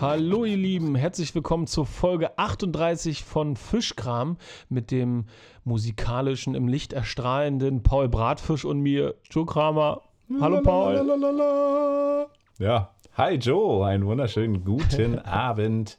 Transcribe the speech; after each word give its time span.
Hallo 0.00 0.44
ihr 0.44 0.56
Lieben, 0.56 0.94
herzlich 0.94 1.34
willkommen 1.34 1.66
zur 1.66 1.84
Folge 1.84 2.38
38 2.38 3.24
von 3.24 3.56
Fischkram 3.56 4.36
mit 4.68 4.90
dem 4.90 5.24
musikalischen, 5.64 6.54
im 6.54 6.68
Licht 6.68 6.92
erstrahlenden 6.92 7.82
Paul 7.82 8.08
Bratfisch 8.08 8.64
und 8.64 8.80
mir, 8.80 9.14
Joe 9.30 9.44
Kramer. 9.44 10.02
Hallo 10.40 10.60
Paul. 10.62 12.26
Ja, 12.58 12.94
hi 13.14 13.34
Joe, 13.34 13.86
einen 13.86 14.06
wunderschönen 14.06 14.64
guten 14.64 15.18
Abend. 15.24 15.98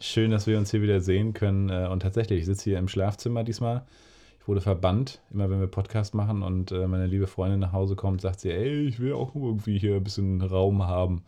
Schön, 0.00 0.30
dass 0.30 0.46
wir 0.46 0.58
uns 0.58 0.70
hier 0.70 0.82
wieder 0.82 1.00
sehen 1.00 1.32
können. 1.32 1.70
Äh, 1.70 1.88
Und 1.90 2.00
tatsächlich, 2.00 2.40
ich 2.40 2.46
sitze 2.46 2.64
hier 2.64 2.78
im 2.78 2.88
Schlafzimmer 2.88 3.44
diesmal. 3.44 3.86
Ich 4.40 4.48
wurde 4.48 4.60
verbannt, 4.60 5.20
immer 5.30 5.48
wenn 5.50 5.60
wir 5.60 5.66
Podcast 5.66 6.14
machen 6.14 6.42
und 6.42 6.72
äh, 6.72 6.86
meine 6.86 7.06
liebe 7.06 7.26
Freundin 7.26 7.60
nach 7.60 7.72
Hause 7.72 7.96
kommt, 7.96 8.20
sagt 8.22 8.40
sie, 8.40 8.50
ey, 8.50 8.80
ich 8.86 8.98
will 9.00 9.12
auch 9.12 9.34
irgendwie 9.34 9.78
hier 9.78 9.96
ein 9.96 10.04
bisschen 10.04 10.40
Raum 10.42 10.86
haben. 10.86 11.22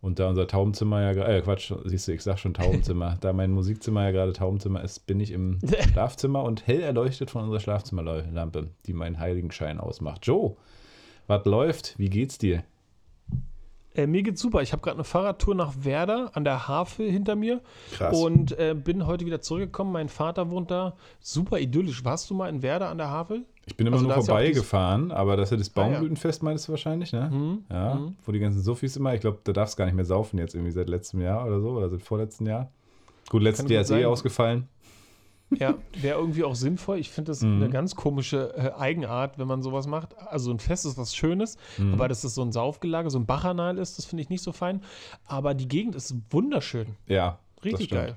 Und 0.00 0.18
da 0.18 0.30
unser 0.30 0.46
Taubenzimmer 0.46 1.02
ja 1.02 1.12
gerade, 1.12 1.36
äh, 1.36 1.42
Quatsch, 1.42 1.72
siehst 1.84 2.08
du, 2.08 2.12
ich 2.12 2.22
sag 2.22 2.38
schon 2.38 2.54
Taubenzimmer. 2.54 3.16
da 3.20 3.32
mein 3.34 3.50
Musikzimmer 3.50 4.04
ja 4.04 4.10
gerade 4.12 4.32
Taubenzimmer 4.32 4.82
ist, 4.82 5.06
bin 5.06 5.20
ich 5.20 5.30
im 5.30 5.58
Schlafzimmer 5.92 6.42
und 6.42 6.66
hell 6.66 6.80
erleuchtet 6.80 7.30
von 7.30 7.42
unserer 7.42 7.60
Schlafzimmerlampe, 7.60 8.70
die 8.86 8.92
meinen 8.94 9.18
Heiligenschein 9.18 9.78
ausmacht. 9.78 10.26
Joe, 10.26 10.56
was 11.26 11.44
läuft? 11.44 11.98
Wie 11.98 12.08
geht's 12.08 12.38
dir? 12.38 12.64
Äh, 13.94 14.06
mir 14.06 14.22
geht's 14.22 14.40
super. 14.40 14.62
Ich 14.62 14.72
habe 14.72 14.82
gerade 14.82 14.96
eine 14.96 15.04
Fahrradtour 15.04 15.54
nach 15.54 15.74
Werder 15.80 16.30
an 16.34 16.44
der 16.44 16.68
Havel 16.68 17.10
hinter 17.10 17.36
mir 17.36 17.60
Krass. 17.92 18.18
und 18.18 18.58
äh, 18.58 18.74
bin 18.74 19.06
heute 19.06 19.26
wieder 19.26 19.40
zurückgekommen. 19.40 19.92
Mein 19.92 20.08
Vater 20.08 20.48
wohnt 20.50 20.70
da. 20.70 20.96
Super 21.18 21.58
idyllisch. 21.58 22.04
Warst 22.04 22.30
du 22.30 22.34
mal 22.34 22.48
in 22.48 22.62
Werder 22.62 22.88
an 22.88 22.98
der 22.98 23.10
Havel? 23.10 23.44
Ich 23.66 23.76
bin 23.76 23.86
immer 23.86 23.96
Also 23.96 24.06
nur 24.06 24.14
vorbeigefahren, 24.16 25.12
aber 25.12 25.36
das 25.36 25.48
ist 25.48 25.50
ja 25.52 25.56
das 25.58 25.68
Ah. 25.68 25.72
Baumblütenfest, 25.74 26.42
meinst 26.42 26.66
du 26.66 26.72
wahrscheinlich, 26.72 27.12
ne? 27.12 27.30
Mhm, 27.30 27.64
Ja, 27.70 27.94
mhm. 27.94 28.16
wo 28.24 28.32
die 28.32 28.40
ganzen 28.40 28.62
Sophies 28.62 28.96
immer, 28.96 29.14
ich 29.14 29.20
glaube, 29.20 29.38
da 29.44 29.52
darfst 29.52 29.74
du 29.74 29.78
gar 29.78 29.84
nicht 29.84 29.94
mehr 29.94 30.04
saufen 30.04 30.38
jetzt 30.38 30.54
irgendwie 30.54 30.72
seit 30.72 30.88
letztem 30.88 31.20
Jahr 31.20 31.46
oder 31.46 31.60
so, 31.60 31.70
oder 31.70 31.88
seit 31.88 32.02
vorletzten 32.02 32.46
Jahr. 32.46 32.70
Gut, 33.28 33.42
letztes 33.42 33.70
Jahr 33.70 33.82
ist 33.82 33.90
eh 33.90 34.04
ausgefallen. 34.06 34.66
Ja, 35.56 35.74
wäre 36.00 36.16
irgendwie 36.18 36.44
auch 36.44 36.54
sinnvoll. 36.54 36.98
Ich 36.98 37.10
finde 37.10 37.32
das 37.32 37.42
Mhm. 37.42 37.56
eine 37.62 37.70
ganz 37.70 37.96
komische 37.96 38.54
äh, 38.56 38.70
Eigenart, 38.80 39.36
wenn 39.38 39.48
man 39.48 39.62
sowas 39.62 39.86
macht. 39.88 40.16
Also 40.18 40.52
ein 40.52 40.60
Fest 40.60 40.86
ist 40.86 40.96
was 40.96 41.14
Schönes, 41.14 41.56
Mhm. 41.76 41.94
aber 41.94 42.06
dass 42.08 42.22
das 42.22 42.34
so 42.36 42.42
ein 42.42 42.52
Saufgelage, 42.52 43.10
so 43.10 43.18
ein 43.18 43.26
Bachanal 43.26 43.76
ist, 43.78 43.98
das 43.98 44.04
finde 44.04 44.22
ich 44.22 44.30
nicht 44.30 44.42
so 44.42 44.52
fein. 44.52 44.80
Aber 45.26 45.54
die 45.54 45.66
Gegend 45.68 45.94
ist 45.96 46.14
wunderschön. 46.30 46.86
Ja, 47.08 47.38
Richtig 47.64 47.90
geil. 47.90 48.16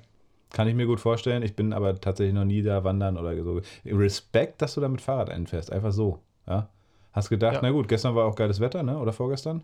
Kann 0.53 0.67
ich 0.69 0.75
mir 0.75 0.85
gut 0.85 1.01
vorstellen. 1.01 1.43
Ich 1.43 1.55
bin 1.57 1.73
aber 1.73 1.99
tatsächlich 1.99 2.33
noch 2.33 2.45
nie 2.45 2.61
da 2.61 2.85
wandern 2.85 3.17
oder 3.17 3.35
so. 3.43 3.59
Respekt, 3.85 4.61
dass 4.61 4.75
du 4.75 4.81
da 4.81 4.87
mit 4.87 5.01
Fahrrad 5.01 5.29
einfährst, 5.29 5.71
einfach 5.71 5.91
so. 5.91 6.19
Ja? 6.47 6.69
Hast 7.11 7.27
gedacht, 7.29 7.55
Ja. 7.55 7.59
na 7.61 7.71
gut, 7.71 7.87
gestern 7.89 8.15
war 8.15 8.25
auch 8.25 8.35
geiles 8.35 8.59
Wetter, 8.61 8.81
ne? 8.83 8.97
Oder 8.97 9.11
vorgestern? 9.11 9.63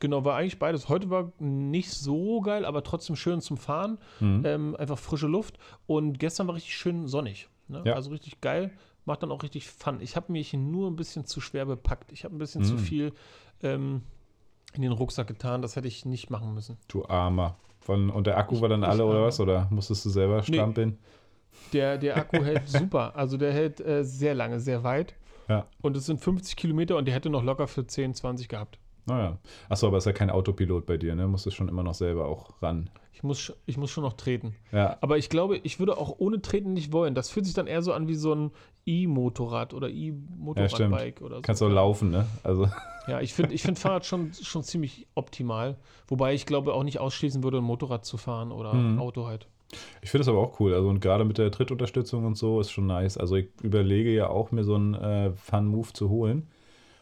Genau, 0.00 0.24
war 0.24 0.36
eigentlich 0.36 0.60
beides. 0.60 0.88
Heute 0.88 1.10
war 1.10 1.32
nicht 1.40 1.90
so 1.90 2.40
geil, 2.40 2.64
aber 2.64 2.84
trotzdem 2.84 3.16
schön 3.16 3.40
zum 3.40 3.56
Fahren. 3.56 3.98
Mhm. 4.20 4.42
Ähm, 4.46 4.76
einfach 4.76 4.96
frische 4.98 5.26
Luft. 5.26 5.58
Und 5.88 6.20
gestern 6.20 6.46
war 6.46 6.54
richtig 6.54 6.76
schön 6.76 7.08
sonnig. 7.08 7.48
Ne? 7.66 7.82
Ja. 7.84 7.94
Also 7.94 8.10
richtig 8.10 8.40
geil. 8.40 8.70
Macht 9.06 9.22
dann 9.24 9.32
auch 9.32 9.42
richtig 9.42 9.66
Fun. 9.68 10.00
Ich 10.00 10.14
habe 10.14 10.30
mich 10.30 10.52
nur 10.52 10.88
ein 10.88 10.94
bisschen 10.96 11.24
zu 11.26 11.40
schwer 11.40 11.66
bepackt. 11.66 12.12
Ich 12.12 12.24
habe 12.24 12.36
ein 12.36 12.38
bisschen 12.38 12.62
zu 12.62 12.74
Mhm. 12.74 12.78
viel 12.78 13.12
ähm, 13.62 14.02
in 14.72 14.82
den 14.82 14.92
Rucksack 14.92 15.26
getan. 15.26 15.62
Das 15.62 15.74
hätte 15.74 15.88
ich 15.88 16.04
nicht 16.04 16.30
machen 16.30 16.54
müssen. 16.54 16.76
Du 16.86 17.04
Armer. 17.06 17.56
Von, 17.88 18.10
und 18.10 18.26
der 18.26 18.36
Akku 18.36 18.60
war 18.60 18.68
dann 18.68 18.84
alle 18.84 19.02
oder 19.06 19.22
was? 19.22 19.40
Oder 19.40 19.66
musstest 19.70 20.04
du 20.04 20.10
selber 20.10 20.42
strampeln? 20.42 20.98
Der, 21.72 21.96
der 21.96 22.18
Akku 22.18 22.36
hält 22.44 22.68
super. 22.68 23.16
Also 23.16 23.38
der 23.38 23.50
hält 23.50 23.80
äh, 23.80 24.04
sehr 24.04 24.34
lange, 24.34 24.60
sehr 24.60 24.84
weit. 24.84 25.14
Ja. 25.48 25.64
Und 25.80 25.96
es 25.96 26.04
sind 26.04 26.20
50 26.20 26.54
Kilometer 26.54 26.98
und 26.98 27.06
der 27.06 27.14
hätte 27.14 27.30
noch 27.30 27.42
locker 27.42 27.66
für 27.66 27.86
10, 27.86 28.12
20 28.12 28.46
gehabt. 28.46 28.78
Naja. 29.08 29.38
Achso, 29.68 29.86
aber 29.88 29.98
ist 29.98 30.04
ja 30.06 30.12
kein 30.12 30.30
Autopilot 30.30 30.86
bei 30.86 30.96
dir, 30.98 31.14
ne? 31.14 31.26
Musstest 31.26 31.56
schon 31.56 31.68
immer 31.68 31.82
noch 31.82 31.94
selber 31.94 32.26
auch 32.26 32.60
ran. 32.62 32.90
Ich 33.12 33.22
muss, 33.24 33.52
ich 33.66 33.76
muss 33.76 33.90
schon 33.90 34.04
noch 34.04 34.12
treten. 34.12 34.54
Ja, 34.70 34.96
Aber 35.00 35.18
ich 35.18 35.28
glaube, 35.28 35.56
ich 35.56 35.80
würde 35.80 35.98
auch 35.98 36.14
ohne 36.18 36.40
Treten 36.40 36.72
nicht 36.74 36.92
wollen. 36.92 37.16
Das 37.16 37.30
fühlt 37.30 37.46
sich 37.46 37.54
dann 37.54 37.66
eher 37.66 37.82
so 37.82 37.92
an 37.92 38.06
wie 38.06 38.14
so 38.14 38.32
ein 38.32 38.50
E-Motorrad 38.86 39.74
oder 39.74 39.88
E-Motorradbike 39.90 41.20
oder 41.22 41.36
so. 41.36 41.42
kannst 41.42 41.62
auch 41.62 41.68
laufen, 41.68 42.10
ne? 42.10 42.26
Also. 42.44 42.68
Ja, 43.08 43.20
ich 43.20 43.34
finde 43.34 43.54
ich 43.54 43.62
find 43.62 43.78
Fahrrad 43.78 44.06
schon, 44.06 44.32
schon 44.34 44.62
ziemlich 44.62 45.06
optimal. 45.14 45.76
Wobei 46.06 46.34
ich 46.34 46.46
glaube 46.46 46.74
auch 46.74 46.84
nicht 46.84 47.00
ausschließen 47.00 47.42
würde, 47.42 47.58
ein 47.58 47.64
Motorrad 47.64 48.04
zu 48.04 48.16
fahren 48.18 48.52
oder 48.52 48.72
Mhm. 48.74 48.94
ein 48.94 48.98
Auto 49.00 49.26
halt. 49.26 49.48
Ich 50.00 50.10
finde 50.10 50.22
es 50.22 50.28
aber 50.28 50.38
auch 50.38 50.60
cool. 50.60 50.72
Also 50.74 50.88
und 50.88 51.00
gerade 51.00 51.24
mit 51.24 51.38
der 51.38 51.50
Trittunterstützung 51.50 52.24
und 52.24 52.36
so 52.36 52.60
ist 52.60 52.70
schon 52.70 52.86
nice. 52.86 53.18
Also 53.18 53.36
ich 53.36 53.48
überlege 53.62 54.12
ja 54.14 54.28
auch, 54.30 54.50
mir 54.52 54.64
so 54.64 54.74
einen 54.76 54.94
äh, 54.94 55.32
Fun-Move 55.32 55.92
zu 55.92 56.08
holen. 56.08 56.46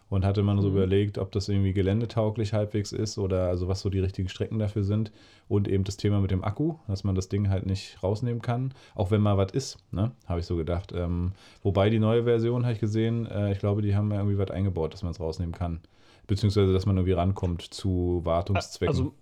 Und 0.09 0.25
hatte 0.25 0.45
man 0.45 0.61
so 0.61 0.69
Mhm. 0.69 0.77
überlegt, 0.77 1.19
ob 1.19 1.33
das 1.33 1.49
irgendwie 1.49 1.73
geländetauglich 1.73 2.53
halbwegs 2.53 2.93
ist 2.93 3.19
oder 3.19 3.49
also 3.49 3.67
was 3.67 3.81
so 3.81 3.91
die 3.91 3.99
richtigen 3.99 4.29
Strecken 4.29 4.61
dafür 4.61 4.85
sind. 4.85 5.11
Und 5.49 5.67
eben 5.67 5.83
das 5.83 5.97
Thema 5.97 6.21
mit 6.21 6.31
dem 6.31 6.45
Akku, 6.45 6.77
dass 6.87 7.03
man 7.03 7.17
das 7.17 7.29
Ding 7.29 7.49
halt 7.49 7.67
nicht 7.67 8.01
rausnehmen 8.05 8.41
kann. 8.41 8.73
Auch 8.95 9.11
wenn 9.11 9.21
mal 9.21 9.37
was 9.37 9.51
ist, 9.53 9.79
ne? 9.91 10.13
Habe 10.27 10.39
ich 10.41 10.47
so 10.47 10.57
gedacht. 10.57 10.93
Ähm, 10.95 11.33
wobei 11.65 11.91
die 11.91 11.99
neue 11.99 12.23
Version, 12.23 12.63
habe 12.65 12.75
ich 12.75 12.79
gesehen, 12.81 13.27
äh, 13.27 13.51
ich 13.51 13.59
glaube, 13.59 13.83
die 13.83 13.97
haben 13.97 14.13
irgendwie 14.13 14.39
was 14.39 14.51
eingebaut, 14.53 14.93
dass 14.93 15.03
man 15.03 15.11
es 15.11 15.19
rausnehmen 15.19 15.55
kann. 15.55 15.81
Beziehungsweise, 16.29 16.73
dass 16.73 16.87
man 16.87 16.97
irgendwie 16.97 17.13
rankommt 17.15 17.63
zu 17.63 18.21
Wartungszwecken. 18.25 18.95
Also, 18.97 19.15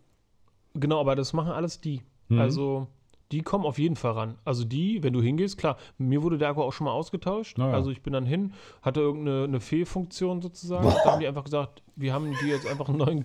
genau, 0.74 1.00
aber 1.00 1.16
das 1.16 1.32
machen 1.32 1.52
alles 1.52 1.80
die. 1.80 2.02
Mhm. 2.28 2.38
Also, 2.40 2.88
die 3.34 3.42
kommen 3.42 3.66
auf 3.66 3.80
jeden 3.80 3.96
Fall 3.96 4.12
ran. 4.12 4.38
Also, 4.44 4.64
die, 4.64 5.02
wenn 5.02 5.12
du 5.12 5.20
hingehst, 5.20 5.58
klar, 5.58 5.76
mir 5.98 6.22
wurde 6.22 6.38
der 6.38 6.50
Akku 6.50 6.62
auch 6.62 6.72
schon 6.72 6.84
mal 6.84 6.92
ausgetauscht. 6.92 7.56
Na 7.58 7.70
ja. 7.70 7.74
Also, 7.74 7.90
ich 7.90 8.00
bin 8.00 8.12
dann 8.12 8.26
hin, 8.26 8.52
hatte 8.80 9.00
irgendeine 9.00 9.42
eine 9.44 9.60
Fehlfunktion 9.60 10.40
sozusagen. 10.40 10.88
Da 11.04 11.10
haben 11.10 11.20
die 11.20 11.26
einfach 11.26 11.42
gesagt, 11.42 11.82
wir 11.96 12.14
haben 12.14 12.32
dir 12.40 12.54
jetzt 12.54 12.66
einfach 12.66 12.88
einen 12.88 12.98
neuen. 12.98 13.24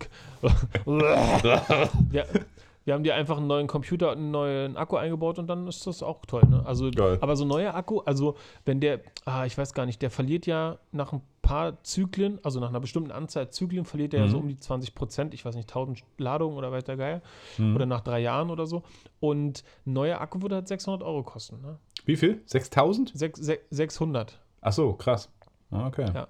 wir, 2.10 2.26
wir 2.90 2.96
haben 2.96 3.04
dir 3.04 3.14
einfach 3.14 3.38
einen 3.38 3.46
neuen 3.46 3.68
Computer 3.68 4.14
und 4.14 4.18
einen 4.18 4.32
neuen 4.32 4.76
Akku 4.76 4.96
eingebaut 4.96 5.38
und 5.38 5.46
dann 5.46 5.68
ist 5.68 5.86
das 5.86 6.02
auch 6.02 6.26
toll. 6.26 6.42
Ne? 6.50 6.64
Also, 6.66 6.90
Geil. 6.90 7.20
aber 7.22 7.36
so 7.36 7.46
ein 7.46 7.48
neuer 7.48 7.76
Akku, 7.76 8.00
also 8.00 8.34
wenn 8.66 8.80
der, 8.80 9.02
ah, 9.26 9.46
ich 9.46 9.56
weiß 9.56 9.76
gar 9.76 9.86
nicht, 9.86 10.02
der 10.02 10.10
verliert 10.10 10.48
ja 10.48 10.80
nach 10.92 11.14
ein 11.14 11.22
paar 11.44 11.84
Zyklen, 11.84 12.40
also 12.44 12.60
nach 12.60 12.70
einer 12.70 12.80
bestimmten 12.80 13.12
Anzahl 13.12 13.52
Zyklen, 13.52 13.86
verliert 13.86 14.16
er 14.16 14.22
ja 14.22 14.26
Mhm. 14.26 14.32
so 14.32 14.38
um 14.40 14.48
die 14.48 14.58
20 14.58 14.96
Prozent, 14.96 15.36
ich 15.36 15.46
weiß 15.46 15.54
nicht, 15.56 15.70
1000 15.70 16.04
Ladungen 16.18 16.58
oder 16.58 16.72
weiter 16.72 16.98
geil, 16.98 17.22
Mhm. 17.60 17.76
oder 17.76 17.86
nach 17.86 18.02
drei 18.02 18.22
Jahren 18.22 18.50
oder 18.50 18.66
so. 18.66 18.82
Und 19.20 19.64
ein 19.86 19.94
neuer 19.94 20.20
Akku 20.20 20.42
würde 20.42 20.56
halt 20.56 20.68
600 20.68 21.04
Euro 21.04 21.22
kosten. 21.22 21.62
Ne? 21.62 21.78
Wie 22.06 22.16
viel? 22.16 22.42
6000? 22.48 23.12
Sech, 23.16 23.34
sech, 23.38 23.60
600. 23.70 24.40
Ach 24.62 24.74
so, 24.74 24.94
krass. 24.94 25.30
Ah, 25.70 25.86
Okay. 25.86 26.06
Ja. 26.12 26.28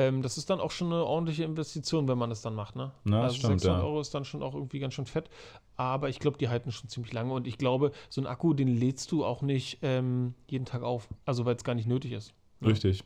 Ähm, 0.00 0.22
das 0.22 0.38
ist 0.38 0.48
dann 0.48 0.60
auch 0.60 0.70
schon 0.70 0.92
eine 0.92 1.04
ordentliche 1.04 1.44
Investition, 1.44 2.08
wenn 2.08 2.16
man 2.16 2.30
das 2.30 2.40
dann 2.40 2.54
macht. 2.54 2.74
Ne? 2.74 2.90
Na, 3.04 3.22
also 3.22 3.36
stimmt, 3.36 3.60
600 3.60 3.82
ja. 3.82 3.86
Euro 3.86 4.00
ist 4.00 4.14
dann 4.14 4.24
schon 4.24 4.42
auch 4.42 4.54
irgendwie 4.54 4.78
ganz 4.78 4.94
schön 4.94 5.04
fett. 5.04 5.28
Aber 5.76 6.08
ich 6.08 6.18
glaube, 6.18 6.38
die 6.38 6.48
halten 6.48 6.72
schon 6.72 6.88
ziemlich 6.88 7.12
lange. 7.12 7.34
Und 7.34 7.46
ich 7.46 7.58
glaube, 7.58 7.92
so 8.08 8.20
ein 8.20 8.26
Akku, 8.26 8.54
den 8.54 8.68
lädst 8.68 9.12
du 9.12 9.24
auch 9.24 9.42
nicht 9.42 9.78
ähm, 9.82 10.34
jeden 10.48 10.64
Tag 10.64 10.82
auf. 10.82 11.08
Also, 11.26 11.44
weil 11.44 11.56
es 11.56 11.64
gar 11.64 11.74
nicht 11.74 11.86
nötig 11.86 12.12
ist. 12.12 12.32
Ja. 12.60 12.68
Richtig. 12.68 13.04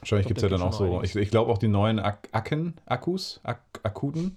Wahrscheinlich 0.00 0.24
Ich 0.24 0.28
gibt 0.28 0.38
es 0.38 0.42
ja 0.42 0.48
da 0.50 0.58
dann 0.58 0.66
auch 0.66 0.72
so. 0.72 0.84
einiges. 0.84 1.14
Ich, 1.14 1.22
ich 1.22 1.30
glaube 1.30 1.50
auch 1.50 1.58
die 1.58 1.68
neuen 1.68 1.98
Ak 1.98 2.28
Akken, 2.32 2.74
Akkus, 2.86 3.40
Ak 3.42 3.62
Akkuten, 3.82 4.36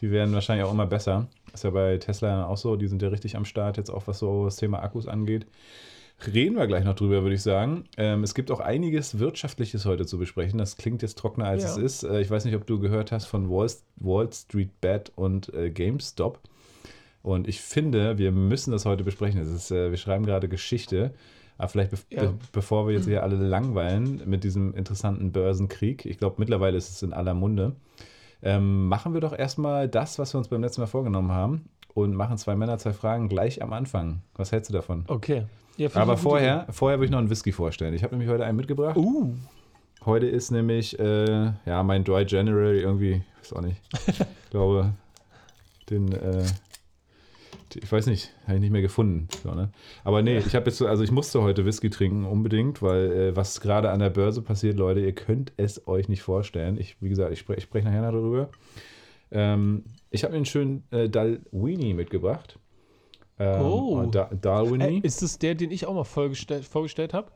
die 0.00 0.10
werden 0.10 0.32
wahrscheinlich 0.34 0.66
auch 0.66 0.72
immer 0.72 0.86
besser. 0.86 1.28
Ist 1.52 1.64
ja 1.64 1.70
bei 1.70 1.98
Tesla 1.98 2.46
auch 2.46 2.56
so. 2.56 2.76
Die 2.76 2.86
sind 2.86 3.02
ja 3.02 3.08
richtig 3.08 3.36
am 3.36 3.44
Start, 3.44 3.76
jetzt 3.76 3.90
auch 3.90 4.06
was 4.06 4.18
so 4.18 4.44
das 4.44 4.56
Thema 4.56 4.82
Akkus 4.82 5.06
angeht. 5.08 5.46
Reden 6.26 6.56
wir 6.56 6.66
gleich 6.66 6.84
noch 6.84 6.94
drüber, 6.94 7.22
würde 7.22 7.34
ich 7.34 7.42
sagen. 7.42 7.84
Ähm, 7.96 8.22
es 8.22 8.34
gibt 8.34 8.50
auch 8.50 8.60
einiges 8.60 9.18
Wirtschaftliches 9.18 9.86
heute 9.86 10.06
zu 10.06 10.18
besprechen. 10.18 10.58
Das 10.58 10.76
klingt 10.76 11.02
jetzt 11.02 11.18
trockener, 11.18 11.46
als 11.46 11.62
Ja. 11.62 11.70
es 11.70 11.76
ist. 11.76 12.02
Äh, 12.04 12.20
ich 12.20 12.30
weiß 12.30 12.44
nicht, 12.44 12.54
ob 12.56 12.66
du 12.66 12.78
gehört 12.78 13.12
hast 13.12 13.26
von 13.26 13.48
Wall, 13.50 13.70
Wall 13.96 14.32
Street 14.32 14.80
Bet 14.80 15.12
und 15.16 15.52
äh, 15.54 15.70
GameStop. 15.70 16.40
Und 17.22 17.48
ich 17.48 17.60
finde, 17.60 18.18
wir 18.18 18.32
müssen 18.32 18.70
das 18.70 18.84
heute 18.86 19.04
besprechen. 19.04 19.40
Es 19.40 19.48
ist, 19.48 19.70
äh, 19.70 19.90
wir 19.90 19.98
schreiben 19.98 20.24
gerade 20.26 20.48
Geschichte. 20.48 21.12
Aber 21.58 21.68
vielleicht, 21.68 21.90
bef 21.90 22.06
Ja. 22.10 22.26
be 22.26 22.34
bevor 22.52 22.86
wir 22.86 22.94
jetzt 22.94 23.06
hier 23.06 23.22
alle 23.22 23.36
langweilen 23.36 24.22
mit 24.26 24.44
diesem 24.44 24.74
interessanten 24.74 25.30
Börsenkrieg, 25.32 26.06
ich 26.06 26.16
glaube, 26.18 26.36
mittlerweile 26.38 26.76
ist 26.78 26.88
es 26.90 27.02
in 27.02 27.12
aller 27.12 27.34
Munde, 27.34 27.76
ähm, 28.42 28.86
machen 28.88 29.12
wir 29.12 29.20
doch 29.20 29.38
erstmal 29.38 29.86
das, 29.86 30.18
was 30.18 30.32
wir 30.32 30.38
uns 30.38 30.48
beim 30.48 30.62
letzten 30.62 30.80
Mal 30.80 30.86
vorgenommen 30.86 31.32
haben 31.32 31.68
und 31.94 32.14
machen 32.14 32.38
zwei 32.38 32.56
Männer, 32.56 32.78
zwei 32.78 32.92
Fragen 32.92 33.28
gleich 33.28 33.62
am 33.62 33.72
Anfang. 33.72 34.22
Was 34.34 34.52
hältst 34.52 34.70
du 34.70 34.74
davon? 34.74 35.04
Okay. 35.08 35.46
Ja, 35.76 35.88
Aber 35.88 35.96
eine 36.02 36.06
gute 36.12 36.22
vorher, 36.22 36.66
vorher 36.70 36.98
will 37.00 37.06
ich 37.06 37.10
noch 37.10 37.18
einen 37.18 37.30
Whisky 37.30 37.52
vorstellen. 37.52 37.94
Ich 37.94 38.02
habe 38.02 38.14
nämlich 38.14 38.30
heute 38.30 38.44
einen 38.44 38.56
mitgebracht. 38.56 38.96
Idee. 38.96 39.06
Uh. 39.06 39.34
Heute 40.04 40.26
ist 40.26 40.50
nämlich, 40.50 40.98
äh, 40.98 41.52
ja, 41.66 41.82
mein 41.82 42.04
Dry 42.04 42.24
January 42.26 42.80
irgendwie, 42.80 43.22
ich 43.42 43.50
weiß 43.50 43.52
auch 43.54 43.60
nicht, 43.62 43.80
ich 44.06 44.50
glaube, 44.50 44.92
den, 45.90 46.10
äh, 46.12 46.44
ich 47.74 47.90
weiß 47.92 48.06
nicht, 48.06 48.30
habe 48.44 48.54
ich 48.54 48.60
nicht 48.60 48.70
mehr 48.72 48.80
gefunden. 48.82 49.28
So, 49.42 49.54
ne? 49.54 49.70
Aber 50.02 50.22
nee, 50.22 50.38
ich 50.38 50.54
habe 50.56 50.66
jetzt, 50.66 50.78
so- 50.78 50.86
also 50.88 51.04
ich 51.04 51.10
musste 51.12 51.40
heute 51.42 51.64
Whisky 51.66 51.88
trinken, 51.90 52.24
unbedingt, 52.24 52.82
weil 52.82 53.12
äh, 53.12 53.36
was 53.36 53.60
gerade 53.60 53.90
an 53.90 54.00
der 54.00 54.10
Börse 54.10 54.42
passiert, 54.42 54.76
Leute, 54.78 55.00
ihr 55.00 55.14
könnt 55.14 55.52
es 55.56 55.86
euch 55.86 56.08
nicht 56.08 56.22
vorstellen. 56.22 56.78
Ich, 56.80 56.96
wie 57.00 57.08
gesagt, 57.10 57.32
ich 57.32 57.38
spreche 57.38 57.60
sprech 57.60 57.84
nachher 57.84 58.02
noch 58.02 58.12
darüber. 58.12 58.48
Ähm, 59.30 59.84
ich 60.10 60.22
habe 60.24 60.32
mir 60.32 60.36
einen 60.38 60.44
schönen 60.46 60.84
äh, 60.90 61.08
Dalwini 61.08 61.94
mitgebracht. 61.94 62.58
Ähm, 63.38 63.62
Oh. 63.62 64.06
Da, 64.10 64.24
Dalwini. 64.38 64.98
Äh, 64.98 65.06
ist 65.06 65.22
es 65.22 65.38
der, 65.38 65.54
den 65.54 65.70
ich 65.70 65.86
auch 65.86 65.94
mal 65.94 66.04
vorgestellt, 66.04 66.64
vorgestellt 66.64 67.14
habe? 67.14 67.30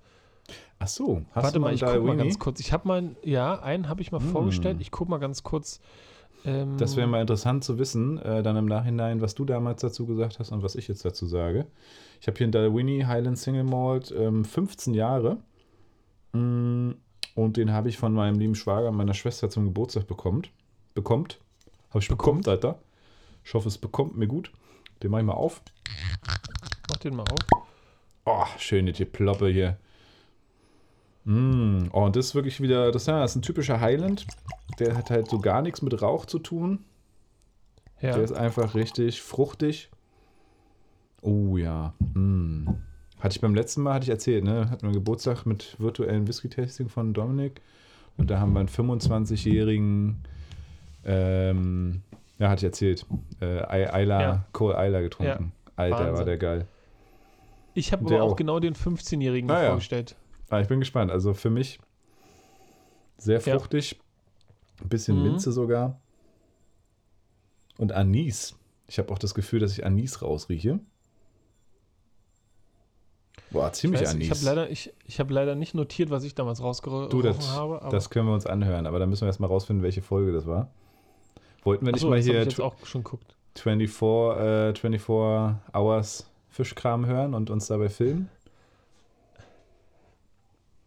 Ach 0.79 0.89
so, 0.89 1.23
hast 1.33 1.45
Warte 1.45 1.55
du 1.55 1.61
mal, 1.61 1.69
einen 1.69 1.75
ich 1.77 1.81
guck 1.81 1.89
mal 1.91 1.97
Dalwini? 1.99 2.17
ganz 2.25 2.39
kurz. 2.39 2.61
Ich 2.61 2.73
habe 2.73 2.87
mal, 2.89 3.17
ja, 3.25 3.59
einen 3.63 3.89
habe 3.89 4.03
ich 4.03 4.13
mal 4.13 4.21
Hm. 4.21 4.29
vorgestellt. 4.29 4.77
Ich 4.81 4.91
guck 4.91 5.09
mal 5.09 5.19
ganz 5.19 5.43
kurz. 5.43 5.81
Ähm, 6.45 6.77
Das 6.77 6.97
wäre 6.97 7.07
mal 7.07 7.23
interessant 7.23 7.65
zu 7.65 7.79
wissen, 7.79 8.19
äh, 8.19 8.43
dann 8.43 8.57
im 8.57 8.67
Nachhinein, 8.67 9.23
was 9.23 9.35
du 9.35 9.47
damals 9.47 9.81
dazu 9.81 10.05
gesagt 10.05 10.39
hast 10.39 10.53
und 10.53 10.63
was 10.63 10.75
ich 10.75 10.89
jetzt 10.89 11.03
dazu 11.07 11.25
sage. 11.25 11.67
Ich 12.21 12.27
habe 12.27 12.37
hier 12.37 12.45
in 12.45 12.53
Dalwhinnie 12.53 13.07
Highland 13.07 13.39
Single 13.39 13.65
Malt 13.65 14.13
ähm, 14.15 14.45
15 14.45 14.93
Jahre. 14.93 15.39
Mm, 16.33 16.91
Und 17.35 17.57
den 17.57 17.73
habe 17.73 17.89
ich 17.89 17.97
von 17.97 18.13
meinem 18.13 18.39
lieben 18.39 18.55
Schwager 18.55 18.89
und 18.91 18.97
meiner 18.97 19.15
Schwester 19.15 19.49
zum 19.49 19.65
Geburtstag 19.65 20.07
bekommt. 20.07 20.51
Bekommt. 20.95 21.41
Habe 21.95 22.03
ich 22.03 22.09
bekommt, 22.09 22.49
Alter. 22.49 22.81
Ich 23.45 23.55
hoffe, 23.55 23.69
es 23.69 23.79
bekommt 23.79 24.17
mir 24.17 24.27
gut. 24.27 24.51
Den 25.01 25.13
mache 25.13 25.21
ich 25.21 25.27
mal 25.29 25.35
auf. 25.35 25.63
Mach 26.91 26.97
den 26.97 27.15
mal 27.15 27.23
auf. 27.23 27.65
Oh, 28.25 28.45
schöne 28.59 28.91
die 28.91 29.05
Ploppe 29.05 29.47
hier. 29.47 29.79
Mm. 31.23 31.85
Oh, 31.93 32.03
und 32.03 32.17
das 32.17 32.27
ist 32.27 32.35
wirklich 32.35 32.61
wieder, 32.61 32.91
das, 32.91 33.07
ja, 33.07 33.21
das 33.21 33.31
ist 33.31 33.37
ein 33.37 33.43
typischer 33.43 33.81
Highland. 33.81 34.27
Der 34.81 34.97
hat 34.97 35.11
halt 35.11 35.31
so 35.31 35.39
gar 35.39 35.63
nichts 35.63 35.83
mit 35.83 36.03
Rauch 36.03 36.27
zu 36.27 36.41
tun. 36.41 36.85
Ja. 38.01 38.15
Der 38.15 38.25
ist 38.25 38.33
einfach 38.33 38.75
richtig 38.75 39.23
fruchtig. 39.23 39.89
Oh 41.23 41.57
ja. 41.57 41.95
Mm. 42.15 42.71
Hatte 43.21 43.37
ich 43.37 43.41
beim 43.41 43.55
letzten 43.55 43.83
Mal, 43.83 43.95
hatte 43.95 44.05
ich 44.05 44.11
erzählt, 44.11 44.43
ne? 44.43 44.69
Hatten 44.69 44.83
wir 44.83 44.89
einen 44.89 44.95
Geburtstag 44.95 45.47
mit 45.47 45.77
virtuellen 45.79 46.27
Whisky-Tasting 46.27 46.89
von 46.89 47.15
Dominik. 47.15 47.61
Und 48.17 48.31
da 48.31 48.41
haben 48.41 48.53
wir 48.53 48.59
einen 48.59 48.69
25-jährigen, 48.69 50.25
ähm, 51.05 52.03
ja, 52.39 52.49
hatte 52.49 52.61
ich 52.61 52.65
erzählt, 52.65 53.07
äh, 53.41 53.61
Eila, 53.67 54.21
Ja. 54.21 54.45
Cole 54.53 54.77
Eila 54.77 55.01
getrunken. 55.01 55.53
Alter, 55.77 55.99
war 55.99 56.07
Wahnsinn. 56.09 56.27
der 56.27 56.39
geil. 56.39 56.67
Ich 57.75 57.93
habe 57.93 58.05
aber 58.07 58.23
auch, 58.23 58.33
auch. 58.33 58.37
genau 58.37 58.61
den 58.61 58.75
15-Jährigen 58.75 59.51
Ah, 59.51 59.63
ja. 59.63 59.69
vorgestellt. 59.71 60.17
Ah, 60.51 60.61
ich 60.61 60.69
bin 60.69 60.79
gespannt. 60.81 61.11
Also 61.11 61.35
für 61.35 61.51
mich 61.51 61.81
sehr 63.19 63.41
Ja. 63.41 63.59
fruchtig. 63.59 64.01
Ein 64.83 64.89
bisschen 64.89 65.17
Mhm. 65.17 65.23
Minze 65.25 65.51
sogar. 65.53 66.01
Und 67.79 67.93
Anis. 67.93 68.55
Ich 68.87 68.99
habe 68.99 69.13
auch 69.13 69.19
das 69.19 69.35
Gefühl, 69.35 69.59
dass 69.61 69.73
ich 69.73 69.85
Anis 69.85 70.23
rausrieche. 70.23 70.79
Boah, 73.51 73.73
ziemlich 73.73 74.01
ich 74.03 74.07
weiß, 74.09 74.15
Anis. 74.15 74.27
ich 74.27 74.31
habe 74.31 74.45
leider, 74.45 74.71
ich, 74.71 74.93
ich 75.07 75.21
hab 75.21 75.31
leider 75.31 75.55
nicht 75.55 75.75
notiert, 75.75 76.11
was 76.11 76.25
ich 76.25 76.35
damals 76.35 76.61
rausgerochen 76.63 77.11
habe. 77.53 77.89
Das 77.91 78.11
können 78.11 78.27
wir 78.27 78.35
uns 78.35 78.47
anhören, 78.47 78.87
aber 78.87 78.99
da 78.99 79.07
müssen 79.07 79.23
wir 79.23 79.27
erstmal 79.29 79.49
rausfinden, 79.49 79.83
welche 79.83 80.03
Folge 80.03 80.33
das 80.33 80.47
war. 80.47 80.71
Wollten 81.65 81.87
wir 81.87 81.93
nicht 81.93 82.01
Achso, 82.03 82.11
mal 82.11 82.21
hier 82.21 82.35
jetzt 82.35 82.61
auch 82.61 82.75
schon 82.85 83.03
geguckt. 83.03 83.37
24, 83.57 84.41
äh, 84.41 84.75
24 84.75 85.75
Hours 85.75 86.31
Fischkram 86.51 87.07
hören 87.07 87.35
und 87.35 87.51
uns 87.51 87.67
dabei 87.67 87.89
filmen? 87.89 88.29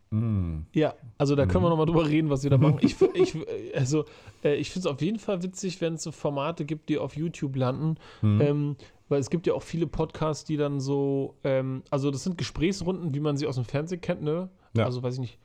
Mm. 0.10 0.60
Ja, 0.74 0.94
also 1.18 1.36
da 1.36 1.46
können 1.46 1.64
wir 1.64 1.68
Mhm. 1.68 1.72
nochmal 1.72 1.86
drüber 1.86 2.08
reden, 2.08 2.30
was 2.30 2.44
wir 2.44 2.50
da 2.50 2.58
machen. 2.58 2.78
Ich, 2.82 2.96
ich, 3.14 3.36
äh, 3.36 3.74
also, 3.76 4.06
äh, 4.44 4.56
ich 4.56 4.72
finde 4.72 4.88
es 4.88 4.94
auf 4.94 5.02
jeden 5.02 5.20
Fall 5.20 5.44
witzig, 5.44 5.82
wenn 5.82 5.96
es 5.96 6.04
so 6.04 6.12
Formate 6.14 6.64
gibt, 6.64 6.88
die 6.90 6.98
auf 6.98 7.18
YouTube 7.18 7.56
landen. 7.58 7.96
Mhm. 8.22 8.42
Ähm, 8.42 8.76
weil 9.10 9.20
es 9.20 9.30
gibt 9.30 9.48
ja 9.48 9.54
auch 9.54 9.64
viele 9.64 9.88
Podcasts, 9.88 10.46
die 10.46 10.58
dann 10.58 10.80
so, 10.80 11.36
ähm, 11.44 11.84
also 11.90 12.12
das 12.12 12.24
sind 12.24 12.38
Gesprächsrunden, 12.38 13.14
wie 13.14 13.20
man 13.20 13.36
sie 13.38 13.48
aus 13.48 13.56
dem 13.56 13.66
Fernsehen 13.66 14.02
kennt, 14.02 14.22
ne? 14.22 14.50
Ja. 14.74 14.86
Also 14.86 15.02
weiß 15.04 15.16
ich 15.16 15.20
nicht. 15.22 15.40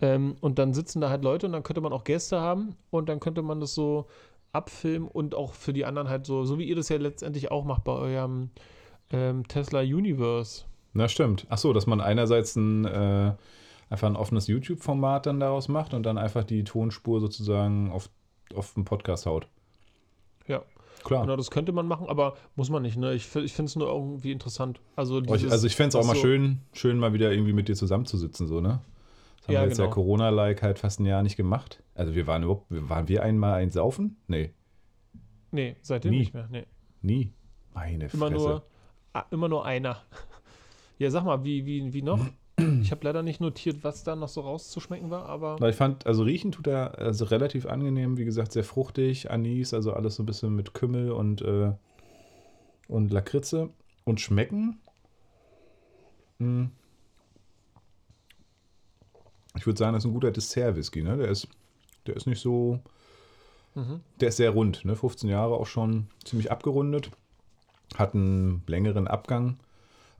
Ähm, 0.00 0.36
und 0.40 0.58
dann 0.58 0.74
sitzen 0.74 1.00
da 1.00 1.08
halt 1.10 1.22
Leute 1.22 1.46
und 1.46 1.52
dann 1.52 1.62
könnte 1.62 1.80
man 1.80 1.92
auch 1.92 2.04
Gäste 2.04 2.40
haben 2.40 2.74
und 2.90 3.08
dann 3.08 3.20
könnte 3.20 3.40
man 3.42 3.60
das 3.60 3.74
so 3.74 4.06
abfilmen 4.52 5.08
und 5.08 5.34
auch 5.34 5.54
für 5.54 5.72
die 5.72 5.84
anderen 5.84 6.08
halt 6.08 6.26
so, 6.26 6.44
so 6.44 6.58
wie 6.58 6.64
ihr 6.64 6.76
das 6.76 6.88
ja 6.88 6.96
letztendlich 6.98 7.50
auch 7.50 7.64
macht 7.64 7.84
bei 7.84 7.92
eurem 7.92 8.50
ähm, 9.10 9.46
Tesla 9.48 9.80
Universe. 9.80 10.64
Na 10.92 11.08
stimmt. 11.08 11.46
Ach 11.48 11.58
so, 11.58 11.72
dass 11.72 11.86
man 11.86 12.00
einerseits 12.00 12.54
ein, 12.56 12.84
äh, 12.84 13.34
einfach 13.88 14.08
ein 14.08 14.16
offenes 14.16 14.46
YouTube-Format 14.46 15.26
dann 15.26 15.40
daraus 15.40 15.68
macht 15.68 15.94
und 15.94 16.04
dann 16.04 16.18
einfach 16.18 16.44
die 16.44 16.64
Tonspur 16.64 17.20
sozusagen 17.20 17.90
auf, 17.90 18.10
auf 18.54 18.74
den 18.74 18.84
Podcast 18.84 19.26
haut. 19.26 19.46
Ja. 20.46 20.62
Klar. 21.04 21.22
Genau, 21.22 21.34
das 21.36 21.50
könnte 21.50 21.72
man 21.72 21.88
machen, 21.88 22.08
aber 22.08 22.34
muss 22.54 22.70
man 22.70 22.82
nicht, 22.82 22.96
ne? 22.96 23.12
Ich, 23.14 23.34
ich 23.34 23.52
finde 23.54 23.68
es 23.68 23.74
nur 23.74 23.88
irgendwie 23.88 24.30
interessant. 24.30 24.80
Also, 24.94 25.18
Ich, 25.20 25.26
dieses, 25.26 25.50
also 25.50 25.66
ich 25.66 25.74
fände 25.74 25.88
es 25.88 25.94
auch 25.96 26.06
mal 26.06 26.14
so- 26.14 26.20
schön, 26.22 26.60
schön 26.74 26.96
mal 26.98 27.12
wieder 27.12 27.32
irgendwie 27.32 27.52
mit 27.52 27.66
dir 27.68 27.74
zusammenzusitzen, 27.74 28.46
so, 28.46 28.60
ne? 28.60 28.80
Das 29.42 29.48
haben 29.48 29.54
Ja, 29.54 29.60
wir 29.62 29.68
jetzt 29.68 29.78
ja 29.78 29.84
genau. 29.84 29.94
Corona-like 29.94 30.62
halt 30.62 30.78
fast 30.78 31.00
ein 31.00 31.06
Jahr 31.06 31.22
nicht 31.22 31.36
gemacht. 31.36 31.82
Also 31.94 32.14
wir 32.14 32.26
waren 32.28 32.44
überhaupt, 32.44 32.66
waren 32.70 33.08
wir 33.08 33.22
einmal 33.22 33.54
ein 33.54 33.70
Saufen? 33.70 34.16
Nee, 34.28 34.52
Nee, 35.50 35.76
seitdem 35.82 36.12
Nie. 36.12 36.18
nicht 36.20 36.32
mehr. 36.34 36.48
Nee. 36.50 36.64
nie. 37.02 37.32
Meine 37.74 38.06
Immer 38.06 38.28
Fresse. 38.28 38.34
nur, 38.34 38.62
ah, 39.12 39.24
immer 39.30 39.48
nur 39.48 39.64
einer. 39.66 39.96
Ja, 40.98 41.10
sag 41.10 41.24
mal, 41.24 41.42
wie, 41.42 41.66
wie, 41.66 41.92
wie 41.92 42.02
noch? 42.02 42.24
Ich 42.82 42.92
habe 42.92 43.00
leider 43.04 43.24
nicht 43.24 43.40
notiert, 43.40 43.82
was 43.82 44.04
da 44.04 44.14
noch 44.14 44.28
so 44.28 44.42
rauszuschmecken 44.42 45.10
war, 45.10 45.26
aber 45.26 45.52
Aber 45.54 45.68
ich 45.68 45.74
fand, 45.74 46.06
also 46.06 46.22
riechen 46.22 46.52
tut 46.52 46.68
er 46.68 46.96
also 46.98 47.24
relativ 47.24 47.66
angenehm, 47.66 48.18
wie 48.18 48.24
gesagt, 48.24 48.52
sehr 48.52 48.62
fruchtig, 48.62 49.28
Anis, 49.28 49.74
also 49.74 49.94
alles 49.94 50.14
so 50.14 50.22
ein 50.22 50.26
bisschen 50.26 50.54
mit 50.54 50.74
Kümmel 50.74 51.10
und, 51.10 51.42
äh, 51.42 51.72
und 52.86 53.10
Lakritze. 53.10 53.70
Und 54.04 54.20
schmecken, 54.20 54.78
mh, 56.38 56.70
ich 59.56 59.66
würde 59.66 59.78
sagen, 59.78 59.92
das 59.94 60.04
ist 60.04 60.10
ein 60.10 60.14
guter 60.14 60.30
Dessert-Whisky, 60.30 61.02
ne? 61.02 61.16
Der 61.16 61.28
ist, 61.28 61.48
der 62.06 62.16
ist 62.16 62.26
nicht 62.26 62.40
so, 62.40 62.80
mhm. 63.74 64.00
der 64.20 64.28
ist 64.28 64.36
sehr 64.36 64.50
rund, 64.50 64.84
ne? 64.84 64.96
15 64.96 65.28
Jahre 65.28 65.54
auch 65.54 65.66
schon 65.66 66.06
ziemlich 66.24 66.50
abgerundet, 66.50 67.10
hat 67.96 68.14
einen 68.14 68.62
längeren 68.66 69.06
Abgang, 69.06 69.58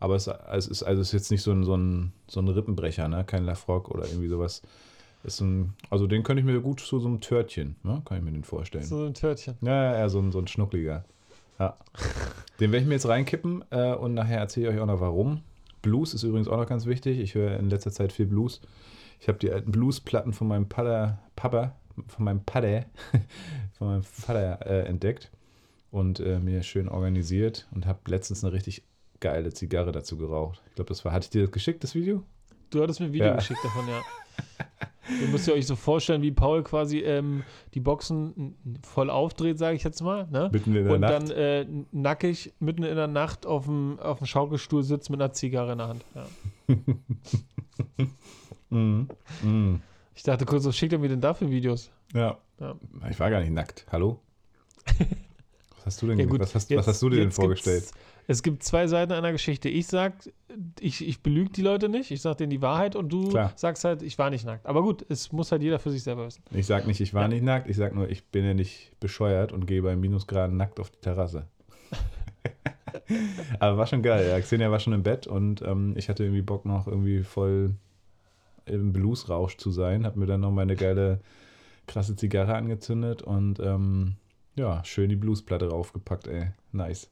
aber 0.00 0.16
es, 0.16 0.26
es 0.26 0.66
ist 0.66 0.82
also 0.82 1.00
es 1.00 1.08
ist 1.08 1.12
jetzt 1.12 1.30
nicht 1.30 1.42
so 1.42 1.52
ein, 1.52 1.64
so 1.64 1.76
ein, 1.76 2.12
so 2.28 2.40
ein 2.40 2.48
Rippenbrecher, 2.48 3.08
ne? 3.08 3.24
Kein 3.24 3.44
Lafrock 3.44 3.90
oder 3.90 4.06
irgendwie 4.06 4.28
sowas. 4.28 4.62
Ist 5.24 5.40
ein, 5.40 5.74
also 5.88 6.08
den 6.08 6.24
könnte 6.24 6.40
ich 6.40 6.46
mir 6.46 6.60
gut 6.60 6.80
zu 6.80 6.98
so 6.98 7.06
einem 7.06 7.20
Törtchen, 7.20 7.76
ne? 7.84 8.02
Kann 8.04 8.18
ich 8.18 8.24
mir 8.24 8.32
den 8.32 8.44
vorstellen. 8.44 8.84
so 8.84 9.04
ein 9.04 9.14
Törtchen. 9.14 9.56
Ja, 9.60 9.92
ja, 9.92 9.98
eher 9.98 10.10
so 10.10 10.18
ein, 10.18 10.32
so 10.32 10.40
ein 10.40 10.48
schnuckliger. 10.48 11.04
Ja. 11.58 11.76
Den 12.60 12.72
werde 12.72 12.82
ich 12.82 12.88
mir 12.88 12.94
jetzt 12.94 13.06
reinkippen 13.06 13.64
äh, 13.70 13.94
und 13.94 14.14
nachher 14.14 14.38
erzähle 14.38 14.68
ich 14.68 14.74
euch 14.74 14.80
auch 14.80 14.86
noch 14.86 15.00
warum. 15.00 15.42
Blues 15.80 16.14
ist 16.14 16.22
übrigens 16.22 16.48
auch 16.48 16.56
noch 16.56 16.66
ganz 16.66 16.86
wichtig. 16.86 17.18
Ich 17.18 17.34
höre 17.34 17.58
in 17.58 17.70
letzter 17.70 17.90
Zeit 17.90 18.12
viel 18.12 18.26
Blues. 18.26 18.60
Ich 19.22 19.28
habe 19.28 19.38
die 19.38 19.52
alten 19.52 19.70
Bluesplatten 19.70 20.32
von 20.32 20.48
meinem 20.48 20.68
Pader, 20.68 21.20
Papa, 21.36 21.76
von 22.08 22.24
meinem 22.24 22.44
Pader, 22.44 22.86
von 23.78 23.86
meinem 23.86 24.02
Vater 24.02 24.66
äh, 24.66 24.80
entdeckt 24.88 25.30
und 25.92 26.18
äh, 26.18 26.40
mir 26.40 26.64
schön 26.64 26.88
organisiert 26.88 27.68
und 27.72 27.86
habe 27.86 28.00
letztens 28.06 28.42
eine 28.42 28.52
richtig 28.52 28.82
geile 29.20 29.52
Zigarre 29.54 29.92
dazu 29.92 30.16
geraucht. 30.18 30.60
Ich 30.70 30.74
glaube, 30.74 30.88
das 30.88 31.04
war, 31.04 31.12
hatte 31.12 31.26
ich 31.26 31.30
dir 31.30 31.42
das 31.42 31.52
geschickt, 31.52 31.84
das 31.84 31.94
Video? 31.94 32.24
Du 32.70 32.82
hattest 32.82 32.98
mir 32.98 33.06
ein 33.06 33.12
Video 33.12 33.28
Ja. 33.28 33.36
geschickt 33.36 33.60
davon, 33.62 33.86
ja. 33.86 34.00
Ihr 35.20 35.28
müsst 35.28 35.46
ihr 35.46 35.54
euch 35.54 35.68
so 35.68 35.76
vorstellen, 35.76 36.22
wie 36.22 36.32
Paul 36.32 36.64
quasi 36.64 36.98
ähm, 36.98 37.44
die 37.74 37.80
Boxen 37.80 38.56
voll 38.82 39.08
aufdreht, 39.08 39.56
sage 39.56 39.76
ich 39.76 39.84
jetzt 39.84 40.00
mal. 40.02 40.26
Ne? 40.32 40.50
Mitten 40.52 40.74
in 40.74 40.84
der 40.84 40.94
Und 40.94 41.00
Nacht. 41.00 41.12
dann 41.12 41.30
äh, 41.30 41.66
nackig 41.92 42.52
mitten 42.58 42.82
in 42.82 42.96
der 42.96 43.06
Nacht 43.06 43.46
auf 43.46 43.66
dem, 43.66 44.00
auf 44.00 44.18
dem 44.18 44.26
Schaukelstuhl 44.26 44.82
sitzt 44.82 45.10
mit 45.10 45.20
einer 45.22 45.32
Zigarre 45.32 45.72
in 45.72 45.78
der 45.78 45.86
Hand. 45.88 46.04
Ja. 46.16 46.26
Mhm. 48.72 49.08
Mhm. 49.42 49.80
Ich 50.14 50.22
dachte 50.22 50.44
kurz, 50.44 50.64
was 50.64 50.76
schickt 50.76 50.92
er 50.92 50.98
mir 50.98 51.08
denn 51.08 51.20
da 51.20 51.34
für 51.34 51.50
Videos? 51.50 51.90
Ja. 52.14 52.38
Ja. 52.60 52.74
Ich 53.10 53.18
war 53.20 53.30
gar 53.30 53.40
nicht 53.40 53.52
nackt. 53.52 53.86
Hallo? 53.90 54.20
Was 55.76 55.86
hast 55.86 56.02
du 56.02 56.06
denn, 56.06 56.18
Ja, 56.20 56.26
gut, 56.26 56.38
was 56.38 56.54
hast, 56.54 56.70
jetzt- 56.70 56.78
was 56.78 56.86
hast 56.86 57.02
du 57.02 57.10
dir 57.10 57.16
denn 57.16 57.32
vorgestellt? 57.32 57.90
Es 58.28 58.44
gibt 58.44 58.62
zwei 58.62 58.86
Seiten 58.86 59.10
einer 59.10 59.32
Geschichte. 59.32 59.68
Ich 59.68 59.88
sag, 59.88 60.12
ich, 60.78 61.04
ich 61.04 61.24
belüge 61.24 61.50
die 61.50 61.62
Leute 61.62 61.88
nicht, 61.88 62.12
ich 62.12 62.22
sag 62.22 62.36
denen 62.38 62.50
die 62.50 62.62
Wahrheit 62.62 62.94
und 62.94 63.08
du 63.12 63.30
Klar. 63.30 63.52
sagst 63.56 63.82
halt, 63.82 64.00
ich 64.02 64.16
war 64.16 64.30
nicht 64.30 64.46
nackt. 64.46 64.64
Aber 64.64 64.82
gut, 64.82 65.04
es 65.08 65.32
muss 65.32 65.50
halt 65.50 65.60
jeder 65.60 65.80
für 65.80 65.90
sich 65.90 66.04
selber 66.04 66.26
wissen. 66.26 66.40
Ich 66.52 66.66
sag 66.66 66.86
nicht, 66.86 67.00
ich 67.00 67.14
war 67.14 67.22
Ja. 67.22 67.28
nicht 67.28 67.42
nackt, 67.42 67.68
ich 67.68 67.76
sag 67.76 67.96
nur, 67.96 68.08
ich 68.08 68.24
bin 68.26 68.44
ja 68.44 68.54
nicht 68.54 68.92
bescheuert 69.00 69.50
und 69.50 69.66
gehe 69.66 69.82
bei 69.82 69.96
Minusgraden 69.96 70.56
nackt 70.56 70.78
auf 70.78 70.90
die 70.90 71.00
Terrasse. 71.00 71.46
Aber 73.58 73.76
war 73.78 73.86
schon 73.86 74.02
geil. 74.02 74.28
Ja, 74.28 74.38
Xenia 74.40 74.70
war 74.70 74.78
schon 74.80 74.92
im 74.92 75.02
Bett 75.02 75.26
und 75.26 75.62
ähm, 75.62 75.94
ich 75.96 76.08
hatte 76.08 76.22
irgendwie 76.22 76.42
Bock 76.42 76.64
noch 76.64 76.86
irgendwie 76.86 77.22
voll 77.24 77.74
im 78.66 78.92
Bluesrausch 78.92 79.56
zu 79.56 79.70
sein. 79.70 80.06
Hab 80.06 80.16
mir 80.16 80.26
dann 80.26 80.40
noch 80.40 80.50
meine 80.50 80.76
geile, 80.76 81.20
krasse 81.86 82.16
Zigarre 82.16 82.54
angezündet 82.54 83.22
und 83.22 83.60
ähm, 83.60 84.16
ja, 84.54 84.84
schön 84.84 85.08
die 85.08 85.16
Bluesplatte 85.16 85.68
raufgepackt, 85.68 86.26
ey. 86.26 86.50
Nice. 86.72 87.10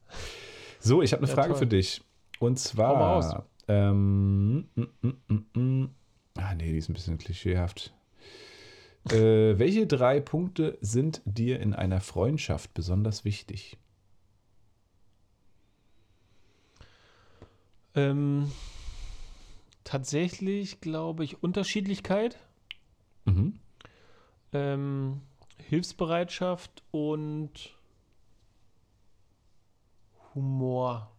So, 0.79 1.01
ich 1.01 1.13
habe 1.13 1.21
eine 1.23 1.29
Ja, 1.29 1.35
Frage 1.35 1.49
toll. 1.49 1.59
für 1.59 1.67
dich. 1.67 2.01
Und 2.39 2.59
zwar, 2.59 3.45
ähm, 3.67 4.67
mm, 4.75 4.81
mm, 5.01 5.59
mm. 5.59 5.89
ah 6.37 6.55
nee, 6.55 6.71
die 6.71 6.77
ist 6.77 6.89
ein 6.89 6.93
bisschen 6.93 7.17
klischeehaft. 7.17 7.93
Äh, 9.09 9.57
welche 9.57 9.87
drei 9.87 10.19
Punkte 10.19 10.77
sind 10.81 11.21
dir 11.25 11.59
in 11.59 11.73
einer 11.73 12.01
Freundschaft 12.01 12.73
besonders 12.73 13.25
wichtig? 13.25 13.77
Ähm, 17.95 18.51
tatsächlich 19.83 20.81
glaube 20.81 21.23
ich 21.23 21.41
Unterschiedlichkeit, 21.43 22.37
Mhm. 23.25 23.59
ähm, 24.53 25.21
Hilfsbereitschaft 25.57 26.83
und 26.91 27.75
Humor. 30.33 31.11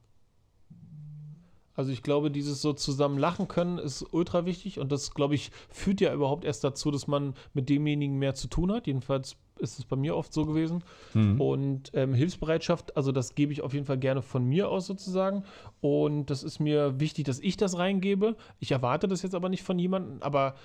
Also 1.74 1.90
ich 1.90 2.02
glaube, 2.02 2.30
dieses 2.30 2.60
so 2.60 2.72
zusammen 2.72 3.18
lachen 3.18 3.48
können 3.48 3.78
ist 3.78 4.04
ultra 4.12 4.44
wichtig 4.44 4.78
und 4.78 4.92
das, 4.92 5.14
glaube 5.14 5.34
ich, 5.34 5.50
führt 5.70 6.00
ja 6.00 6.12
überhaupt 6.12 6.44
erst 6.44 6.64
dazu, 6.64 6.90
dass 6.90 7.06
man 7.06 7.34
mit 7.54 7.68
demjenigen 7.68 8.18
mehr 8.18 8.34
zu 8.34 8.48
tun 8.48 8.72
hat. 8.72 8.86
Jedenfalls 8.86 9.36
ist 9.58 9.78
es 9.78 9.84
bei 9.84 9.96
mir 9.96 10.16
oft 10.16 10.32
so 10.32 10.44
gewesen. 10.44 10.82
Mhm. 11.14 11.40
Und 11.40 11.90
ähm, 11.94 12.14
Hilfsbereitschaft, 12.14 12.96
also 12.96 13.12
das 13.12 13.34
gebe 13.34 13.52
ich 13.52 13.62
auf 13.62 13.72
jeden 13.72 13.86
Fall 13.86 13.98
gerne 13.98 14.20
von 14.20 14.44
mir 14.44 14.68
aus 14.68 14.86
sozusagen. 14.86 15.44
Und 15.80 16.26
das 16.26 16.42
ist 16.42 16.58
mir 16.58 17.00
wichtig, 17.00 17.24
dass 17.24 17.38
ich 17.38 17.56
das 17.56 17.78
reingebe. 17.78 18.36
Ich 18.58 18.72
erwarte 18.72 19.08
das 19.08 19.22
jetzt 19.22 19.34
aber 19.34 19.48
nicht 19.48 19.62
von 19.62 19.78
jemandem, 19.78 20.22
aber 20.22 20.56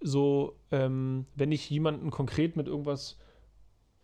so, 0.00 0.56
ähm, 0.72 1.26
wenn 1.36 1.52
ich 1.52 1.68
jemanden 1.70 2.10
konkret 2.10 2.56
mit 2.56 2.66
irgendwas 2.66 3.18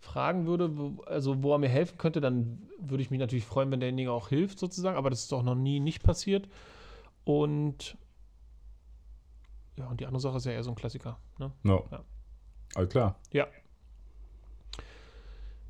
fragen 0.02 0.46
würde, 0.46 0.76
wo, 0.76 1.02
also 1.04 1.42
wo 1.42 1.52
er 1.54 1.58
mir 1.58 1.68
helfen 1.68 1.96
könnte, 1.96 2.20
dann 2.20 2.68
würde 2.78 3.02
ich 3.02 3.10
mich 3.10 3.20
natürlich 3.20 3.46
freuen, 3.46 3.70
wenn 3.70 3.80
derjenige 3.80 4.10
auch 4.10 4.28
hilft 4.28 4.58
sozusagen, 4.58 4.96
aber 4.96 5.10
das 5.10 5.22
ist 5.22 5.32
auch 5.32 5.44
noch 5.44 5.54
nie 5.54 5.78
nicht 5.78 6.02
passiert. 6.02 6.48
Und 7.24 7.96
ja, 9.76 9.86
und 9.86 10.00
die 10.00 10.06
andere 10.06 10.20
Sache 10.20 10.36
ist 10.36 10.44
ja 10.44 10.52
eher 10.52 10.64
so 10.64 10.70
ein 10.72 10.74
Klassiker. 10.74 11.18
Ne? 11.38 11.52
No. 11.62 11.86
Ja. 11.90 12.04
Alles 12.74 12.90
klar. 12.90 13.16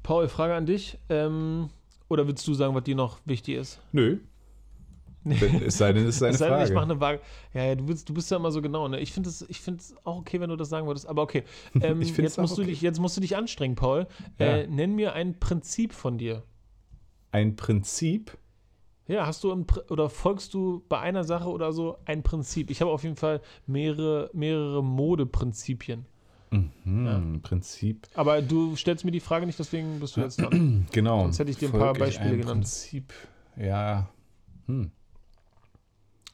Paul, 0.02 0.28
Frage 0.28 0.54
an 0.54 0.66
dich. 0.66 0.98
Ähm, 1.10 1.68
oder 2.08 2.26
willst 2.26 2.48
du 2.48 2.54
sagen, 2.54 2.74
was 2.74 2.84
dir 2.84 2.96
noch 2.96 3.20
wichtig 3.26 3.56
ist? 3.56 3.80
Nö. 3.92 4.18
Es 5.24 5.78
sei 5.78 5.92
denn, 5.92 6.06
es 6.06 6.16
ist 6.16 6.22
eine 6.22 6.32
Es 6.32 6.38
sei 6.38 6.46
denn, 6.46 6.54
Frage. 6.56 6.68
Ich 6.68 6.74
mache 6.74 6.84
eine 6.84 7.00
Waage. 7.00 7.20
Ja, 7.54 7.64
ja, 7.66 7.74
du, 7.74 7.86
willst, 7.86 8.08
du 8.08 8.14
bist 8.14 8.30
ja 8.30 8.36
immer 8.36 8.50
so 8.50 8.60
genau. 8.60 8.88
Ne? 8.88 8.98
Ich 9.00 9.12
finde 9.12 9.28
es 9.28 9.94
auch 10.04 10.18
okay, 10.18 10.40
wenn 10.40 10.50
du 10.50 10.56
das 10.56 10.68
sagen 10.68 10.86
würdest. 10.86 11.06
Aber 11.06 11.22
okay. 11.22 11.44
Ähm, 11.80 12.02
jetzt, 12.02 12.38
musst 12.38 12.52
auch 12.52 12.56
du 12.56 12.62
okay. 12.62 12.70
dich, 12.70 12.82
jetzt 12.82 12.98
musst 13.00 13.16
du 13.16 13.20
dich 13.20 13.36
anstrengen, 13.36 13.76
Paul. 13.76 14.06
Ja. 14.38 14.58
Äh, 14.58 14.66
nenn 14.66 14.94
mir 14.94 15.12
ein 15.14 15.38
Prinzip 15.38 15.92
von 15.92 16.18
dir. 16.18 16.42
Ein 17.30 17.56
Prinzip. 17.56 18.36
Ja, 19.08 19.26
hast 19.26 19.42
du 19.44 19.52
ein, 19.52 19.66
oder 19.90 20.08
folgst 20.08 20.54
du 20.54 20.84
bei 20.88 20.98
einer 21.00 21.24
Sache 21.24 21.48
oder 21.48 21.72
so 21.72 21.98
ein 22.04 22.22
Prinzip? 22.22 22.70
Ich 22.70 22.80
habe 22.80 22.90
auf 22.90 23.02
jeden 23.02 23.16
Fall 23.16 23.40
mehrere, 23.66 24.30
mehrere 24.32 24.82
Modeprinzipien. 24.82 26.06
Mhm, 26.50 27.06
Ja. 27.06 27.22
Prinzip. 27.42 28.06
Aber 28.14 28.42
du 28.42 28.76
stellst 28.76 29.04
mir 29.04 29.10
die 29.10 29.20
Frage 29.20 29.46
nicht, 29.46 29.58
deswegen 29.58 29.98
bist 30.00 30.16
du 30.16 30.20
jetzt 30.20 30.36
dran. 30.40 30.86
Genau. 30.92 31.22
Sonst 31.22 31.38
hätte 31.38 31.50
ich 31.50 31.58
dir 31.58 31.68
ein 31.68 31.72
paar 31.72 31.80
Folge 31.80 31.98
Beispiele 32.00 32.30
ein 32.30 32.38
genannt. 32.40 32.60
Prinzip. 32.60 33.12
Ja. 33.56 34.08
Hm. 34.66 34.90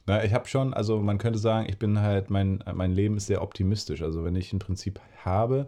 Na, 0.09 0.23
ich 0.23 0.33
habe 0.33 0.47
schon, 0.47 0.73
also 0.73 0.99
man 1.01 1.19
könnte 1.19 1.37
sagen, 1.37 1.67
ich 1.69 1.77
bin 1.77 2.01
halt, 2.01 2.31
mein, 2.31 2.63
mein 2.73 2.93
Leben 2.93 3.15
ist 3.15 3.27
sehr 3.27 3.43
optimistisch. 3.43 4.01
Also 4.01 4.23
wenn 4.23 4.35
ich 4.35 4.51
ein 4.51 4.57
Prinzip 4.57 4.99
habe, 5.23 5.67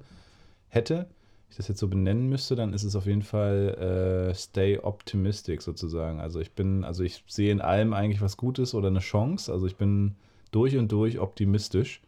hätte, 0.68 1.06
ich 1.52 1.58
das 1.58 1.68
jetzt 1.68 1.80
so 1.80 1.88
benennen 1.88 2.28
müsste, 2.28 2.56
dann 2.56 2.74
ist 2.74 2.82
es 2.82 2.96
auf 2.96 3.06
jeden 3.06 3.22
Fall 3.22 4.32
äh, 4.32 4.34
stay 4.34 4.80
optimistic 4.80 5.62
sozusagen. 5.62 6.20
Also 6.20 6.40
ich 6.40 6.54
bin, 6.54 6.84
also 6.84 7.04
ich 7.04 7.24
sehe 7.28 7.52
in 7.52 7.62
allem 7.62 7.94
eigentlich 7.94 8.20
was 8.20 8.36
Gutes 8.36 8.74
oder 8.74 8.88
eine 8.88 8.98
Chance. 8.98 9.54
Also 9.54 9.68
ich 9.68 9.76
bin 9.76 10.16
durch 10.50 10.76
und 10.76 10.92
durch 10.92 11.20
optimistisch. 11.20 12.02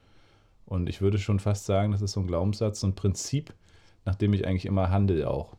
Und 0.65 0.89
ich 0.89 1.01
würde 1.03 1.19
schon 1.19 1.37
fast 1.37 1.67
sagen, 1.67 1.91
das 1.91 2.01
ist 2.01 2.13
so 2.13 2.19
ein 2.19 2.25
Glaubenssatz, 2.25 2.79
so 2.79 2.87
ein 2.87 2.95
Prinzip, 2.95 3.53
nach 4.05 4.15
dem 4.15 4.33
ich 4.33 4.47
eigentlich 4.47 4.65
immer 4.65 4.89
handle 4.89 5.29
auch. 5.29 5.55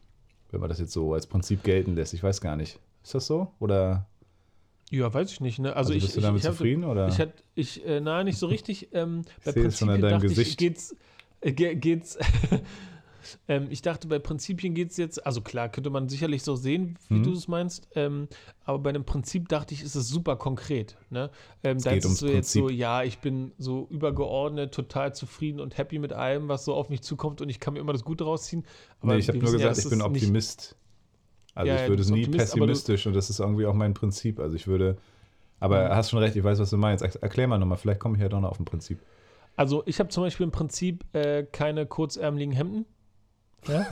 Wenn 0.50 0.58
man 0.58 0.70
das 0.70 0.80
jetzt 0.80 0.92
so 0.92 1.14
als 1.14 1.28
Prinzip 1.28 1.62
gelten 1.62 1.94
lässt. 1.94 2.14
Ich 2.14 2.22
weiß 2.24 2.40
gar 2.40 2.56
nicht. 2.56 2.80
Ist 3.04 3.14
das 3.14 3.28
so? 3.28 3.52
Oder 3.60 4.06
Ja, 4.90 5.12
weiß 5.12 5.32
ich 5.32 5.40
nicht. 5.40 5.58
Ne? 5.58 5.74
Also, 5.74 5.92
also 5.92 5.92
ich, 5.94 6.02
bist 6.04 6.16
du 6.16 6.20
ich, 6.20 6.24
damit 6.26 6.40
ich 6.42 6.46
hatte- 6.46 6.56
zufrieden? 6.56 6.84
Oder? 6.84 7.08
Ich 7.08 7.18
hatte, 7.18 7.34
ich, 7.54 7.84
äh, 7.86 8.00
na, 8.00 8.22
nicht 8.24 8.38
so 8.38 8.46
richtig. 8.46 8.88
Ähm, 8.92 9.22
bei 9.44 9.52
sehe 9.52 9.66
es 9.66 9.78
schon 9.78 9.90
an 9.90 10.00
deinem 10.00 10.20
Gesicht. 10.20 10.50
Ich, 10.52 10.56
geht's, 10.56 10.94
äh, 11.40 11.52
ge- 11.52 11.74
geht's, 11.74 12.18
ähm, 13.48 13.66
ich 13.70 13.80
dachte, 13.82 14.06
bei 14.08 14.18
Prinzipien 14.18 14.74
geht 14.74 14.90
es 14.90 14.96
jetzt, 14.98 15.24
also 15.26 15.40
klar, 15.40 15.68
könnte 15.70 15.88
man 15.90 16.08
sicherlich 16.08 16.42
so 16.42 16.54
sehen, 16.56 16.98
wie 17.08 17.14
Mhm. 17.14 17.22
du 17.22 17.32
es 17.32 17.48
meinst, 17.48 17.88
ähm, 17.94 18.28
aber 18.64 18.78
bei 18.78 18.90
einem 18.90 19.04
Prinzip 19.04 19.48
dachte 19.48 19.72
ich, 19.74 19.82
ist 19.82 19.94
es 19.94 20.08
super 20.08 20.36
konkret. 20.36 20.96
Ne? 21.10 21.30
Ähm, 21.62 21.80
da 21.80 21.94
geht 21.94 22.04
ist 22.04 22.10
es 22.12 22.18
so 22.18 22.28
jetzt 22.28 22.52
so, 22.52 22.68
ja, 22.68 23.02
ich 23.02 23.18
bin 23.18 23.52
so 23.58 23.86
übergeordnet, 23.90 24.74
total 24.74 25.14
zufrieden 25.14 25.60
und 25.60 25.78
happy 25.78 25.98
mit 25.98 26.12
allem, 26.12 26.48
was 26.48 26.64
so 26.66 26.74
auf 26.74 26.90
mich 26.90 27.00
zukommt 27.00 27.40
und 27.40 27.48
ich 27.48 27.60
kann 27.60 27.74
mir 27.74 27.80
immer 27.80 27.92
das 27.92 28.04
Gute 28.04 28.24
rausziehen. 28.24 28.64
Aber 29.00 29.14
nee, 29.14 29.20
ich 29.20 29.28
habe 29.28 29.38
nur 29.38 29.48
ja, 29.48 29.52
gesagt, 29.56 29.78
dass 29.78 29.84
ich 29.84 29.90
bin 29.90 30.02
Optimist. 30.02 30.76
Also 31.54 31.72
Ja, 31.72 31.82
ich 31.82 31.88
würde 31.88 31.96
bist 31.98 32.10
nie 32.10 32.26
pessimistisch 32.26 33.06
und 33.06 33.14
das 33.14 33.30
ist 33.30 33.38
irgendwie 33.40 33.66
auch 33.66 33.74
mein 33.74 33.94
Prinzip. 33.94 34.40
Also 34.40 34.56
ich 34.56 34.66
würde, 34.66 34.96
aber 35.60 35.88
Mhm. 35.90 35.94
hast 35.94 36.10
schon 36.10 36.18
recht, 36.18 36.34
ich 36.36 36.42
weiß, 36.44 36.58
was 36.58 36.70
du 36.70 36.76
meinst. 36.76 37.04
Er- 37.04 37.22
Erklär 37.22 37.46
mal 37.46 37.58
nochmal, 37.58 37.78
vielleicht 37.78 38.00
komme 38.00 38.16
ich 38.16 38.22
ja 38.22 38.28
doch 38.28 38.40
noch 38.40 38.50
auf 38.50 38.58
ein 38.58 38.64
Prinzip. 38.64 38.98
Also 39.56 39.82
ich 39.86 40.00
habe 40.00 40.08
zum 40.08 40.24
Beispiel 40.24 40.44
im 40.44 40.50
Prinzip 40.50 41.04
äh, 41.14 41.44
keine 41.44 41.86
kurzärmeligen 41.86 42.52
Hemden. 42.54 42.86
Ja? 43.68 43.86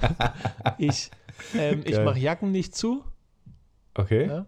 ich 0.78 1.10
ähm, 1.56 1.82
ich 1.84 1.98
mache 2.00 2.18
Jacken 2.18 2.50
nicht 2.50 2.74
zu 2.74 3.04
Okay? 3.94 4.26
Ja. 4.26 4.46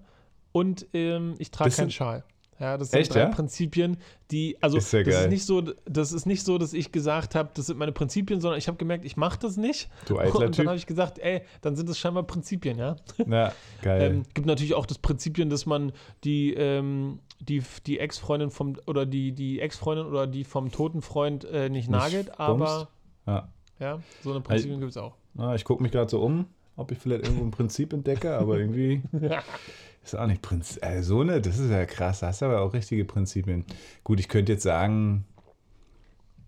und 0.53 0.87
ähm, 0.95 1.35
ich 1.39 1.51
trage 1.51 1.71
keinen 1.71 1.91
Schal. 1.91 2.25
Ja, 2.61 2.79
das 2.79 2.91
sind 2.91 3.01
Echt, 3.01 3.15
drei 3.15 3.21
ja? 3.21 3.29
Prinzipien, 3.29 3.97
die, 4.31 4.57
also 4.61 4.79
Ist 4.79 4.93
ja 4.93 5.01
das, 5.03 5.09
ist 5.09 5.21
geil. 5.21 5.29
nicht 5.29 5.45
so, 5.45 5.61
das 5.85 6.13
ist 6.13 6.27
nicht 6.27 6.45
so, 6.45 6.59
dass 6.59 6.73
ich 6.73 6.93
gesagt 6.93 7.35
habe, 7.35 7.51
das 7.55 7.67
sind 7.67 7.79
meine 7.79 7.93
Prinzipien, 7.93 8.41
sondern 8.41 8.59
ich 8.59 8.69
habe 8.69 8.77
gemerkt, 8.77 9.05
ich 9.05 9.17
mache 9.17 9.39
das 9.41 9.57
nicht. 9.57 9.89
Du 10.07 10.19
eitler 10.19 10.47
Und 10.47 10.59
dann 10.59 10.69
habe 10.69 10.77
ich 10.77 10.87
gesagt, 10.87 11.19
ey, 11.19 11.43
dann 11.63 11.77
sind 11.77 11.89
es 11.89 11.99
scheinbar 11.99 12.23
Prinzipien, 12.23 12.79
ja. 12.79 12.97
Na, 13.27 13.53
geil. 13.83 14.03
Ähm, 14.05 14.25
gibt 14.35 14.47
natürlich 14.47 14.75
auch 14.75 14.87
das 14.87 14.99
Prinzipien, 14.99 15.49
dass 15.49 15.67
man 15.67 15.93
die, 16.25 16.53
ähm, 16.53 17.21
die, 17.41 17.63
die 17.87 17.99
Ex-Freundin 17.99 18.51
vom 18.51 18.77
oder 18.87 19.07
die, 19.07 19.33
die 19.33 19.61
Ex-Freundin 19.61 20.07
oder 20.07 20.27
die 20.27 20.45
vom 20.45 20.71
toten 20.71 21.01
Freund 21.01 21.45
äh, 21.45 21.69
nicht 21.69 21.89
nagelt, 21.89 22.39
aber 22.39 22.89
ja. 23.27 23.49
ja, 23.79 24.01
so 24.23 24.31
eine 24.31 24.41
Prinzipien 24.41 24.81
gibt 24.81 24.91
es 24.91 24.97
auch. 24.97 25.15
Na, 25.35 25.55
ich 25.55 25.65
gucke 25.65 25.83
mich 25.83 25.93
gerade 25.93 26.11
so 26.11 26.21
um, 26.21 26.47
ob 26.77 26.91
ich 26.91 26.99
vielleicht 26.99 27.25
irgendwo 27.25 27.45
ein 27.45 27.51
Prinzip 27.51 27.93
entdecke, 27.93 28.37
aber 28.37 28.59
irgendwie 28.59 29.03
ist 30.13 30.19
auch 30.19 30.27
nicht 30.27 30.43
Prinzip. 30.43 30.85
Äh, 30.85 31.03
so 31.03 31.21
eine, 31.21 31.41
das 31.41 31.59
ist 31.59 31.71
ja 31.71 31.87
krass. 31.87 32.21
Da 32.21 32.29
hast 32.29 32.43
du 32.43 32.47
aber 32.47 32.61
auch 32.61 32.75
richtige 32.75 33.05
Prinzipien. 33.05 33.65
Gut, 34.03 34.21
ich 34.21 34.29
könnte 34.29 34.53
jetzt 34.53 34.63
sagen, 34.63 35.25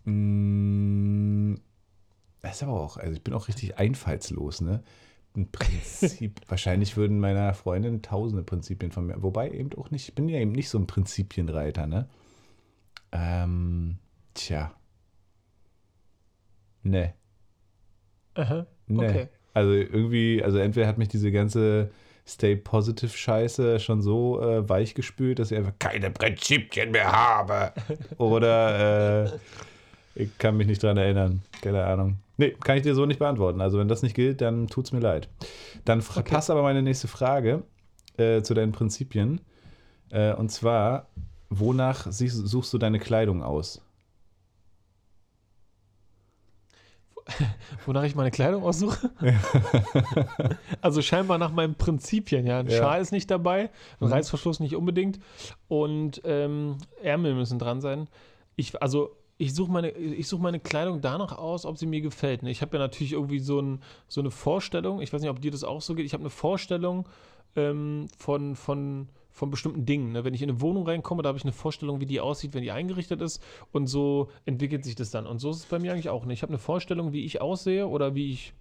mh, 0.04 1.58
das 2.42 2.56
ist 2.56 2.62
aber 2.62 2.80
auch, 2.80 2.96
also 2.96 3.12
ich 3.12 3.22
bin 3.22 3.34
auch 3.34 3.48
richtig 3.48 3.78
einfallslos, 3.78 4.60
ne? 4.60 4.82
Ein 5.36 5.50
Prinzip. 5.50 6.40
Wahrscheinlich 6.48 6.96
würden 6.96 7.18
meiner 7.20 7.52
Freundin 7.54 8.02
tausende 8.02 8.42
Prinzipien 8.42 8.92
von 8.92 9.06
mir, 9.06 9.22
wobei 9.22 9.50
eben 9.50 9.70
auch 9.78 9.90
nicht, 9.90 10.08
ich 10.08 10.14
bin 10.14 10.28
ja 10.28 10.38
eben 10.38 10.52
nicht 10.52 10.68
so 10.68 10.78
ein 10.78 10.86
Prinzipienreiter, 10.86 11.86
ne? 11.86 12.08
Ähm, 13.12 13.98
tja. 14.34 14.74
Ne. 16.82 17.14
Aha, 18.34 18.66
Nee. 18.86 19.08
Okay. 19.08 19.28
Also 19.54 19.72
irgendwie, 19.72 20.42
also 20.44 20.58
entweder 20.58 20.86
hat 20.86 20.98
mich 20.98 21.08
diese 21.08 21.32
ganze 21.32 21.90
Stay 22.26 22.56
Positive 22.56 23.16
Scheiße 23.16 23.78
schon 23.78 24.02
so 24.02 24.40
äh, 24.40 24.68
weich 24.68 24.94
gespült, 24.94 25.38
dass 25.38 25.52
ich 25.52 25.58
einfach 25.58 25.74
keine 25.78 26.10
Prinzipien 26.10 26.90
mehr 26.90 27.12
habe. 27.12 27.72
Oder 28.18 29.26
äh, 29.26 29.30
ich 30.16 30.36
kann 30.38 30.56
mich 30.56 30.66
nicht 30.66 30.82
dran 30.82 30.96
erinnern. 30.96 31.42
Keine 31.62 31.84
Ahnung. 31.84 32.16
Nee, 32.36 32.50
kann 32.62 32.76
ich 32.76 32.82
dir 32.82 32.94
so 32.94 33.06
nicht 33.06 33.18
beantworten. 33.18 33.60
Also 33.60 33.78
wenn 33.78 33.88
das 33.88 34.02
nicht 34.02 34.16
gilt, 34.16 34.40
dann 34.40 34.66
tut's 34.66 34.92
mir 34.92 35.00
leid. 35.00 35.28
Dann 35.84 36.00
okay. 36.00 36.22
passt 36.22 36.50
aber 36.50 36.62
meine 36.62 36.82
nächste 36.82 37.06
Frage 37.06 37.62
äh, 38.16 38.42
zu 38.42 38.54
deinen 38.54 38.72
Prinzipien. 38.72 39.40
Äh, 40.10 40.32
und 40.34 40.50
zwar, 40.50 41.06
wonach 41.48 42.06
suchst 42.10 42.72
du 42.72 42.78
deine 42.78 42.98
Kleidung 42.98 43.42
aus? 43.42 43.82
Wonach 47.86 48.04
ich 48.04 48.14
meine 48.14 48.30
Kleidung 48.30 48.62
aussuche? 48.62 49.10
also 50.80 51.02
scheinbar 51.02 51.38
nach 51.38 51.52
meinen 51.52 51.74
Prinzipien, 51.74 52.46
ja. 52.46 52.58
Ein 52.60 52.68
Ja. 52.68 52.78
Schal 52.78 53.00
ist 53.00 53.12
nicht 53.12 53.30
dabei, 53.30 53.70
ein 54.00 54.06
Mhm. 54.06 54.12
Reißverschluss 54.12 54.60
nicht 54.60 54.76
unbedingt 54.76 55.18
und 55.68 56.20
ähm, 56.24 56.76
Ärmel 57.02 57.34
müssen 57.34 57.58
dran 57.58 57.80
sein. 57.80 58.08
Ich, 58.54 58.80
also 58.80 59.10
ich 59.38 59.54
suche 59.54 59.70
meine, 59.70 59.90
ich 59.90 60.28
such 60.28 60.38
meine 60.38 60.60
Kleidung 60.60 61.00
danach 61.00 61.36
aus, 61.36 61.66
ob 61.66 61.76
sie 61.78 61.86
mir 61.86 62.00
gefällt. 62.00 62.42
Ne? 62.42 62.50
Ich 62.50 62.62
habe 62.62 62.76
ja 62.76 62.82
natürlich 62.82 63.12
irgendwie 63.12 63.40
so, 63.40 63.60
ein, 63.60 63.82
so 64.08 64.20
eine 64.20 64.30
Vorstellung, 64.30 65.00
ich 65.02 65.12
weiß 65.12 65.20
nicht, 65.20 65.30
ob 65.30 65.40
dir 65.40 65.50
das 65.50 65.64
auch 65.64 65.82
so 65.82 65.94
geht, 65.94 66.06
ich 66.06 66.12
habe 66.14 66.22
eine 66.22 66.30
Vorstellung 66.30 67.06
ähm, 67.54 68.06
von, 68.18 68.56
von, 68.56 69.08
von 69.36 69.50
bestimmten 69.50 69.84
Dingen. 69.84 70.12
Ne? 70.12 70.24
Wenn 70.24 70.32
ich 70.32 70.40
in 70.42 70.48
eine 70.48 70.60
Wohnung 70.62 70.86
reinkomme, 70.86 71.22
da 71.22 71.28
habe 71.28 71.36
ich 71.38 71.44
eine 71.44 71.52
Vorstellung, 71.52 72.00
wie 72.00 72.06
die 72.06 72.20
aussieht, 72.20 72.54
wenn 72.54 72.62
die 72.62 72.70
eingerichtet 72.72 73.20
ist. 73.20 73.42
Und 73.70 73.86
so 73.86 74.28
entwickelt 74.46 74.82
sich 74.82 74.94
das 74.94 75.10
dann. 75.10 75.26
Und 75.26 75.40
so 75.40 75.50
ist 75.50 75.56
es 75.58 75.66
bei 75.66 75.78
mir 75.78 75.92
eigentlich 75.92 76.08
auch. 76.08 76.24
Ne? 76.24 76.32
Ich 76.32 76.40
habe 76.42 76.50
eine 76.50 76.58
Vorstellung, 76.58 77.12
wie 77.12 77.22
ich 77.24 77.42
aussehe 77.42 77.86
oder 77.86 78.14
wie 78.14 78.32
ich 78.32 78.54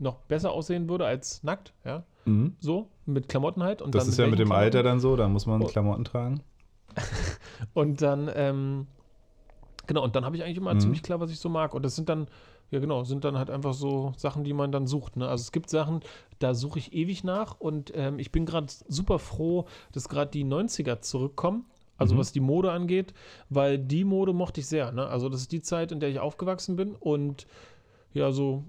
noch 0.00 0.16
besser 0.16 0.50
aussehen 0.52 0.88
würde 0.88 1.04
als 1.04 1.42
nackt. 1.42 1.74
Ja? 1.84 2.04
Mhm. 2.24 2.56
So, 2.58 2.88
mit 3.04 3.28
Klamotten 3.28 3.62
halt. 3.62 3.82
Und 3.82 3.94
Das 3.94 4.08
ist 4.08 4.18
ja 4.18 4.26
mit 4.26 4.38
dem 4.38 4.50
Alter 4.50 4.80
Klamotten. 4.80 4.88
dann 4.92 5.00
so, 5.00 5.14
da 5.16 5.28
muss 5.28 5.44
man 5.44 5.62
Oh. 5.62 5.66
Klamotten 5.66 6.04
tragen. 6.04 6.42
Und 7.74 8.00
dann, 8.02 8.30
ähm, 8.34 8.86
genau, 9.86 10.04
und 10.04 10.16
dann 10.16 10.24
habe 10.24 10.36
ich 10.36 10.42
eigentlich 10.42 10.56
immer 10.56 10.74
Mhm. 10.74 10.80
ziemlich 10.80 11.02
klar, 11.02 11.20
was 11.20 11.30
ich 11.30 11.38
so 11.38 11.48
mag. 11.48 11.74
Und 11.74 11.84
das 11.84 11.96
sind 11.96 12.08
dann, 12.08 12.28
ja 12.74 12.80
genau, 12.80 13.04
sind 13.04 13.24
dann 13.24 13.38
halt 13.38 13.48
einfach 13.50 13.72
so 13.72 14.12
Sachen, 14.16 14.44
die 14.44 14.52
man 14.52 14.72
dann 14.72 14.86
sucht. 14.86 15.16
Ne? 15.16 15.26
Also 15.28 15.42
es 15.42 15.52
gibt 15.52 15.70
Sachen, 15.70 16.00
da 16.40 16.54
suche 16.54 16.78
ich 16.78 16.92
ewig 16.92 17.24
nach 17.24 17.58
und 17.58 17.92
ähm, 17.94 18.18
ich 18.18 18.30
bin 18.32 18.44
gerade 18.44 18.66
super 18.88 19.18
froh, 19.18 19.64
dass 19.92 20.08
gerade 20.08 20.30
die 20.30 20.44
90er 20.44 21.00
zurückkommen. 21.00 21.64
Also 21.96 22.14
Mhm. 22.14 22.18
was 22.18 22.32
die 22.32 22.40
Mode 22.40 22.72
angeht, 22.72 23.14
weil 23.50 23.78
die 23.78 24.02
Mode 24.02 24.32
mochte 24.32 24.60
ich 24.60 24.66
sehr. 24.66 24.90
Ne? 24.90 25.06
Also 25.06 25.28
das 25.28 25.42
ist 25.42 25.52
die 25.52 25.62
Zeit, 25.62 25.92
in 25.92 26.00
der 26.00 26.08
ich 26.08 26.18
aufgewachsen 26.18 26.74
bin 26.74 26.96
und 26.96 27.46
ja, 28.12 28.32
so 28.32 28.64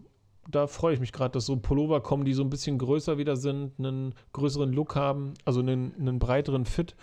da 0.49 0.67
freue 0.67 0.93
ich 0.93 0.99
mich 0.99 1.11
gerade, 1.11 1.31
dass 1.31 1.47
so 1.47 1.57
Pullover 1.57 2.01
kommen, 2.01 2.23
die 2.23 2.33
so 2.33 2.43
ein 2.43 2.51
bisschen 2.51 2.77
größer 2.77 3.17
wieder 3.17 3.35
sind, 3.35 3.71
einen 3.79 4.13
größeren 4.33 4.71
Look 4.71 4.95
haben, 4.95 5.33
also 5.43 5.59
einen, 5.59 5.95
einen 5.99 6.19
breiteren 6.19 6.65
Fit. 6.65 6.95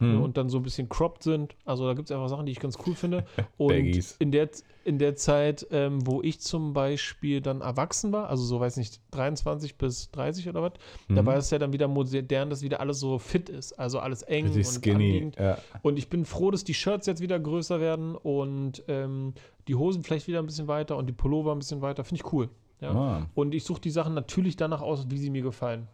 Ne, 0.00 0.14
Mhm. 0.14 0.22
und 0.22 0.36
dann 0.36 0.48
so 0.48 0.58
ein 0.58 0.62
bisschen 0.62 0.88
cropped 0.88 1.22
sind. 1.22 1.54
Also 1.64 1.86
da 1.86 1.94
gibt 1.94 2.10
es 2.10 2.16
einfach 2.16 2.28
Sachen, 2.28 2.46
die 2.46 2.52
ich 2.52 2.58
ganz 2.60 2.76
cool 2.86 2.94
finde. 2.94 3.24
Und 3.58 3.68
Baggies. 3.68 4.16
in 4.18 4.32
der, 4.32 4.48
in 4.84 4.98
der 4.98 5.14
Zeit, 5.14 5.66
ähm, 5.70 6.04
wo 6.06 6.22
ich 6.22 6.40
zum 6.40 6.72
Beispiel 6.72 7.40
dann 7.40 7.60
erwachsen 7.60 8.10
war, 8.12 8.28
also 8.30 8.42
so 8.42 8.58
weiß 8.60 8.76
nicht, 8.78 9.00
23 9.12 9.76
bis 9.76 10.10
30 10.10 10.48
oder 10.48 10.62
was, 10.62 10.72
da 11.08 11.22
Mhm. 11.22 11.26
war 11.26 11.36
es 11.36 11.50
ja 11.50 11.58
dann 11.58 11.72
wieder 11.72 11.86
modern, 11.88 12.50
dass 12.50 12.62
wieder 12.62 12.80
alles 12.80 12.98
so 12.98 13.18
fit 13.18 13.48
ist. 13.48 13.78
Also 13.78 13.98
alles 14.00 14.22
eng 14.22 14.50
und 14.50 14.64
skinny. 14.64 15.30
Ja. 15.38 15.58
Und 15.82 15.98
ich 15.98 16.08
bin 16.08 16.24
froh, 16.24 16.50
dass 16.50 16.64
die 16.64 16.74
Shirts 16.74 17.06
jetzt 17.06 17.20
wieder 17.20 17.38
größer 17.38 17.78
werden 17.80 18.14
und 18.16 18.82
ähm, 18.88 19.34
die 19.68 19.74
Hosen 19.74 20.02
vielleicht 20.02 20.26
wieder 20.26 20.38
ein 20.40 20.46
bisschen 20.46 20.66
weiter 20.66 20.96
und 20.96 21.06
die 21.06 21.12
Pullover 21.12 21.52
ein 21.52 21.58
bisschen 21.58 21.82
weiter. 21.82 22.02
Finde 22.04 22.22
ich 22.24 22.32
cool. 22.32 22.48
Ja. 22.80 22.92
Ah. 22.92 23.26
Und 23.34 23.54
ich 23.54 23.64
suche 23.64 23.80
die 23.82 23.90
Sachen 23.90 24.14
natürlich 24.14 24.56
danach 24.56 24.80
aus, 24.80 25.10
wie 25.10 25.18
sie 25.18 25.28
mir 25.28 25.42
gefallen. 25.42 25.86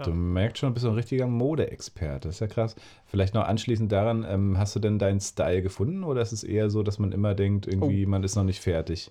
Ja. 0.00 0.04
Du 0.06 0.12
merkst 0.12 0.58
schon, 0.58 0.70
du 0.70 0.74
bist 0.74 0.84
so 0.84 0.90
ein 0.90 0.94
richtiger 0.96 1.26
Modeexperte. 1.26 2.28
Das 2.28 2.36
ist 2.36 2.40
ja 2.40 2.46
krass. 2.46 2.74
Vielleicht 3.06 3.34
noch 3.34 3.44
anschließend 3.44 3.90
daran, 3.92 4.24
ähm, 4.28 4.58
hast 4.58 4.74
du 4.76 4.80
denn 4.80 4.98
deinen 4.98 5.20
Style 5.20 5.62
gefunden 5.62 6.04
oder 6.04 6.20
ist 6.22 6.32
es 6.32 6.42
eher 6.44 6.70
so, 6.70 6.82
dass 6.82 6.98
man 6.98 7.12
immer 7.12 7.34
denkt, 7.34 7.66
irgendwie, 7.66 8.06
man 8.06 8.22
ist 8.24 8.36
noch 8.36 8.44
nicht 8.44 8.60
fertig? 8.60 9.10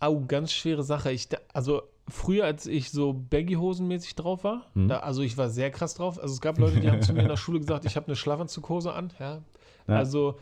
Au, 0.00 0.20
ganz 0.26 0.52
schwere 0.52 0.84
Sache. 0.84 1.10
Ich, 1.10 1.28
also 1.52 1.82
früher, 2.08 2.44
als 2.44 2.66
ich 2.66 2.90
so 2.90 3.12
Baggy-Hosen-mäßig 3.12 4.14
drauf 4.14 4.44
war, 4.44 4.66
Hm. 4.74 4.88
da, 4.88 4.98
also 5.00 5.22
ich 5.22 5.36
war 5.36 5.48
sehr 5.50 5.70
krass 5.70 5.94
drauf. 5.94 6.20
Also 6.20 6.34
es 6.34 6.40
gab 6.40 6.58
Leute, 6.58 6.78
die 6.80 6.88
haben 6.90 7.02
zu 7.02 7.12
mir 7.12 7.22
in 7.22 7.28
der 7.28 7.36
Schule 7.38 7.58
gesagt, 7.58 7.84
ich 7.84 7.96
habe 7.96 8.06
eine 8.06 8.16
Schlafanzughose 8.16 8.92
an. 8.92 9.12
Ja. 9.18 9.42
Ja. 9.88 9.96
Also 9.96 10.38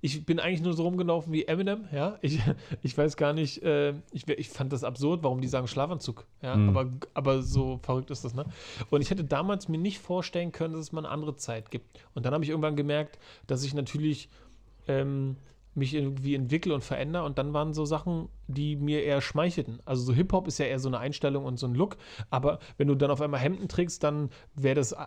ich 0.00 0.24
bin 0.24 0.40
eigentlich 0.40 0.62
nur 0.62 0.72
so 0.72 0.84
rumgelaufen 0.84 1.32
wie 1.32 1.44
Eminem. 1.44 1.84
Ja. 1.92 2.18
Ich, 2.22 2.40
ich 2.82 2.96
weiß 2.96 3.16
gar 3.16 3.32
nicht, 3.32 3.62
äh, 3.62 3.94
ich, 4.12 4.26
ich 4.28 4.48
fand 4.48 4.72
das 4.72 4.84
absurd, 4.84 5.22
warum 5.22 5.40
die 5.40 5.48
sagen 5.48 5.66
Schlafanzug. 5.66 6.26
Ja. 6.42 6.54
Hm. 6.54 6.68
Aber, 6.70 6.90
aber 7.14 7.42
so 7.42 7.78
verrückt 7.82 8.10
ist 8.10 8.24
das, 8.24 8.34
ne? 8.34 8.46
Und 8.90 9.02
ich 9.02 9.10
hätte 9.10 9.24
damals 9.24 9.68
mir 9.68 9.78
nicht 9.78 9.98
vorstellen 9.98 10.52
können, 10.52 10.74
dass 10.74 10.82
es 10.82 10.92
mal 10.92 11.04
eine 11.04 11.10
andere 11.10 11.36
Zeit 11.36 11.70
gibt. 11.70 12.00
Und 12.14 12.24
dann 12.24 12.32
habe 12.32 12.44
ich 12.44 12.50
irgendwann 12.50 12.76
gemerkt, 12.76 13.18
dass 13.46 13.62
ich 13.64 13.74
natürlich 13.74 14.28
ähm, 14.88 15.36
mich 15.80 15.94
irgendwie 15.94 16.36
entwickle 16.36 16.72
und 16.72 16.84
verändere 16.84 17.24
und 17.24 17.38
dann 17.38 17.52
waren 17.52 17.74
so 17.74 17.84
Sachen, 17.84 18.28
die 18.46 18.76
mir 18.76 19.02
eher 19.02 19.20
schmeichelten. 19.20 19.80
Also 19.84 20.04
so 20.04 20.12
Hip-Hop 20.12 20.46
ist 20.46 20.58
ja 20.58 20.66
eher 20.66 20.78
so 20.78 20.88
eine 20.88 20.98
Einstellung 20.98 21.44
und 21.44 21.58
so 21.58 21.66
ein 21.66 21.74
Look, 21.74 21.96
aber 22.30 22.60
wenn 22.76 22.86
du 22.86 22.94
dann 22.94 23.10
auf 23.10 23.20
einmal 23.20 23.40
Hemden 23.40 23.66
trägst, 23.66 24.04
dann 24.04 24.30
wäre 24.54 24.76
das, 24.76 24.92
äh, 24.92 25.06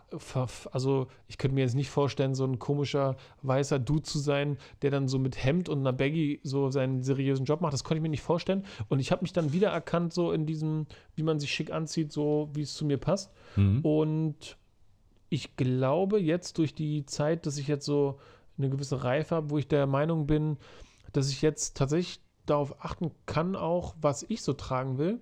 also 0.72 1.08
ich 1.28 1.38
könnte 1.38 1.56
mir 1.56 1.62
jetzt 1.62 1.76
nicht 1.76 1.90
vorstellen, 1.90 2.36
so 2.36 2.44
ein 2.44 2.60
komischer 2.60 3.16
weißer 3.44 3.80
Dude 3.80 4.04
zu 4.04 4.20
sein, 4.20 4.58
der 4.82 4.92
dann 4.92 5.08
so 5.08 5.20
mit 5.20 5.42
Hemd 5.42 5.70
und 5.70 5.80
einer 5.80 5.94
Baggy 5.94 6.42
so 6.44 6.70
seinen 6.70 7.04
seriösen 7.04 7.46
Job 7.46 7.62
macht. 7.62 7.74
Das 7.74 7.86
konnte 7.86 8.00
ich 8.00 8.04
mir 8.04 8.10
nicht 8.10 8.22
vorstellen 8.22 8.66
und 8.90 9.00
ich 9.00 9.12
habe 9.12 9.22
mich 9.22 9.32
dann 9.32 9.54
wiedererkannt 9.54 10.12
so 10.12 10.34
in 10.34 10.46
diesem, 10.46 10.88
wie 11.16 11.24
man 11.24 11.40
sich 11.40 11.54
schick 11.54 11.72
anzieht, 11.72 12.12
so 12.12 12.50
wie 12.54 12.62
es 12.62 12.74
zu 12.74 12.84
mir 12.84 12.98
passt. 12.98 13.32
Mhm. 13.56 13.82
Und 13.82 14.58
ich 15.30 15.56
glaube 15.56 16.20
jetzt 16.20 16.58
durch 16.58 16.76
die 16.76 17.06
Zeit, 17.06 17.46
dass 17.46 17.58
ich 17.58 17.68
jetzt 17.68 17.86
so 17.86 18.20
eine 18.58 18.70
gewisse 18.70 19.04
Reife 19.04 19.36
habe, 19.36 19.50
wo 19.50 19.58
ich 19.58 19.68
der 19.68 19.88
Meinung 19.88 20.28
bin, 20.28 20.58
dass 21.12 21.30
ich 21.30 21.42
jetzt 21.42 21.78
tatsächlich 21.78 22.20
darauf 22.46 22.84
achten 22.84 23.12
kann, 23.26 23.56
auch 23.56 23.96
was 24.02 24.24
ich 24.24 24.42
so 24.42 24.54
tragen 24.54 24.98
will. 24.98 25.20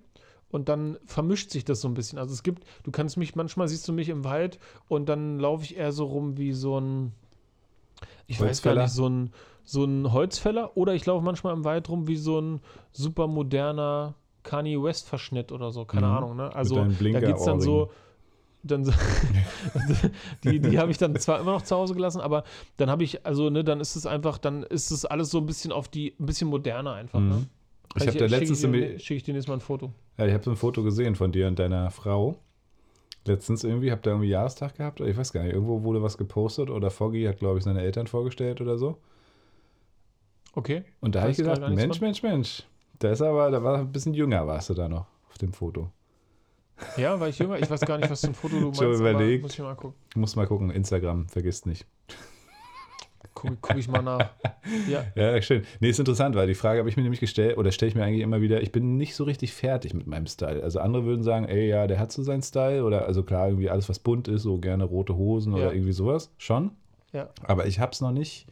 Und 0.50 0.68
dann 0.68 0.98
vermischt 1.06 1.50
sich 1.50 1.64
das 1.64 1.80
so 1.80 1.88
ein 1.88 1.94
bisschen. 1.94 2.18
Also 2.18 2.34
es 2.34 2.42
gibt, 2.42 2.64
du 2.82 2.90
kannst 2.90 3.16
mich, 3.16 3.34
manchmal 3.36 3.68
siehst 3.68 3.88
du 3.88 3.92
mich 3.92 4.10
im 4.10 4.22
Wald 4.24 4.58
und 4.86 5.08
dann 5.08 5.38
laufe 5.38 5.64
ich 5.64 5.76
eher 5.76 5.92
so 5.92 6.04
rum 6.04 6.36
wie 6.36 6.52
so 6.52 6.78
ein, 6.78 7.12
ich 8.26 8.38
weiß 8.40 8.60
gar 8.62 8.74
nicht, 8.74 8.92
so 8.92 9.08
ein, 9.08 9.30
so 9.64 9.84
ein 9.84 10.12
Holzfäller 10.12 10.76
oder 10.76 10.94
ich 10.94 11.06
laufe 11.06 11.24
manchmal 11.24 11.54
im 11.54 11.64
Wald 11.64 11.88
rum 11.88 12.06
wie 12.06 12.16
so 12.16 12.38
ein 12.40 12.60
super 12.90 13.28
moderner 13.28 14.14
Kanye 14.42 14.82
West 14.82 15.08
Verschnitt 15.08 15.52
oder 15.52 15.70
so, 15.70 15.84
keine 15.86 16.06
Mhm. 16.06 16.12
Ahnung. 16.12 16.36
Ne? 16.36 16.54
Also 16.54 16.74
da 16.76 17.20
geht 17.20 17.36
es 17.36 17.44
dann 17.44 17.60
so. 17.60 17.90
Dann 18.62 18.84
die, 20.44 20.60
die 20.60 20.78
habe 20.78 20.90
ich 20.90 20.98
dann 20.98 21.14
zwar 21.16 21.40
immer 21.40 21.52
noch 21.52 21.62
zu 21.62 21.74
Hause 21.76 21.94
gelassen, 21.94 22.20
aber 22.20 22.44
dann 22.76 22.90
habe 22.90 23.02
ich, 23.04 23.26
also 23.26 23.50
ne, 23.50 23.64
dann 23.64 23.80
ist 23.80 23.96
es 23.96 24.06
einfach, 24.06 24.38
dann 24.38 24.62
ist 24.62 24.90
es 24.90 25.04
alles 25.04 25.30
so 25.30 25.38
ein 25.38 25.46
bisschen 25.46 25.72
auf 25.72 25.88
die, 25.88 26.14
ein 26.20 26.26
bisschen 26.26 26.48
moderner 26.48 26.92
einfach. 26.94 27.20
Ne? 27.20 27.34
Mhm. 27.34 27.46
Ich 27.96 28.06
habe 28.06 28.18
da 28.18 28.26
letztens 28.26 28.60
schicke 28.60 28.78
ich, 28.78 28.92
dir- 28.92 28.98
schicke 28.98 29.16
ich 29.18 29.22
dir 29.24 29.34
nächstes 29.34 29.48
Mal 29.48 29.56
ein 29.56 29.60
Foto. 29.60 29.92
Ja, 30.18 30.26
ich 30.26 30.32
habe 30.32 30.44
so 30.44 30.50
ein 30.50 30.56
Foto 30.56 30.82
gesehen 30.82 31.14
von 31.14 31.32
dir 31.32 31.46
und 31.48 31.58
deiner 31.58 31.90
Frau. 31.90 32.36
Letztens 33.24 33.62
irgendwie, 33.64 33.92
habt 33.92 34.06
ihr 34.06 34.10
irgendwie 34.10 34.28
Jahrestag 34.30 34.76
gehabt? 34.76 35.00
Ich 35.00 35.16
weiß 35.16 35.32
gar 35.32 35.42
nicht, 35.44 35.52
irgendwo 35.52 35.82
wurde 35.84 36.02
was 36.02 36.18
gepostet 36.18 36.70
oder 36.70 36.90
Foggy 36.90 37.24
hat, 37.24 37.38
glaube 37.38 37.58
ich, 37.58 37.64
seine 37.64 37.80
Eltern 37.82 38.06
vorgestellt 38.06 38.60
oder 38.60 38.78
so. 38.78 38.98
Okay. 40.54 40.84
Und 41.00 41.14
da 41.14 41.22
habe 41.22 41.30
ich 41.30 41.36
gedacht, 41.36 41.60
Mensch, 41.60 41.98
von. 41.98 42.06
Mensch, 42.06 42.22
Mensch. 42.22 42.62
Da 42.98 43.10
ist 43.10 43.22
aber, 43.22 43.50
da 43.50 43.62
war 43.62 43.78
ein 43.78 43.92
bisschen 43.92 44.14
jünger, 44.14 44.46
warst 44.46 44.70
du 44.70 44.74
da 44.74 44.88
noch 44.88 45.06
auf 45.30 45.38
dem 45.38 45.52
Foto. 45.52 45.90
Ja, 46.96 47.18
war 47.18 47.28
ich 47.28 47.38
jünger? 47.38 47.58
Ich 47.58 47.70
weiß 47.70 47.80
gar 47.80 47.98
nicht, 47.98 48.10
was 48.10 48.20
für 48.20 48.28
ein 48.28 48.34
Foto 48.34 48.56
du 48.58 48.66
meinst. 48.66 48.82
Aber 48.82 48.92
überlegt. 48.94 49.42
Muss 49.42 49.52
ich 49.54 49.58
mal 49.60 49.74
gucken. 49.74 49.94
Muss 50.14 50.36
mal 50.36 50.46
gucken, 50.46 50.70
Instagram, 50.70 51.28
vergisst 51.28 51.66
nicht. 51.66 51.86
Gucke 53.34 53.56
guck 53.60 53.76
ich 53.76 53.88
mal 53.88 54.02
nach. 54.02 54.30
Ja. 54.88 55.06
Ja, 55.14 55.40
schön. 55.42 55.64
Nee, 55.80 55.88
ist 55.90 55.98
interessant, 55.98 56.36
weil 56.36 56.46
die 56.46 56.54
Frage 56.54 56.78
habe 56.80 56.88
ich 56.88 56.96
mir 56.96 57.02
nämlich 57.02 57.20
gestellt, 57.20 57.56
oder 57.56 57.72
stelle 57.72 57.88
ich 57.88 57.94
mir 57.94 58.04
eigentlich 58.04 58.20
immer 58.20 58.40
wieder, 58.40 58.60
ich 58.62 58.72
bin 58.72 58.96
nicht 58.96 59.14
so 59.14 59.24
richtig 59.24 59.52
fertig 59.52 59.94
mit 59.94 60.06
meinem 60.06 60.26
Style. 60.26 60.62
Also 60.62 60.80
andere 60.80 61.04
würden 61.04 61.22
sagen, 61.22 61.46
ey, 61.46 61.68
ja, 61.68 61.86
der 61.86 61.98
hat 61.98 62.12
so 62.12 62.22
seinen 62.22 62.42
Style, 62.42 62.84
oder 62.84 63.06
also 63.06 63.22
klar, 63.22 63.48
irgendwie 63.48 63.70
alles, 63.70 63.88
was 63.88 63.98
bunt 63.98 64.28
ist, 64.28 64.42
so 64.42 64.58
gerne 64.58 64.84
rote 64.84 65.16
Hosen 65.16 65.56
Ja. 65.56 65.62
oder 65.62 65.74
irgendwie 65.74 65.92
sowas, 65.92 66.32
schon. 66.36 66.72
Ja. 67.12 67.30
Aber 67.42 67.66
ich 67.66 67.80
habe 67.80 67.92
es 67.92 68.00
noch 68.00 68.12
nicht. 68.12 68.46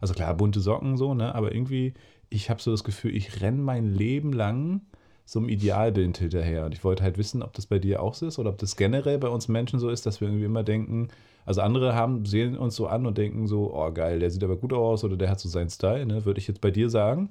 Also 0.00 0.12
klar, 0.12 0.34
bunte 0.34 0.60
Socken 0.60 0.96
so, 0.96 1.14
ne? 1.14 1.34
Aber 1.34 1.54
irgendwie, 1.54 1.94
ich 2.28 2.50
habe 2.50 2.60
so 2.60 2.70
das 2.72 2.84
Gefühl, 2.84 3.16
ich 3.16 3.40
renne 3.40 3.62
mein 3.62 3.86
Leben 3.86 4.32
lang 4.32 4.82
so 5.26 5.38
einem 5.38 5.48
Idealbild 5.48 6.18
hinterher. 6.18 6.66
Und 6.66 6.74
ich 6.74 6.84
wollte 6.84 7.02
halt 7.02 7.16
wissen, 7.18 7.42
ob 7.42 7.52
das 7.54 7.66
bei 7.66 7.78
dir 7.78 8.02
auch 8.02 8.14
so 8.14 8.26
ist 8.26 8.38
oder 8.38 8.50
ob 8.50 8.58
das 8.58 8.76
generell 8.76 9.18
bei 9.18 9.28
uns 9.28 9.48
Menschen 9.48 9.78
so 9.78 9.88
ist, 9.88 10.04
dass 10.06 10.20
wir 10.20 10.28
irgendwie 10.28 10.44
immer 10.44 10.62
denken, 10.62 11.08
also 11.46 11.60
andere 11.62 11.94
haben, 11.94 12.24
sehen 12.26 12.56
uns 12.58 12.76
so 12.76 12.86
an 12.86 13.06
und 13.06 13.16
denken 13.18 13.46
so, 13.46 13.74
oh 13.74 13.90
geil, 13.92 14.18
der 14.20 14.30
sieht 14.30 14.44
aber 14.44 14.56
gut 14.56 14.72
aus 14.72 15.04
oder 15.04 15.16
der 15.16 15.30
hat 15.30 15.40
so 15.40 15.48
seinen 15.48 15.70
Style, 15.70 16.06
ne? 16.06 16.24
Würde 16.24 16.40
ich 16.40 16.48
jetzt 16.48 16.60
bei 16.60 16.70
dir 16.70 16.90
sagen. 16.90 17.30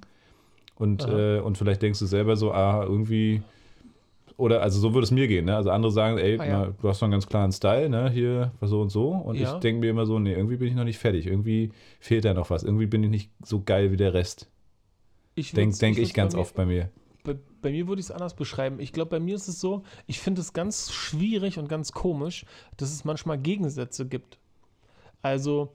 Und, 0.75 1.07
äh, 1.07 1.39
und 1.39 1.57
vielleicht 1.57 1.81
denkst 1.81 1.99
du 1.99 2.05
selber 2.05 2.35
so, 2.35 2.51
ah, 2.51 2.83
irgendwie. 2.83 3.41
Oder 4.37 4.63
also 4.63 4.79
so 4.79 4.93
würde 4.95 5.03
es 5.05 5.11
mir 5.11 5.27
gehen, 5.27 5.45
ne? 5.45 5.55
Also 5.55 5.69
andere 5.69 5.91
sagen, 5.91 6.17
ey, 6.17 6.39
Ah, 6.39 6.45
ja. 6.45 6.65
na, 6.65 6.73
du 6.81 6.89
hast 6.89 6.99
doch 6.99 7.03
einen 7.05 7.11
ganz 7.11 7.27
klaren 7.27 7.51
Style, 7.51 7.89
ne? 7.89 8.09
Hier 8.09 8.51
so 8.61 8.81
und 8.81 8.89
so. 8.89 9.09
Und 9.09 9.35
Ja. 9.35 9.53
ich 9.53 9.59
denke 9.59 9.81
mir 9.81 9.91
immer 9.91 10.07
so, 10.07 10.17
nee, 10.17 10.33
irgendwie 10.33 10.57
bin 10.57 10.67
ich 10.67 10.73
noch 10.73 10.83
nicht 10.83 10.97
fertig. 10.97 11.27
Irgendwie 11.27 11.71
fehlt 11.99 12.25
da 12.25 12.33
noch 12.33 12.49
was. 12.49 12.63
Irgendwie 12.63 12.87
bin 12.87 13.03
ich 13.03 13.11
nicht 13.11 13.31
so 13.45 13.61
geil 13.63 13.91
wie 13.91 13.97
der 13.97 14.15
Rest. 14.15 14.49
Ich 15.35 15.51
Denke 15.51 15.77
denk 15.77 15.97
würd's 15.97 16.09
ich 16.09 16.13
ganz 16.15 16.33
oft 16.35 16.55
bei 16.55 16.65
mir. 16.65 16.89
Bei, 17.23 17.37
bei 17.61 17.71
mir 17.71 17.87
würde 17.87 17.99
ich 17.99 18.07
es 18.07 18.11
anders 18.11 18.35
beschreiben. 18.35 18.79
Ich 18.79 18.91
glaube, 18.91 19.11
bei 19.11 19.19
mir 19.19 19.35
ist 19.35 19.47
es 19.47 19.59
so, 19.59 19.83
ich 20.07 20.19
finde 20.19 20.41
es 20.41 20.53
ganz 20.53 20.91
schwierig 20.91 21.57
und 21.57 21.69
ganz 21.69 21.91
komisch, 21.91 22.45
dass 22.77 22.91
es 22.91 23.05
manchmal 23.05 23.37
Gegensätze 23.37 24.05
gibt. 24.05 24.39
Also, 25.21 25.73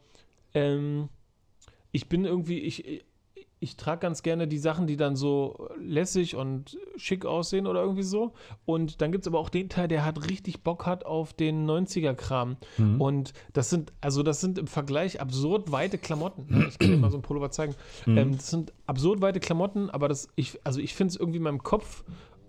ähm, 0.55 1.09
ich 1.91 2.09
bin 2.09 2.25
irgendwie, 2.25 2.59
ich, 2.61 3.05
ich, 3.61 3.77
trage 3.77 4.01
ganz 4.01 4.23
gerne 4.23 4.49
die 4.49 4.59
Sachen, 4.59 4.87
die 4.87 4.97
dann 4.97 5.17
so 5.17 5.69
lässig 5.81 6.37
und 6.37 6.79
schick 6.97 7.25
aussehen 7.25 7.67
oder 7.67 7.83
irgendwie 7.83 8.03
so. 8.03 8.33
Und 8.65 9.01
dann 9.01 9.13
gibt 9.13 9.25
es 9.25 9.29
aber 9.29 9.39
auch 9.39 9.49
den 9.49 9.69
Teil, 9.69 9.89
der 9.89 10.05
hat 10.05 10.29
richtig 10.31 10.63
Bock 10.63 10.87
hat 10.87 11.05
auf 11.05 11.33
den 11.33 11.69
90er-Kram. 11.69 12.57
Mhm. 12.77 13.01
Und 13.01 13.33
das 13.53 13.71
sind, 13.71 13.93
also 14.01 14.23
das 14.23 14.41
sind 14.41 14.59
im 14.59 14.67
Vergleich 14.67 15.21
absurd 15.21 15.73
weite 15.73 15.99
Klamotten. 15.99 16.47
ne? 16.49 16.67
Ich 16.69 16.79
kann 16.79 16.91
dir 16.91 16.97
mal 16.97 17.11
so 17.11 17.19
ein 17.19 17.23
Pullover 17.23 17.51
zeigen. 17.51 17.75
Ähm, 18.07 18.37
das 18.37 18.51
sind 18.51 18.73
absurd 18.87 19.21
weite 19.21 19.41
Klamotten, 19.41 19.91
aber 19.91 20.09
das, 20.09 20.29
ich, 20.37 20.59
also 20.65 20.81
ich 20.81 20.95
finde 20.95 21.13
es 21.13 21.17
irgendwie 21.17 21.39
in 21.39 21.45
meinem 21.45 21.63
Kopf 21.63 22.05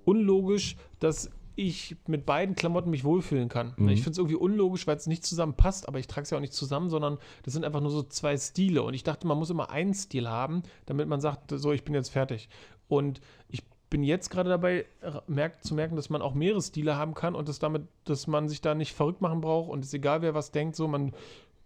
unlogisch, 0.06 0.76
dass 1.00 1.30
ich 1.68 1.96
mit 2.08 2.26
beiden 2.26 2.56
Klamotten 2.56 2.90
mich 2.90 3.04
wohlfühlen 3.04 3.50
kann. 3.50 3.74
Mhm. 3.78 3.90
Ich 3.90 4.00
finde 4.02 4.12
es 4.12 4.18
irgendwie 4.18 4.36
unlogisch, 4.36 4.88
weil 4.88 4.98
es 4.98 5.08
nicht 5.08 5.26
zusammenpasst, 5.26 5.88
aber 5.88 6.00
ich 6.00 6.08
trage 6.08 6.24
es 6.24 6.30
ja 6.30 6.38
auch 6.38 6.42
nicht 6.42 6.54
zusammen, 6.54 6.90
sondern 6.90 7.18
das 7.44 7.54
sind 7.54 7.66
einfach 7.66 7.82
nur 7.82 7.92
so 7.92 8.04
zwei 8.04 8.38
Stile. 8.38 8.84
Und 8.84 8.94
ich 8.94 9.04
dachte, 9.04 9.28
man 9.28 9.38
muss 9.38 9.50
immer 9.50 9.70
einen 9.70 9.94
Stil 9.94 10.28
haben, 10.28 10.64
damit 10.86 11.08
man 11.08 11.22
sagt, 11.22 11.52
so, 11.56 11.72
ich 11.72 11.84
bin 11.84 11.94
jetzt 11.94 12.10
fertig. 12.10 12.50
Und 12.88 13.22
ich 13.50 13.64
bin 13.90 14.04
jetzt 14.04 14.30
gerade 14.30 14.50
dabei, 14.50 14.86
r- 15.02 15.24
merk, 15.28 15.64
zu 15.64 15.74
merken, 15.74 15.96
dass 15.96 16.10
man 16.10 16.22
auch 16.22 16.34
mehrere 16.34 16.62
Stile 16.62 16.96
haben 16.96 17.14
kann 17.16 17.34
und 17.36 17.50
dass 17.50 17.60
damit, 17.60 17.84
dass 18.06 18.28
man 18.28 18.48
sich 18.48 18.62
da 18.62 18.76
nicht 18.76 18.94
verrückt 18.94 19.22
machen 19.22 19.42
braucht 19.42 19.70
und 19.70 19.80
es 19.80 19.88
ist 19.88 19.94
egal, 19.96 20.22
wer 20.22 20.34
was 20.36 20.52
denkt, 20.52 20.76
so, 20.76 20.88
man 20.88 21.14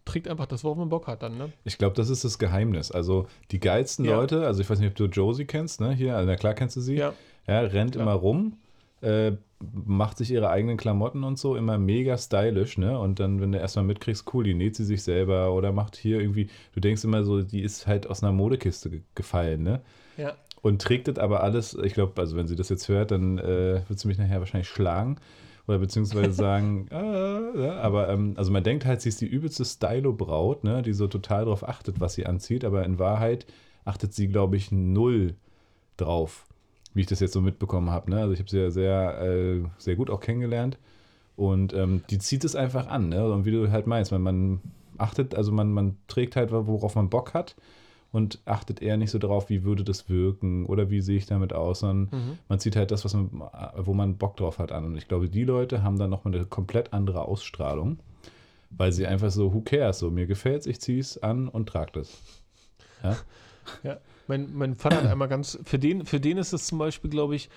trägt 0.05 0.27
einfach 0.27 0.45
das, 0.45 0.63
worauf 0.63 0.77
man 0.77 0.89
Bock 0.89 1.07
hat 1.07 1.23
dann, 1.23 1.37
ne? 1.37 1.51
Ich 1.63 1.77
glaube, 1.77 1.95
das 1.95 2.09
ist 2.09 2.23
das 2.25 2.37
Geheimnis. 2.39 2.91
Also 2.91 3.27
die 3.51 3.59
geilsten 3.59 4.05
Ja. 4.05 4.15
Leute, 4.17 4.45
also 4.45 4.61
ich 4.61 4.69
weiß 4.69 4.79
nicht, 4.79 4.89
ob 4.89 4.95
du 4.95 5.05
Josie 5.05 5.45
kennst, 5.45 5.79
ne? 5.81 5.93
Hier, 5.93 6.21
na 6.25 6.35
klar 6.35 6.53
kennst 6.53 6.75
du 6.75 6.81
sie. 6.81 6.95
Ja. 6.95 7.13
Ja, 7.47 7.59
rennt 7.59 7.95
Ja. 7.95 8.01
immer 8.01 8.13
rum, 8.13 8.57
äh, 9.03 9.37
macht 9.85 10.17
sich 10.17 10.31
ihre 10.31 10.49
eigenen 10.49 10.77
Klamotten 10.77 11.23
und 11.23 11.37
so, 11.37 11.55
immer 11.55 11.77
mega 11.77 12.17
stylisch, 12.17 12.77
ne? 12.77 12.99
Und 12.99 13.19
dann, 13.19 13.39
wenn 13.41 13.51
du 13.51 13.59
erstmal 13.59 13.85
mitkriegst, 13.85 14.33
cool, 14.33 14.43
die 14.43 14.53
näht 14.53 14.75
sie 14.75 14.83
sich 14.83 15.03
selber 15.03 15.53
oder 15.53 15.71
macht 15.71 15.95
hier 15.95 16.19
irgendwie, 16.19 16.49
du 16.73 16.79
denkst 16.79 17.03
immer 17.03 17.23
so, 17.23 17.41
die 17.41 17.61
ist 17.61 17.87
halt 17.87 18.07
aus 18.07 18.23
einer 18.23 18.31
Modekiste 18.31 18.89
ge 18.89 19.01
gefallen, 19.15 19.63
ne? 19.63 19.81
Ja. 20.17 20.33
Und 20.61 20.81
trägt 20.81 21.07
das 21.07 21.17
aber 21.17 21.43
alles, 21.43 21.77
ich 21.83 21.93
glaube, 21.93 22.19
also 22.21 22.37
wenn 22.37 22.47
sie 22.47 22.55
das 22.55 22.69
jetzt 22.69 22.87
hört, 22.87 23.11
dann 23.11 23.37
äh, 23.37 23.81
wird 23.87 23.99
sie 23.99 24.07
mich 24.07 24.17
nachher 24.17 24.39
wahrscheinlich 24.39 24.69
schlagen 24.69 25.17
oder 25.67 25.79
beziehungsweise 25.79 26.31
sagen, 26.33 26.87
ah, 26.91 27.41
ja, 27.55 27.77
aber 27.79 28.09
ähm, 28.09 28.33
also 28.37 28.51
man 28.51 28.63
denkt 28.63 28.85
halt, 28.85 29.01
sie 29.01 29.09
ist 29.09 29.21
die 29.21 29.27
übelste 29.27 29.65
Stylo-Braut, 29.65 30.63
ne, 30.63 30.81
die 30.81 30.93
so 30.93 31.07
total 31.07 31.45
drauf 31.45 31.67
achtet, 31.67 31.99
was 31.99 32.13
sie 32.13 32.25
anzieht, 32.25 32.63
aber 32.65 32.85
in 32.85 32.99
Wahrheit 32.99 33.45
achtet 33.85 34.13
sie, 34.13 34.27
glaube 34.27 34.55
ich, 34.55 34.71
null 34.71 35.35
drauf, 35.97 36.45
wie 36.93 37.01
ich 37.01 37.07
das 37.07 37.19
jetzt 37.19 37.33
so 37.33 37.41
mitbekommen 37.41 37.89
habe. 37.89 38.11
Ne? 38.11 38.19
Also 38.19 38.33
ich 38.33 38.39
habe 38.39 38.49
sie 38.49 38.59
ja 38.59 38.71
sehr, 38.71 39.21
äh, 39.21 39.61
sehr 39.77 39.95
gut 39.95 40.09
auch 40.09 40.19
kennengelernt 40.19 40.77
und 41.35 41.73
ähm, 41.73 42.03
die 42.09 42.19
zieht 42.19 42.43
es 42.43 42.55
einfach 42.55 42.87
an, 42.87 43.09
ne? 43.09 43.31
Und 43.31 43.45
wie 43.45 43.51
du 43.51 43.71
halt 43.71 43.87
meinst, 43.87 44.11
wenn 44.11 44.21
man 44.21 44.61
achtet, 44.97 45.35
also 45.35 45.51
man, 45.51 45.71
man 45.71 45.97
trägt 46.07 46.35
halt, 46.35 46.51
worauf 46.51 46.95
man 46.95 47.09
Bock 47.09 47.33
hat 47.33 47.55
und 48.11 48.39
achtet 48.45 48.81
eher 48.81 48.97
nicht 48.97 49.09
so 49.09 49.17
darauf, 49.17 49.49
wie 49.49 49.63
würde 49.63 49.83
das 49.83 50.07
wirken 50.09 50.67
oder 50.67 50.91
wie 50.91 51.01
sehe 51.01 51.17
ich 51.17 51.25
damit 51.25 51.51
aus, 51.51 51.79
sondern 51.79 52.19
mhm. 52.19 52.37
man 52.47 52.59
zieht 52.59 52.75
halt 52.75 52.91
das, 52.91 53.03
was 53.03 53.15
man, 53.15 53.41
wo 53.77 53.93
man 53.95 54.17
Bock 54.17 54.37
drauf 54.37 54.59
hat 54.59 54.71
an. 54.71 54.85
Und 54.85 54.97
ich 54.97 55.07
glaube, 55.07 55.29
die 55.29 55.43
Leute 55.43 55.81
haben 55.81 55.97
dann 55.97 56.11
nochmal 56.11 56.35
eine 56.35 56.45
komplett 56.45 56.93
andere 56.93 57.23
Ausstrahlung, 57.25 57.97
weil 58.69 58.91
sie 58.91 59.07
einfach 59.07 59.31
so, 59.31 59.53
who 59.53 59.61
cares, 59.61 59.97
so 59.97 60.11
mir 60.11 60.27
gefällt's, 60.27 60.67
ich 60.67 60.79
ziehe 60.79 60.99
es 60.99 61.21
an 61.21 61.47
und 61.47 61.67
trage 61.67 61.93
das. 61.93 62.21
Ja. 63.01 63.17
ja. 63.83 63.97
Mein, 64.27 64.53
mein 64.53 64.75
Vater 64.75 64.97
hat 64.97 65.05
einmal 65.05 65.27
ganz, 65.27 65.59
für 65.63 65.79
den, 65.79 66.05
für 66.05 66.19
den 66.19 66.37
ist 66.37 66.53
es 66.53 66.67
zum 66.67 66.77
Beispiel, 66.77 67.09
glaube 67.09 67.35
ich, 67.35 67.49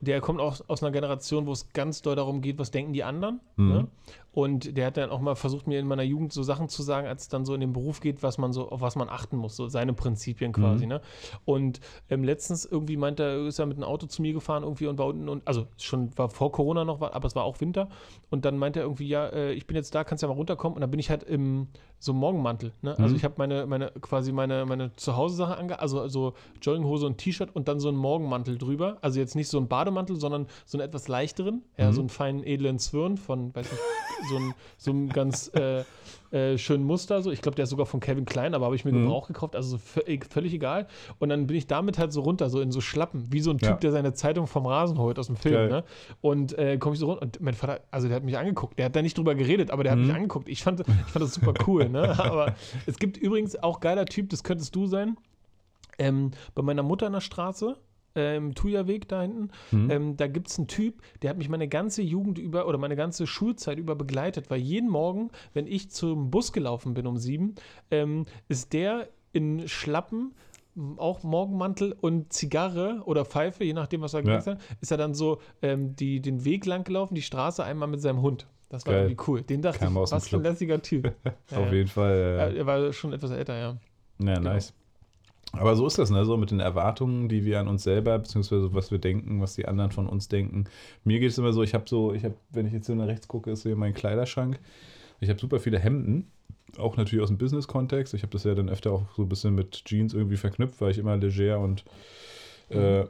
der 0.00 0.20
kommt 0.20 0.40
auch 0.40 0.60
aus 0.66 0.82
einer 0.82 0.92
Generation, 0.92 1.46
wo 1.46 1.52
es 1.52 1.72
ganz 1.74 2.00
doll 2.00 2.16
darum 2.16 2.40
geht, 2.40 2.58
was 2.58 2.70
denken 2.70 2.94
die 2.94 3.04
anderen. 3.04 3.40
Mhm. 3.56 3.68
Ne? 3.68 3.88
Und 4.32 4.76
der 4.76 4.86
hat 4.86 4.96
dann 4.96 5.10
auch 5.10 5.20
mal 5.20 5.34
versucht, 5.34 5.66
mir 5.66 5.78
in 5.78 5.86
meiner 5.86 6.04
Jugend 6.04 6.32
so 6.32 6.42
Sachen 6.42 6.68
zu 6.68 6.82
sagen, 6.82 7.06
als 7.06 7.22
es 7.22 7.28
dann 7.28 7.44
so 7.44 7.52
in 7.52 7.60
den 7.60 7.72
Beruf 7.72 8.00
geht, 8.00 8.22
was 8.22 8.38
man 8.38 8.52
so, 8.52 8.70
auf 8.70 8.80
was 8.80 8.96
man 8.96 9.10
achten 9.10 9.36
muss, 9.36 9.56
so 9.56 9.68
seine 9.68 9.92
Prinzipien 9.92 10.52
quasi. 10.52 10.84
Mhm. 10.86 10.92
Ne? 10.92 11.00
Und 11.44 11.80
ähm, 12.08 12.24
letztens 12.24 12.64
irgendwie 12.64 12.96
meinte 12.96 13.24
er, 13.24 13.46
ist 13.46 13.58
er 13.58 13.66
mit 13.66 13.76
einem 13.76 13.84
Auto 13.84 14.06
zu 14.06 14.22
mir 14.22 14.32
gefahren 14.32 14.62
irgendwie 14.62 14.86
und 14.86 14.98
war 14.98 15.06
unten 15.06 15.28
und, 15.28 15.46
also 15.46 15.66
schon 15.76 16.16
war 16.16 16.30
vor 16.30 16.50
Corona 16.50 16.84
noch, 16.86 17.02
aber 17.02 17.26
es 17.26 17.34
war 17.34 17.44
auch 17.44 17.60
Winter. 17.60 17.90
Und 18.30 18.46
dann 18.46 18.56
meinte 18.56 18.80
er 18.80 18.84
irgendwie, 18.84 19.08
ja, 19.08 19.26
äh, 19.26 19.52
ich 19.52 19.66
bin 19.66 19.76
jetzt 19.76 19.94
da, 19.94 20.04
kannst 20.04 20.22
ja 20.22 20.28
mal 20.28 20.34
runterkommen. 20.34 20.76
Und 20.76 20.80
dann 20.80 20.90
bin 20.90 21.00
ich 21.00 21.10
halt 21.10 21.24
im 21.24 21.68
so 22.00 22.14
Morgenmantel. 22.14 22.72
Ne? 22.80 22.98
Also 22.98 23.10
mhm. 23.10 23.16
ich 23.16 23.24
habe 23.24 23.34
meine, 23.36 23.66
meine, 23.66 23.92
quasi 24.00 24.32
meine, 24.32 24.64
meine 24.64 24.96
Zuhause-Sache 24.96 25.56
ange, 25.56 25.78
also 25.78 26.08
so 26.08 26.32
Jogginghose 26.62 27.06
und 27.06 27.18
T-Shirt 27.18 27.54
und 27.54 27.68
dann 27.68 27.78
so 27.78 27.88
einen 27.88 27.98
Morgenmantel 27.98 28.56
drüber. 28.56 28.96
Also 29.02 29.20
jetzt 29.20 29.36
nicht 29.36 29.48
so 29.48 29.58
ein 29.58 29.68
Bademantel, 29.68 30.16
sondern 30.16 30.46
so 30.64 30.78
einen 30.78 30.88
etwas 30.88 31.08
leichteren, 31.08 31.62
ja, 31.76 31.88
mhm. 31.88 31.92
so 31.92 32.00
einen 32.00 32.08
feinen, 32.08 32.42
edlen 32.42 32.78
Zwirn 32.78 33.18
von, 33.18 33.54
weiß 33.54 33.70
nicht, 33.70 33.82
so 34.30 34.36
ein, 34.36 34.54
so 34.78 35.12
ganz 35.12 35.48
äh, 35.54 35.84
äh, 36.30 36.58
schönen 36.58 36.84
Muster. 36.84 37.22
So. 37.22 37.30
Ich 37.30 37.42
glaube, 37.42 37.56
der 37.56 37.64
ist 37.64 37.70
sogar 37.70 37.86
von 37.86 38.00
Kevin 38.00 38.24
Klein, 38.24 38.54
aber 38.54 38.66
habe 38.66 38.76
ich 38.76 38.84
mir 38.84 38.92
mhm. 38.92 39.02
Gebrauch 39.02 39.26
gekauft, 39.26 39.56
also 39.56 39.76
so 39.76 39.78
völlig 39.78 40.52
egal. 40.52 40.86
Und 41.18 41.28
dann 41.28 41.46
bin 41.46 41.56
ich 41.56 41.66
damit 41.66 41.98
halt 41.98 42.12
so 42.12 42.20
runter, 42.20 42.50
so 42.50 42.60
in 42.60 42.70
so 42.70 42.80
Schlappen, 42.80 43.32
wie 43.32 43.40
so 43.40 43.50
ein 43.50 43.58
Typ, 43.58 43.68
ja. 43.68 43.74
der 43.76 43.92
seine 43.92 44.14
Zeitung 44.14 44.46
vom 44.46 44.66
Rasen 44.66 44.98
holt 44.98 45.18
aus 45.18 45.26
dem 45.26 45.36
Film. 45.36 45.68
Ne? 45.68 45.84
Und 46.20 46.56
äh, 46.58 46.78
komme 46.78 46.94
ich 46.94 47.00
so 47.00 47.06
runter 47.06 47.22
und 47.22 47.40
mein 47.40 47.54
Vater, 47.54 47.80
also 47.90 48.08
der 48.08 48.16
hat 48.16 48.24
mich 48.24 48.38
angeguckt, 48.38 48.78
der 48.78 48.86
hat 48.86 48.96
da 48.96 49.02
nicht 49.02 49.16
drüber 49.16 49.34
geredet, 49.34 49.70
aber 49.70 49.84
der 49.84 49.96
mhm. 49.96 50.00
hat 50.00 50.06
mich 50.06 50.16
angeguckt. 50.16 50.48
Ich 50.48 50.62
fand, 50.62 50.80
ich 50.80 50.86
fand 50.86 51.24
das 51.24 51.34
super 51.34 51.54
cool. 51.66 51.88
ne? 51.88 52.18
Aber 52.20 52.54
es 52.86 52.98
gibt 52.98 53.16
übrigens 53.16 53.60
auch 53.62 53.80
geiler 53.80 54.04
Typ, 54.04 54.30
das 54.30 54.44
könntest 54.44 54.74
du 54.74 54.86
sein. 54.86 55.16
Ähm, 55.98 56.30
bei 56.54 56.62
meiner 56.62 56.82
Mutter 56.82 57.06
in 57.06 57.12
der 57.12 57.20
Straße, 57.20 57.76
äh, 58.16 58.36
im 58.36 58.54
Thuja-Weg 58.54 59.08
da 59.08 59.22
hinten. 59.22 59.50
Mhm. 59.70 59.90
Ähm, 59.90 60.16
da 60.16 60.26
gibt 60.26 60.48
es 60.48 60.58
einen 60.58 60.68
Typ, 60.68 61.02
der 61.22 61.30
hat 61.30 61.38
mich 61.38 61.48
meine 61.48 61.68
ganze 61.68 62.02
Jugend 62.02 62.38
über 62.38 62.66
oder 62.66 62.78
meine 62.78 62.96
ganze 62.96 63.26
Schulzeit 63.26 63.78
über 63.78 63.94
begleitet, 63.94 64.50
weil 64.50 64.60
jeden 64.60 64.88
Morgen, 64.88 65.30
wenn 65.54 65.66
ich 65.66 65.90
zum 65.90 66.30
Bus 66.30 66.52
gelaufen 66.52 66.94
bin 66.94 67.06
um 67.06 67.16
sieben, 67.16 67.54
ähm, 67.90 68.26
ist 68.48 68.72
der 68.72 69.08
in 69.32 69.68
Schlappen 69.68 70.34
auch 70.96 71.22
Morgenmantel 71.22 71.96
und 72.00 72.32
Zigarre 72.32 73.02
oder 73.04 73.24
Pfeife, 73.24 73.64
je 73.64 73.72
nachdem, 73.72 74.00
was 74.02 74.14
er 74.14 74.24
ja. 74.24 74.44
hat, 74.44 74.60
ist 74.80 74.90
er 74.90 74.96
dann 74.96 75.14
so 75.14 75.40
ähm, 75.62 75.96
die, 75.96 76.20
den 76.20 76.44
Weg 76.44 76.64
lang 76.64 76.84
gelaufen, 76.84 77.14
die 77.14 77.22
Straße 77.22 77.62
einmal 77.64 77.88
mit 77.88 78.00
seinem 78.00 78.22
Hund. 78.22 78.46
Das 78.68 78.86
war 78.86 78.94
Geil. 78.94 79.02
irgendwie 79.02 79.24
cool. 79.26 79.42
Den 79.42 79.62
dachte 79.62 79.80
Kam 79.80 79.96
ich, 79.96 80.12
was 80.12 80.28
für 80.28 80.36
ein 80.36 80.42
lässiger 80.42 80.80
Typ. 80.80 81.06
Auf 81.50 81.50
ja, 81.50 81.72
jeden 81.72 81.88
Fall. 81.88 82.36
Ja. 82.38 82.56
Er 82.56 82.66
war 82.66 82.92
schon 82.92 83.12
etwas 83.12 83.32
älter, 83.32 83.58
ja. 83.58 83.76
Ja, 84.20 84.34
genau. 84.36 84.50
nice. 84.50 84.72
Aber 85.52 85.74
so 85.74 85.86
ist 85.86 85.98
das, 85.98 86.10
ne? 86.10 86.24
So 86.24 86.36
mit 86.36 86.50
den 86.50 86.60
Erwartungen, 86.60 87.28
die 87.28 87.44
wir 87.44 87.58
an 87.58 87.68
uns 87.68 87.82
selber, 87.82 88.18
beziehungsweise 88.18 88.72
was 88.72 88.90
wir 88.90 88.98
denken, 88.98 89.40
was 89.40 89.56
die 89.56 89.66
anderen 89.66 89.90
von 89.90 90.06
uns 90.06 90.28
denken. 90.28 90.64
Mir 91.04 91.18
geht 91.18 91.30
es 91.30 91.38
immer 91.38 91.52
so, 91.52 91.62
ich 91.62 91.74
habe 91.74 91.84
so, 91.88 92.12
ich 92.12 92.24
habe, 92.24 92.36
wenn 92.50 92.66
ich 92.66 92.72
jetzt 92.72 92.86
hier 92.86 92.94
nach 92.94 93.08
rechts 93.08 93.26
gucke, 93.26 93.50
ist 93.50 93.64
hier 93.64 93.76
mein 93.76 93.94
Kleiderschrank. 93.94 94.60
Ich 95.18 95.28
habe 95.28 95.40
super 95.40 95.58
viele 95.58 95.78
Hemden, 95.78 96.30
auch 96.78 96.96
natürlich 96.96 97.22
aus 97.22 97.28
dem 97.28 97.38
Business-Kontext. 97.38 98.14
Ich 98.14 98.22
habe 98.22 98.32
das 98.32 98.44
ja 98.44 98.54
dann 98.54 98.68
öfter 98.68 98.92
auch 98.92 99.02
so 99.16 99.22
ein 99.22 99.28
bisschen 99.28 99.54
mit 99.54 99.84
Jeans 99.84 100.14
irgendwie 100.14 100.36
verknüpft, 100.36 100.80
weil 100.80 100.92
ich 100.92 100.98
immer 100.98 101.16
leger 101.16 101.58
und 101.58 101.84
äh, 102.68 103.04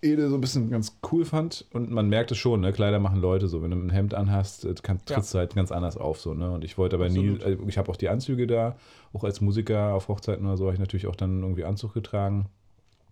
Ede 0.00 0.28
so 0.28 0.36
ein 0.36 0.40
bisschen 0.40 0.70
ganz 0.70 0.98
cool 1.10 1.24
fand. 1.24 1.66
Und 1.72 1.90
man 1.90 2.08
merkt 2.08 2.30
es 2.30 2.38
schon, 2.38 2.60
ne? 2.60 2.72
Kleider 2.72 2.98
machen 2.98 3.20
Leute 3.20 3.48
so. 3.48 3.62
Wenn 3.62 3.70
du 3.70 3.76
ein 3.76 3.90
Hemd 3.90 4.14
anhast, 4.14 4.64
äh, 4.64 4.74
kann, 4.82 5.04
trittst 5.04 5.34
ja. 5.34 5.38
du 5.38 5.40
halt 5.40 5.54
ganz 5.54 5.72
anders 5.72 5.96
auf. 5.96 6.20
So, 6.20 6.34
ne? 6.34 6.50
Und 6.50 6.64
ich 6.64 6.78
wollte 6.78 6.96
aber 6.96 7.06
Absolut. 7.06 7.44
nie, 7.44 7.52
äh, 7.52 7.58
ich 7.66 7.78
habe 7.78 7.90
auch 7.90 7.96
die 7.96 8.08
Anzüge 8.08 8.46
da, 8.46 8.76
auch 9.12 9.24
als 9.24 9.40
Musiker 9.40 9.94
auf 9.94 10.08
Hochzeiten 10.08 10.46
oder 10.46 10.56
so, 10.56 10.64
habe 10.64 10.74
ich 10.74 10.80
natürlich 10.80 11.06
auch 11.06 11.16
dann 11.16 11.42
irgendwie 11.42 11.64
Anzug 11.64 11.94
getragen. 11.94 12.46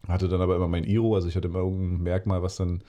Hatte 0.08 0.28
dann 0.28 0.40
aber 0.40 0.56
immer 0.56 0.68
mein 0.68 0.84
Iro, 0.84 1.14
also 1.14 1.28
ich 1.28 1.34
hatte 1.34 1.48
immer 1.48 1.60
irgendein 1.60 2.02
Merkmal, 2.02 2.42
was 2.42 2.56
dann 2.56 2.82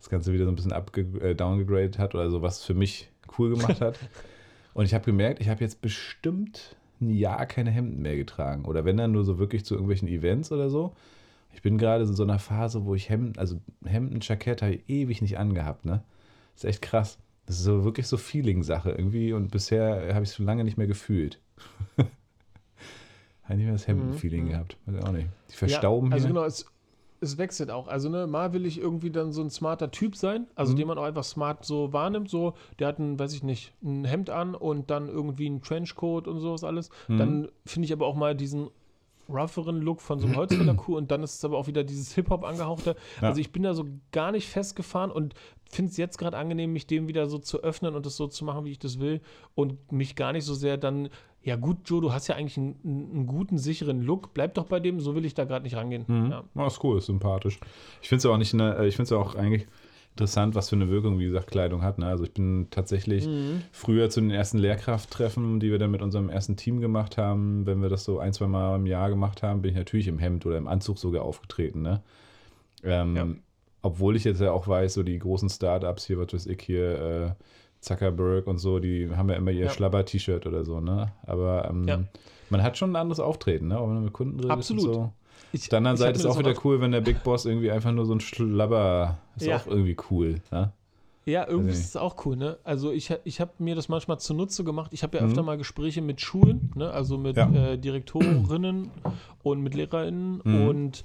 das 0.00 0.10
Ganze 0.10 0.32
wieder 0.32 0.44
so 0.44 0.50
ein 0.50 0.56
bisschen 0.56 0.72
äh, 1.20 1.34
downgegradet 1.34 1.98
hat 1.98 2.14
oder 2.14 2.30
so, 2.30 2.42
was 2.42 2.64
für 2.64 2.74
mich 2.74 3.08
cool 3.38 3.50
gemacht 3.50 3.80
hat. 3.80 3.98
Und 4.74 4.84
ich 4.84 4.92
habe 4.92 5.04
gemerkt, 5.04 5.40
ich 5.40 5.48
habe 5.48 5.62
jetzt 5.62 5.80
bestimmt 5.80 6.76
ein 7.00 7.10
Jahr 7.10 7.46
keine 7.46 7.70
Hemden 7.70 8.02
mehr 8.02 8.16
getragen. 8.16 8.64
Oder 8.64 8.84
wenn 8.84 8.96
dann 8.96 9.12
nur 9.12 9.24
so 9.24 9.38
wirklich 9.38 9.64
zu 9.64 9.74
irgendwelchen 9.74 10.08
Events 10.08 10.52
oder 10.52 10.68
so. 10.68 10.92
Ich 11.56 11.62
bin 11.62 11.78
gerade 11.78 12.04
in 12.04 12.14
so 12.14 12.22
einer 12.22 12.38
Phase, 12.38 12.84
wo 12.84 12.94
ich 12.94 13.08
Hemden, 13.08 13.38
also 13.38 13.58
Hemden, 13.82 14.18
Jackett 14.20 14.60
habe 14.60 14.74
ich 14.74 14.90
ewig 14.90 15.22
nicht 15.22 15.38
angehabt, 15.38 15.86
ne? 15.86 16.02
Das 16.52 16.64
ist 16.64 16.68
echt 16.68 16.82
krass. 16.82 17.18
Das 17.46 17.56
ist 17.56 17.64
so 17.64 17.82
wirklich 17.82 18.06
so 18.08 18.18
Feeling-Sache 18.18 18.90
irgendwie 18.90 19.32
und 19.32 19.50
bisher 19.50 20.14
habe 20.14 20.22
ich 20.22 20.28
es 20.28 20.36
schon 20.36 20.44
lange 20.44 20.64
nicht 20.64 20.76
mehr 20.76 20.86
gefühlt. 20.86 21.40
habe 21.96 23.56
nicht 23.56 23.64
mehr 23.64 23.72
das 23.72 23.86
Hemden-Feeling 23.86 24.44
mhm. 24.44 24.48
gehabt. 24.50 24.76
Weiß 24.84 25.02
auch 25.02 25.12
nicht. 25.12 25.28
Die 25.50 25.56
verstauben 25.56 26.08
ja, 26.08 26.16
also 26.16 26.26
hier. 26.26 26.34
genau, 26.34 26.44
es, 26.44 26.66
es 27.22 27.38
wechselt 27.38 27.70
auch. 27.70 27.88
Also, 27.88 28.10
ne, 28.10 28.26
mal 28.26 28.52
will 28.52 28.66
ich 28.66 28.78
irgendwie 28.78 29.10
dann 29.10 29.32
so 29.32 29.40
ein 29.40 29.48
smarter 29.48 29.90
Typ 29.90 30.14
sein, 30.14 30.48
also 30.56 30.74
mhm. 30.74 30.76
den 30.76 30.88
man 30.88 30.98
auch 30.98 31.04
einfach 31.04 31.24
smart 31.24 31.64
so 31.64 31.90
wahrnimmt. 31.90 32.28
So, 32.28 32.52
der 32.78 32.88
hat 32.88 32.98
ein, 32.98 33.18
weiß 33.18 33.32
ich 33.32 33.42
nicht, 33.42 33.72
ein 33.82 34.04
Hemd 34.04 34.28
an 34.28 34.54
und 34.54 34.90
dann 34.90 35.08
irgendwie 35.08 35.48
ein 35.48 35.62
Trenchcoat 35.62 36.28
und 36.28 36.38
sowas 36.40 36.64
alles. 36.64 36.90
Mhm. 37.08 37.16
Dann 37.16 37.48
finde 37.64 37.86
ich 37.86 37.94
aber 37.94 38.04
auch 38.06 38.14
mal 38.14 38.34
diesen 38.34 38.68
rougheren 39.28 39.80
Look 39.80 40.00
von 40.00 40.18
so 40.18 40.26
einem 40.26 40.36
Holzfällerkuh 40.36 40.96
und 40.96 41.10
dann 41.10 41.22
ist 41.22 41.34
es 41.34 41.44
aber 41.44 41.58
auch 41.58 41.66
wieder 41.66 41.84
dieses 41.84 42.14
Hip-Hop 42.14 42.44
angehauchte. 42.44 42.96
Ja. 43.20 43.28
Also 43.28 43.40
ich 43.40 43.52
bin 43.52 43.62
da 43.62 43.74
so 43.74 43.84
gar 44.12 44.32
nicht 44.32 44.48
festgefahren 44.48 45.10
und 45.10 45.34
finde 45.70 45.90
es 45.90 45.96
jetzt 45.96 46.18
gerade 46.18 46.36
angenehm, 46.36 46.72
mich 46.72 46.86
dem 46.86 47.08
wieder 47.08 47.26
so 47.26 47.38
zu 47.38 47.62
öffnen 47.62 47.94
und 47.94 48.06
das 48.06 48.16
so 48.16 48.26
zu 48.26 48.44
machen, 48.44 48.64
wie 48.64 48.70
ich 48.70 48.78
das 48.78 49.00
will 49.00 49.20
und 49.54 49.92
mich 49.92 50.16
gar 50.16 50.32
nicht 50.32 50.44
so 50.44 50.54
sehr 50.54 50.76
dann, 50.76 51.08
ja 51.42 51.56
gut, 51.56 51.78
Joe, 51.84 52.00
du 52.00 52.12
hast 52.12 52.28
ja 52.28 52.36
eigentlich 52.36 52.56
einen, 52.56 52.76
einen 52.84 53.26
guten, 53.26 53.58
sicheren 53.58 54.02
Look, 54.02 54.34
bleib 54.34 54.54
doch 54.54 54.66
bei 54.66 54.80
dem, 54.80 55.00
so 55.00 55.14
will 55.14 55.24
ich 55.24 55.34
da 55.34 55.44
gerade 55.44 55.64
nicht 55.64 55.76
rangehen. 55.76 56.04
Mhm. 56.06 56.30
Ja. 56.30 56.44
Oh, 56.54 56.66
ist 56.66 56.82
cool, 56.82 56.98
ist 56.98 57.06
sympathisch. 57.06 57.60
Ich 58.02 58.08
finde 58.08 58.18
es 58.18 58.24
ja 58.24 58.30
auch 58.30 58.38
nicht, 58.38 58.54
eine, 58.54 58.86
ich 58.86 58.96
finde 58.96 59.04
es 59.04 59.10
ja 59.10 59.16
auch 59.18 59.34
eigentlich 59.34 59.66
interessant, 60.16 60.54
was 60.54 60.70
für 60.70 60.76
eine 60.76 60.88
Wirkung, 60.88 61.18
wie 61.18 61.26
gesagt, 61.26 61.50
Kleidung 61.50 61.82
hat. 61.82 61.98
Ne? 61.98 62.06
Also 62.06 62.24
ich 62.24 62.32
bin 62.32 62.68
tatsächlich 62.70 63.26
mhm. 63.26 63.60
früher 63.70 64.08
zu 64.08 64.22
den 64.22 64.30
ersten 64.30 64.56
Lehrkrafttreffen, 64.56 65.60
die 65.60 65.70
wir 65.70 65.78
dann 65.78 65.90
mit 65.90 66.00
unserem 66.00 66.30
ersten 66.30 66.56
Team 66.56 66.80
gemacht 66.80 67.18
haben, 67.18 67.66
wenn 67.66 67.82
wir 67.82 67.90
das 67.90 68.04
so 68.04 68.18
ein, 68.18 68.32
zwei 68.32 68.46
Mal 68.46 68.76
im 68.76 68.86
Jahr 68.86 69.10
gemacht 69.10 69.42
haben, 69.42 69.60
bin 69.60 69.72
ich 69.72 69.76
natürlich 69.76 70.08
im 70.08 70.18
Hemd 70.18 70.46
oder 70.46 70.56
im 70.56 70.68
Anzug 70.68 70.98
sogar 70.98 71.22
aufgetreten. 71.22 71.82
Ne? 71.82 72.02
Ähm, 72.82 73.16
ja. 73.16 73.26
Obwohl 73.82 74.16
ich 74.16 74.24
jetzt 74.24 74.40
ja 74.40 74.52
auch 74.52 74.66
weiß, 74.66 74.94
so 74.94 75.02
die 75.02 75.18
großen 75.18 75.50
Startups 75.50 76.06
hier, 76.06 76.18
was 76.18 76.32
weiß 76.32 76.46
ich 76.46 76.62
hier, 76.62 76.98
äh, 76.98 77.44
Zuckerberg 77.80 78.46
und 78.46 78.56
so, 78.56 78.78
die 78.78 79.10
haben 79.14 79.28
ja 79.28 79.36
immer 79.36 79.50
ihr 79.50 79.66
ja. 79.66 79.70
Schlabber-T-Shirt 79.70 80.46
oder 80.46 80.64
so, 80.64 80.80
ne? 80.80 81.12
Aber 81.24 81.68
ähm, 81.68 81.86
ja. 81.86 82.02
man 82.48 82.62
hat 82.62 82.78
schon 82.78 82.92
ein 82.92 82.96
anderes 82.96 83.20
Auftreten, 83.20 83.68
ne? 83.68 83.78
Auch 83.78 83.86
wenn 83.86 83.94
man 83.96 84.04
mit 84.04 84.14
Kunden 84.14 84.40
redet 84.40 84.50
Absolut. 84.50 84.82
so. 84.82 85.12
Ich, 85.56 85.62
Auf 85.64 85.68
der 85.70 85.78
anderen 85.78 85.96
Seite 85.96 86.18
ist 86.18 86.24
es 86.24 86.26
auch 86.26 86.38
wieder 86.38 86.54
cool, 86.64 86.80
wenn 86.80 86.92
der 86.92 87.00
Big 87.00 87.22
Boss 87.22 87.44
irgendwie 87.44 87.70
einfach 87.70 87.92
nur 87.92 88.06
so 88.06 88.14
ein 88.14 88.20
Schlabber 88.20 89.18
ist 89.36 89.46
ja. 89.46 89.56
auch 89.56 89.66
irgendwie 89.66 89.96
cool. 90.10 90.40
Ja, 90.52 90.72
ja 91.24 91.48
irgendwie 91.48 91.72
ist 91.72 91.84
es 91.84 91.96
auch 91.96 92.24
cool, 92.26 92.36
ne? 92.36 92.58
Also 92.64 92.92
ich, 92.92 93.12
ich 93.24 93.40
habe 93.40 93.52
mir 93.58 93.74
das 93.74 93.88
manchmal 93.88 94.18
zunutze 94.18 94.64
gemacht. 94.64 94.92
Ich 94.92 95.02
habe 95.02 95.16
ja 95.16 95.22
mhm. 95.22 95.30
öfter 95.30 95.42
mal 95.42 95.56
Gespräche 95.56 96.02
mit 96.02 96.20
Schulen, 96.20 96.72
ne? 96.74 96.90
Also 96.90 97.18
mit 97.18 97.36
ja. 97.36 97.50
äh, 97.50 97.78
Direktorinnen 97.78 98.90
und 99.42 99.60
mit 99.62 99.74
LehrerInnen 99.74 100.40
mhm. 100.44 100.68
und 100.68 101.04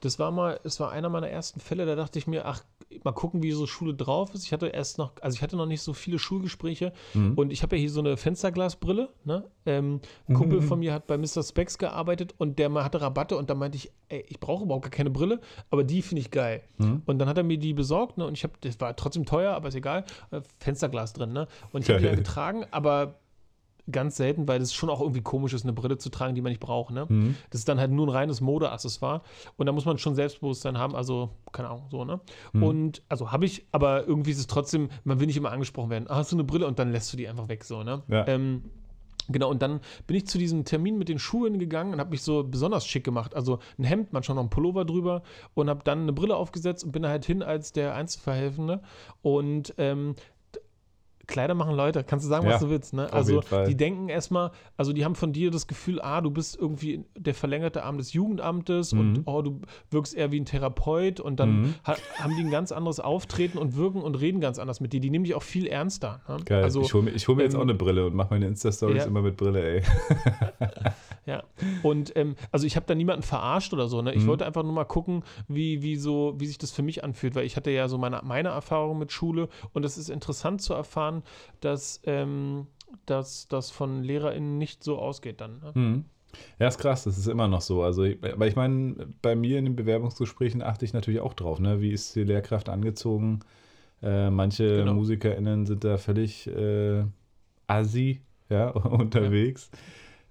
das 0.00 0.18
war 0.18 0.30
mal, 0.30 0.60
es 0.64 0.78
war 0.80 0.92
einer 0.92 1.08
meiner 1.08 1.28
ersten 1.28 1.60
Fälle, 1.60 1.86
da 1.86 1.96
dachte 1.96 2.18
ich 2.18 2.26
mir, 2.26 2.46
ach, 2.46 2.62
mal 3.04 3.12
gucken, 3.12 3.42
wie 3.42 3.52
so 3.52 3.66
Schule 3.66 3.94
drauf 3.94 4.34
ist. 4.34 4.44
Ich 4.44 4.52
hatte 4.52 4.68
erst 4.68 4.98
noch, 4.98 5.12
also 5.20 5.36
ich 5.36 5.42
hatte 5.42 5.56
noch 5.56 5.66
nicht 5.66 5.82
so 5.82 5.92
viele 5.92 6.18
Schulgespräche 6.18 6.92
mhm. 7.14 7.34
und 7.34 7.52
ich 7.52 7.62
habe 7.62 7.76
ja 7.76 7.80
hier 7.80 7.90
so 7.90 8.00
eine 8.00 8.16
Fensterglasbrille. 8.16 9.08
Ne? 9.24 9.44
Ähm, 9.66 10.00
ein 10.28 10.34
Kumpel 10.34 10.60
mhm. 10.60 10.64
von 10.64 10.78
mir 10.78 10.92
hat 10.92 11.06
bei 11.06 11.18
Mr. 11.18 11.42
Specs 11.42 11.78
gearbeitet 11.78 12.34
und 12.38 12.58
der 12.58 12.72
hatte 12.72 13.00
Rabatte 13.00 13.36
und 13.36 13.50
da 13.50 13.54
meinte 13.54 13.76
ich, 13.76 13.90
ey, 14.08 14.24
ich 14.28 14.40
brauche 14.40 14.64
überhaupt 14.64 14.84
gar 14.84 14.90
keine 14.90 15.10
Brille, 15.10 15.40
aber 15.70 15.84
die 15.84 16.02
finde 16.02 16.20
ich 16.20 16.30
geil. 16.30 16.62
Mhm. 16.78 17.02
Und 17.06 17.18
dann 17.18 17.28
hat 17.28 17.36
er 17.36 17.44
mir 17.44 17.58
die 17.58 17.74
besorgt 17.74 18.18
ne? 18.18 18.26
und 18.26 18.34
ich 18.34 18.44
habe, 18.44 18.54
das 18.60 18.80
war 18.80 18.94
trotzdem 18.96 19.26
teuer, 19.26 19.52
aber 19.52 19.68
ist 19.68 19.74
egal, 19.74 20.04
äh, 20.30 20.40
Fensterglas 20.58 21.12
drin. 21.12 21.32
Ne? 21.32 21.46
Und 21.72 21.82
ich 21.82 21.90
habe 21.90 22.00
die 22.00 22.06
ja 22.06 22.14
getragen, 22.14 22.64
aber 22.70 23.18
ganz 23.90 24.16
selten, 24.16 24.46
weil 24.48 24.60
es 24.60 24.72
schon 24.72 24.90
auch 24.90 25.00
irgendwie 25.00 25.22
komisch 25.22 25.52
ist, 25.52 25.64
eine 25.64 25.72
Brille 25.72 25.98
zu 25.98 26.10
tragen, 26.10 26.34
die 26.34 26.40
man 26.40 26.50
nicht 26.50 26.60
braucht. 26.60 26.92
Ne? 26.92 27.06
Mhm. 27.08 27.36
Das 27.50 27.60
ist 27.60 27.68
dann 27.68 27.78
halt 27.78 27.90
nur 27.90 28.06
ein 28.06 28.10
reines 28.10 28.40
Modeaccessoire 28.40 29.22
und 29.56 29.66
da 29.66 29.72
muss 29.72 29.84
man 29.84 29.98
schon 29.98 30.14
Selbstbewusstsein 30.14 30.78
haben, 30.78 30.94
also 30.94 31.30
keine 31.52 31.68
Ahnung, 31.68 31.86
so, 31.90 32.04
ne? 32.04 32.20
Mhm. 32.52 32.62
Und 32.62 33.02
also 33.08 33.32
habe 33.32 33.46
ich, 33.46 33.66
aber 33.72 34.06
irgendwie 34.06 34.30
ist 34.30 34.38
es 34.38 34.46
trotzdem, 34.46 34.90
man 35.04 35.20
will 35.20 35.26
nicht 35.26 35.36
immer 35.36 35.50
angesprochen 35.50 35.90
werden, 35.90 36.06
ah, 36.08 36.16
hast 36.16 36.32
du 36.32 36.36
eine 36.36 36.44
Brille 36.44 36.66
und 36.66 36.78
dann 36.78 36.92
lässt 36.92 37.12
du 37.12 37.16
die 37.16 37.28
einfach 37.28 37.48
weg, 37.48 37.64
so, 37.64 37.82
ne? 37.82 38.02
Ja. 38.08 38.26
Ähm, 38.26 38.64
Genau, 39.28 39.50
und 39.50 39.60
dann 39.60 39.80
bin 40.06 40.16
ich 40.16 40.26
zu 40.26 40.38
diesem 40.38 40.64
Termin 40.64 40.96
mit 40.98 41.08
den 41.08 41.18
Schuhen 41.18 41.58
gegangen 41.58 41.92
und 41.92 42.00
habe 42.00 42.10
mich 42.10 42.22
so 42.22 42.44
besonders 42.44 42.86
schick 42.86 43.04
gemacht. 43.04 43.34
Also 43.34 43.58
ein 43.78 43.84
Hemd, 43.84 44.12
manchmal 44.12 44.36
noch 44.36 44.42
ein 44.42 44.50
Pullover 44.50 44.84
drüber 44.84 45.22
und 45.54 45.68
habe 45.68 45.84
dann 45.84 46.02
eine 46.02 46.12
Brille 46.12 46.34
aufgesetzt 46.34 46.82
und 46.84 46.92
bin 46.92 47.06
halt 47.06 47.26
hin 47.26 47.42
als 47.42 47.72
der 47.72 47.94
Einzelverhelfende. 47.94 48.80
Und 49.20 49.74
ähm, 49.76 50.14
Kleider 51.28 51.54
machen 51.54 51.76
Leute, 51.76 52.02
kannst 52.02 52.24
du 52.24 52.28
sagen, 52.28 52.46
Ja, 52.46 52.54
was 52.54 52.60
du 52.62 52.70
willst, 52.70 52.94
ne? 52.94 53.12
Also 53.12 53.42
die 53.68 53.76
denken 53.76 54.08
erstmal, 54.08 54.50
also 54.76 54.92
die 54.92 55.04
haben 55.04 55.14
von 55.14 55.32
dir 55.32 55.50
das 55.52 55.66
Gefühl, 55.68 56.00
ah, 56.00 56.20
du 56.20 56.30
bist 56.30 56.56
irgendwie 56.58 57.04
der 57.16 57.34
verlängerte 57.34 57.84
Arm 57.84 57.98
des 57.98 58.12
Jugendamtes 58.14 58.92
und 58.92 59.12
Mhm. 59.12 59.22
oh, 59.26 59.42
du 59.42 59.60
wirkst 59.90 60.14
eher 60.14 60.32
wie 60.32 60.40
ein 60.40 60.46
Therapeut 60.46 61.20
und 61.20 61.38
dann 61.38 61.60
Mhm. 61.60 61.74
ha 61.86 61.96
haben 62.18 62.34
die 62.36 62.42
ein 62.42 62.50
ganz 62.50 62.72
anderes 62.72 62.98
Auftreten 62.98 63.58
und 63.58 63.76
wirken 63.76 64.00
und 64.02 64.14
reden 64.16 64.40
ganz 64.40 64.58
anders 64.58 64.80
mit 64.80 64.92
dir. 64.92 65.00
Die 65.00 65.10
nehmen 65.10 65.24
dich 65.24 65.34
auch 65.34 65.42
viel 65.42 65.66
ernster. 65.66 66.22
Ne? 66.28 66.36
Geil. 66.44 66.64
Also, 66.64 66.80
ich 66.80 66.92
hole 66.94 67.04
mir, 67.04 67.12
hol 67.12 67.36
mir 67.36 67.42
jetzt 67.44 67.52
ähm, 67.54 67.60
auch 67.60 67.64
eine 67.64 67.74
Brille 67.74 68.06
und 68.06 68.14
mache 68.14 68.28
meine 68.30 68.46
Insta-Stories 68.46 68.96
ja. 68.96 69.04
immer 69.04 69.22
mit 69.22 69.36
Brille, 69.36 69.62
ey. 69.76 69.82
Ja, 71.74 71.80
und 71.82 72.12
ähm, 72.16 72.34
also 72.50 72.66
ich 72.66 72.76
habe 72.76 72.86
da 72.86 72.94
niemanden 72.94 73.22
verarscht 73.22 73.72
oder 73.72 73.88
so, 73.88 74.02
ne? 74.02 74.14
Ich 74.14 74.22
Mhm. 74.24 74.28
wollte 74.28 74.46
einfach 74.46 74.62
nur 74.62 74.72
mal 74.72 74.84
gucken, 74.84 75.22
wie, 75.48 75.82
wie, 75.82 75.96
so, 75.96 76.34
wie 76.38 76.46
sich 76.46 76.58
das 76.58 76.70
für 76.72 76.82
mich 76.82 77.04
anfühlt, 77.04 77.34
weil 77.34 77.44
ich 77.46 77.56
hatte 77.56 77.70
ja 77.70 77.88
so 77.88 77.98
meine, 77.98 78.20
meine 78.24 78.48
Erfahrung 78.50 78.98
mit 78.98 79.12
Schule 79.12 79.48
und 79.72 79.84
es 79.84 79.98
ist 79.98 80.10
interessant 80.10 80.62
zu 80.62 80.74
erfahren, 80.74 81.22
dass, 81.60 82.00
ähm, 82.04 82.66
dass 83.06 83.48
das 83.48 83.70
von 83.70 84.02
LehrerInnen 84.02 84.58
nicht 84.58 84.82
so 84.82 84.98
ausgeht 84.98 85.40
dann. 85.40 85.58
Ne? 85.60 85.70
Mhm. 85.74 86.04
Ja, 86.58 86.68
ist 86.68 86.78
krass, 86.78 87.04
das 87.04 87.16
ist 87.16 87.26
immer 87.26 87.48
noch 87.48 87.62
so. 87.62 87.82
Also, 87.82 88.04
ich- 88.04 88.18
aber 88.22 88.46
ich 88.46 88.54
meine, 88.54 89.08
bei 89.22 89.34
mir 89.34 89.58
in 89.58 89.64
den 89.64 89.76
Bewerbungsgesprächen 89.76 90.62
achte 90.62 90.84
ich 90.84 90.92
natürlich 90.92 91.20
auch 91.20 91.32
drauf, 91.34 91.58
ne? 91.58 91.80
Wie 91.80 91.90
ist 91.90 92.14
die 92.16 92.24
Lehrkraft 92.24 92.68
angezogen? 92.68 93.40
Äh, 94.02 94.30
manche 94.30 94.76
Genau. 94.76 94.94
MusikerInnen 94.94 95.64
sind 95.66 95.84
da 95.84 95.96
völlig 95.96 96.46
äh, 96.46 97.04
assi, 97.66 98.20
ja, 98.50 98.68
unterwegs. 98.70 99.70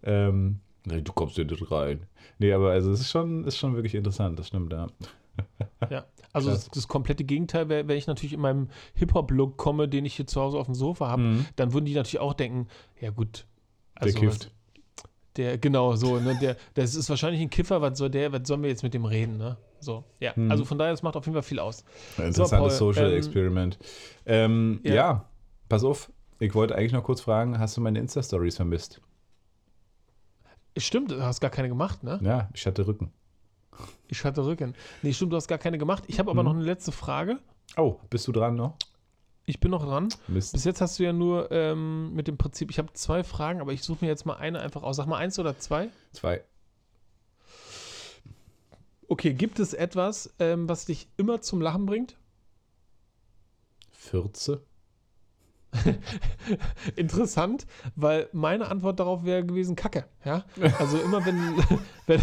Ähm, 0.04 0.60
nee, 0.88 1.02
du 1.02 1.12
kommst 1.14 1.36
hier 1.36 1.46
nicht 1.46 1.72
rein. 1.72 2.06
Nee, 2.40 2.52
aber 2.54 2.72
also 2.72 2.92
es 2.92 3.02
ist 3.02 3.10
schon, 3.12 3.44
ist 3.46 3.58
schon 3.58 3.76
wirklich 3.76 3.96
interessant, 3.96 4.38
das 4.40 4.48
stimmt, 4.48 4.74
ja. 4.74 4.88
Ja, 5.92 6.06
also 6.34 6.50
das, 6.50 6.68
das 6.70 6.88
komplette 6.88 7.24
Gegenteil 7.24 7.70
wäre, 7.70 7.88
wenn 7.88 7.98
ich 7.98 8.08
natürlich 8.08 8.34
in 8.34 8.40
meinem 8.40 8.70
Hip-Hop-Look 8.96 9.56
komme, 9.58 9.88
den 9.88 10.04
ich 10.06 10.16
hier 10.16 10.26
zu 10.26 10.42
Hause 10.42 10.58
auf 10.58 10.66
dem 10.66 10.74
Sofa 10.76 11.08
habe, 11.10 11.22
Mhm. 11.22 11.46
dann 11.56 11.74
würden 11.74 11.86
die 11.86 11.94
natürlich 11.94 12.20
auch 12.20 12.34
denken, 12.34 12.68
ja 13.00 13.12
gut. 13.12 13.46
Der 14.04 14.14
kifft. 14.14 14.52
Der, 15.36 15.60
genau, 15.60 15.96
so, 15.96 16.20
ne, 16.20 16.36
der, 16.42 16.58
das 16.74 16.96
ist 16.96 17.10
wahrscheinlich 17.12 17.42
ein 17.42 17.52
Kiffer, 17.52 17.80
was 17.82 18.00
soll 18.00 18.10
der, 18.10 18.32
was 18.32 18.48
sollen 18.48 18.64
wir 18.64 18.70
jetzt 18.70 18.82
mit 18.82 18.96
dem 18.96 19.06
reden, 19.06 19.38
ne? 19.38 19.58
So, 19.80 20.04
ja, 20.20 20.34
Mhm. 20.36 20.50
also 20.50 20.66
von 20.66 20.80
daher, 20.80 20.92
das 20.94 21.04
macht 21.04 21.16
auf 21.16 21.26
jeden 21.28 21.36
Fall 21.36 21.44
viel 21.44 21.60
aus. 21.60 21.84
Interessantes 22.18 22.50
Paul, 22.50 22.70
Social 22.72 23.12
ähm, 23.12 23.18
Experiment. 23.18 23.78
Ähm, 24.26 24.80
ja. 24.84 24.94
ja. 24.96 25.30
pass 25.70 25.84
auf. 25.84 26.12
Ich 26.40 26.56
wollte 26.56 26.76
eigentlich 26.76 26.94
noch 26.94 27.04
kurz 27.04 27.22
fragen, 27.22 27.60
hast 27.60 27.78
du 27.78 27.82
meine 27.82 28.00
Insta-Stories 28.00 28.56
vermisst? 28.56 29.02
Stimmt, 30.78 31.12
du 31.12 31.22
hast 31.22 31.40
gar 31.42 31.50
keine 31.52 31.70
gemacht, 31.70 32.04
ne? 32.04 32.20
Ja, 32.22 32.50
ich 32.54 32.66
hatte 32.66 32.86
Rücken. 32.86 33.12
Ich 34.08 34.24
hatte 34.24 34.46
Rücken. 34.46 34.74
Nee, 35.02 35.14
stimmt, 35.14 35.32
du 35.34 35.36
hast 35.36 35.48
gar 35.48 35.58
keine 35.58 35.78
gemacht. 35.78 36.04
Ich 36.08 36.20
habe 36.20 36.32
aber 36.32 36.42
Mhm. 36.44 36.50
noch 36.50 36.56
eine 36.56 36.64
letzte 36.64 36.92
Frage. 36.92 37.40
Oh, 37.76 37.98
bist 38.10 38.28
du 38.28 38.32
dran 38.32 38.56
noch? 38.56 38.76
Ich 39.46 39.60
bin 39.60 39.72
noch 39.72 39.86
dran. 39.86 40.10
Mist. 40.28 40.54
Bis 40.54 40.66
jetzt 40.66 40.82
hast 40.82 41.00
du 41.00 41.04
ja 41.04 41.14
nur 41.14 41.52
ähm, 41.52 42.14
mit 42.14 42.28
dem 42.28 42.38
Prinzip, 42.38 42.70
ich 42.70 42.80
habe 42.80 42.92
zwei 42.94 43.24
Fragen, 43.24 43.62
aber 43.62 43.72
ich 43.74 43.82
suche 43.84 44.04
mir 44.04 44.10
jetzt 44.10 44.26
mal 44.26 44.36
eine 44.36 44.60
einfach 44.60 44.84
aus. 44.84 44.98
Sag 44.98 45.08
mal 45.08 45.18
eins 45.18 45.40
oder 45.40 45.58
zwei. 45.58 45.90
Zwei. 46.12 46.44
Okay, 49.08 49.34
gibt 49.34 49.60
es 49.60 49.74
etwas, 49.74 50.34
ähm, 50.40 50.68
was 50.68 50.86
dich 50.86 51.08
immer 51.18 51.42
zum 51.42 51.62
Lachen 51.62 51.86
bringt? 51.86 52.18
Fürze? 53.92 54.64
Interessant, 56.96 57.66
weil 57.96 58.28
meine 58.34 58.68
Antwort 58.70 59.00
darauf 59.00 59.26
wäre 59.26 59.46
gewesen 59.46 59.76
Kacke. 59.76 60.06
Ja? 60.26 60.44
Also 60.80 60.98
immer 61.00 61.26
wenn, 61.26 61.38
wenn, 62.08 62.22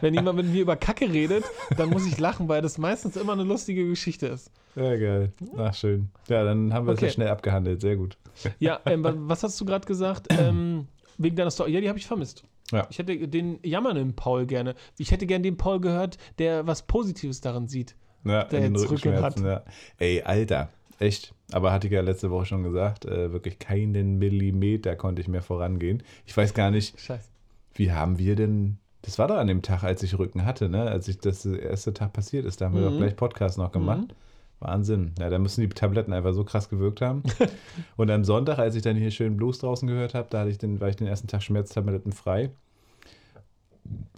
wenn, 0.00 0.14
jemand 0.14 0.36
mit 0.36 0.46
mir 0.46 0.62
über 0.62 0.76
Kacke 0.76 1.10
redet, 1.12 1.44
dann 1.76 1.90
muss 1.90 2.06
ich 2.06 2.18
lachen, 2.18 2.48
weil 2.48 2.62
das 2.62 2.78
meistens 2.78 3.16
immer 3.16 3.32
eine 3.32 3.44
lustige 3.44 3.86
Geschichte 3.88 4.26
ist. 4.26 4.50
Ja, 4.76 4.96
geil. 4.96 5.32
Ach, 5.56 5.74
schön. 5.74 6.08
Ja, 6.28 6.44
dann 6.44 6.72
haben 6.72 6.86
wir 6.86 6.92
es 6.92 6.98
Okay. 6.98 7.06
ja 7.06 7.12
schnell 7.12 7.28
abgehandelt. 7.28 7.80
Sehr 7.80 7.96
gut. 7.96 8.16
Ja, 8.58 8.80
ähm, 8.86 9.04
wa- 9.04 9.14
was 9.16 9.42
hast 9.42 9.60
du 9.60 9.64
gerade 9.64 9.86
gesagt? 9.86 10.26
Ähm, 10.30 10.88
wegen 11.18 11.36
deiner 11.36 11.50
Story. 11.50 11.72
Ja, 11.72 11.80
die 11.80 11.88
habe 11.88 11.98
ich 11.98 12.06
vermisst. 12.06 12.44
Ja. 12.72 12.86
Ich 12.90 12.98
hätte 12.98 13.28
den 13.28 13.58
jammernden 13.62 14.14
Paul 14.16 14.46
gerne. 14.46 14.74
Ich 14.98 15.12
hätte 15.12 15.26
gern 15.26 15.42
den 15.42 15.56
Paul 15.56 15.80
gehört, 15.80 16.18
der 16.38 16.66
was 16.66 16.82
Positives 16.86 17.40
darin 17.40 17.68
sieht. 17.68 17.94
Ja, 18.24 18.44
Der 18.44 18.60
in 18.64 18.72
den 18.72 18.82
Rückenschmerzen, 18.82 19.44
ja. 19.46 19.62
Ey, 19.98 20.22
Alter. 20.22 20.70
Echt. 20.98 21.34
Aber 21.52 21.72
hatte 21.72 21.86
ich 21.88 21.92
ja 21.92 22.00
letzte 22.00 22.30
Woche 22.30 22.46
schon 22.46 22.62
gesagt, 22.62 23.04
äh, 23.04 23.32
wirklich 23.32 23.58
keinen 23.58 24.18
Millimeter 24.18 24.96
konnte 24.96 25.20
ich 25.22 25.28
mehr 25.28 25.42
vorangehen. 25.42 26.02
Ich 26.26 26.36
weiß 26.36 26.54
gar 26.54 26.70
nicht, 26.70 26.98
Scheiße. 27.00 27.28
wie 27.74 27.92
haben 27.92 28.18
wir 28.18 28.36
denn. 28.36 28.78
Das 29.02 29.18
war 29.18 29.28
doch 29.28 29.36
an 29.36 29.48
dem 29.48 29.60
Tag, 29.62 29.82
als 29.84 30.02
ich 30.02 30.18
Rücken 30.18 30.46
hatte, 30.46 30.68
ne? 30.68 30.82
Als 30.82 31.08
ich 31.08 31.18
das 31.18 31.44
erste 31.44 31.92
Tag 31.92 32.12
passiert 32.14 32.46
ist. 32.46 32.60
Da 32.60 32.66
haben 32.66 32.74
wir 32.74 32.82
Mhm. 32.82 32.90
doch 32.92 32.96
gleich 32.98 33.16
Podcast 33.16 33.58
noch 33.58 33.70
gemacht. 33.72 34.14
Wahnsinn. 34.60 35.12
Ja, 35.18 35.28
da 35.28 35.38
müssen 35.38 35.60
die 35.60 35.68
Tabletten 35.68 36.12
einfach 36.14 36.32
so 36.32 36.42
krass 36.44 36.70
gewirkt 36.70 37.02
haben. 37.02 37.22
Und 37.96 38.10
am 38.10 38.24
Sonntag, 38.24 38.58
als 38.58 38.76
ich 38.76 38.82
dann 38.82 38.96
hier 38.96 39.10
schön 39.10 39.36
Blues 39.36 39.58
draußen 39.58 39.86
gehört 39.86 40.14
habe, 40.14 40.28
da 40.30 40.40
hatte 40.40 40.50
ich 40.50 40.58
den, 40.58 40.80
war 40.80 40.88
ich 40.88 40.96
den 40.96 41.06
ersten 41.06 41.26
Tag 41.28 41.42
Schmerztabletten 41.42 42.12
frei. 42.12 42.50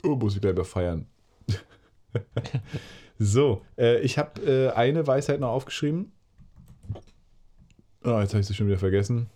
Oh, 0.05 0.15
muss 0.15 0.37
ich 0.37 0.41
gleich 0.41 0.65
feiern. 0.67 1.07
so, 3.19 3.62
äh, 3.77 3.99
ich 4.01 4.19
habe 4.19 4.41
äh, 4.43 4.71
eine 4.71 5.07
Weisheit 5.07 5.41
noch 5.41 5.51
aufgeschrieben. 5.51 6.12
Oh, 8.07 8.21
jetzt 8.21 8.35
habe 8.35 8.40
ich 8.40 8.47
sie 8.47 8.55
schon 8.55 8.69
wieder 8.69 8.79
vergessen. 8.79 9.29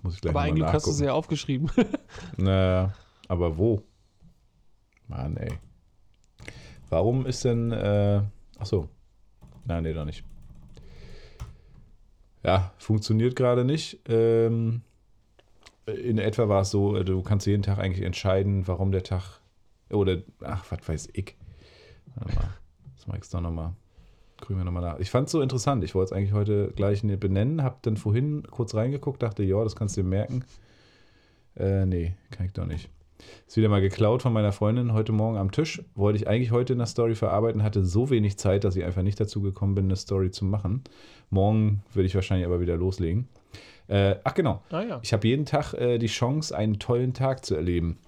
Muss 0.00 0.14
ich 0.14 0.22
gleich 0.22 0.34
Aber 0.34 0.40
eigentlich 0.40 0.66
hast 0.66 0.86
du 0.86 0.92
sie 0.92 1.04
ja 1.04 1.12
aufgeschrieben. 1.12 1.70
Na, 2.38 2.94
aber 3.28 3.58
wo? 3.58 3.82
Mann, 5.08 5.36
ey. 5.36 5.52
Warum 6.88 7.26
ist 7.26 7.44
denn, 7.44 7.70
äh, 7.70 8.22
ach 8.58 8.64
so. 8.64 8.88
Nein, 9.66 9.82
nee, 9.82 9.92
doch 9.92 10.06
nicht. 10.06 10.24
Ja, 12.42 12.72
funktioniert 12.78 13.36
gerade 13.36 13.66
nicht. 13.66 14.00
Ähm, 14.08 14.80
in 15.84 16.16
etwa 16.16 16.48
war 16.48 16.62
es 16.62 16.70
so, 16.70 16.96
äh, 16.96 17.04
du 17.04 17.20
kannst 17.22 17.46
jeden 17.46 17.62
Tag 17.62 17.78
eigentlich 17.78 18.06
entscheiden, 18.06 18.66
warum 18.66 18.90
der 18.90 19.02
Tag, 19.02 19.40
oder, 19.90 20.22
ach, 20.40 20.64
was 20.70 20.88
weiß 20.88 21.10
ich. 21.12 21.36
Warte 22.14 22.34
mal, 22.36 22.48
das 22.96 23.06
mach 23.06 23.16
ich 23.16 23.28
doch 23.28 23.42
nochmal. 23.42 23.74
Grüßen 24.42 24.58
wir 24.60 24.64
nochmal 24.64 24.82
nach. 24.82 24.98
Ich 24.98 25.08
fand 25.10 25.26
es 25.28 25.32
so 25.32 25.40
interessant. 25.40 25.84
Ich 25.84 25.94
wollte 25.94 26.12
es 26.12 26.18
eigentlich 26.18 26.32
heute 26.32 26.72
gleich 26.74 27.04
ne- 27.04 27.16
benennen, 27.16 27.62
hab 27.62 27.80
dann 27.84 27.96
vorhin 27.96 28.42
kurz 28.50 28.74
reingeguckt, 28.74 29.22
dachte, 29.22 29.44
ja, 29.44 29.62
das 29.62 29.76
kannst 29.76 29.96
du 29.96 30.02
dir 30.02 30.08
merken. 30.08 30.44
Äh, 31.56 31.86
nee, 31.86 32.14
kann 32.32 32.46
ich 32.46 32.52
doch 32.52 32.66
nicht. 32.66 32.88
Ist 33.46 33.56
wieder 33.56 33.68
mal 33.68 33.80
geklaut 33.80 34.22
von 34.22 34.32
meiner 34.32 34.50
Freundin 34.50 34.92
heute 34.94 35.12
Morgen 35.12 35.36
am 35.36 35.52
Tisch. 35.52 35.80
Wollte 35.94 36.18
ich 36.18 36.26
eigentlich 36.26 36.50
heute 36.50 36.72
in 36.72 36.80
der 36.80 36.86
Story 36.88 37.14
verarbeiten, 37.14 37.62
hatte 37.62 37.84
so 37.84 38.10
wenig 38.10 38.36
Zeit, 38.36 38.64
dass 38.64 38.74
ich 38.74 38.82
einfach 38.84 39.02
nicht 39.02 39.20
dazu 39.20 39.40
gekommen 39.42 39.76
bin, 39.76 39.84
eine 39.84 39.94
Story 39.96 40.32
zu 40.32 40.44
machen. 40.44 40.82
Morgen 41.30 41.82
würde 41.92 42.06
ich 42.06 42.14
wahrscheinlich 42.16 42.44
aber 42.46 42.60
wieder 42.60 42.76
loslegen. 42.76 43.28
Äh, 43.86 44.16
ach 44.24 44.34
genau, 44.34 44.62
ah 44.70 44.82
ja. 44.82 45.00
ich 45.02 45.12
habe 45.12 45.26
jeden 45.28 45.44
Tag 45.46 45.72
äh, 45.74 45.98
die 45.98 46.06
Chance, 46.08 46.56
einen 46.56 46.80
tollen 46.80 47.14
Tag 47.14 47.44
zu 47.44 47.54
erleben. 47.54 47.98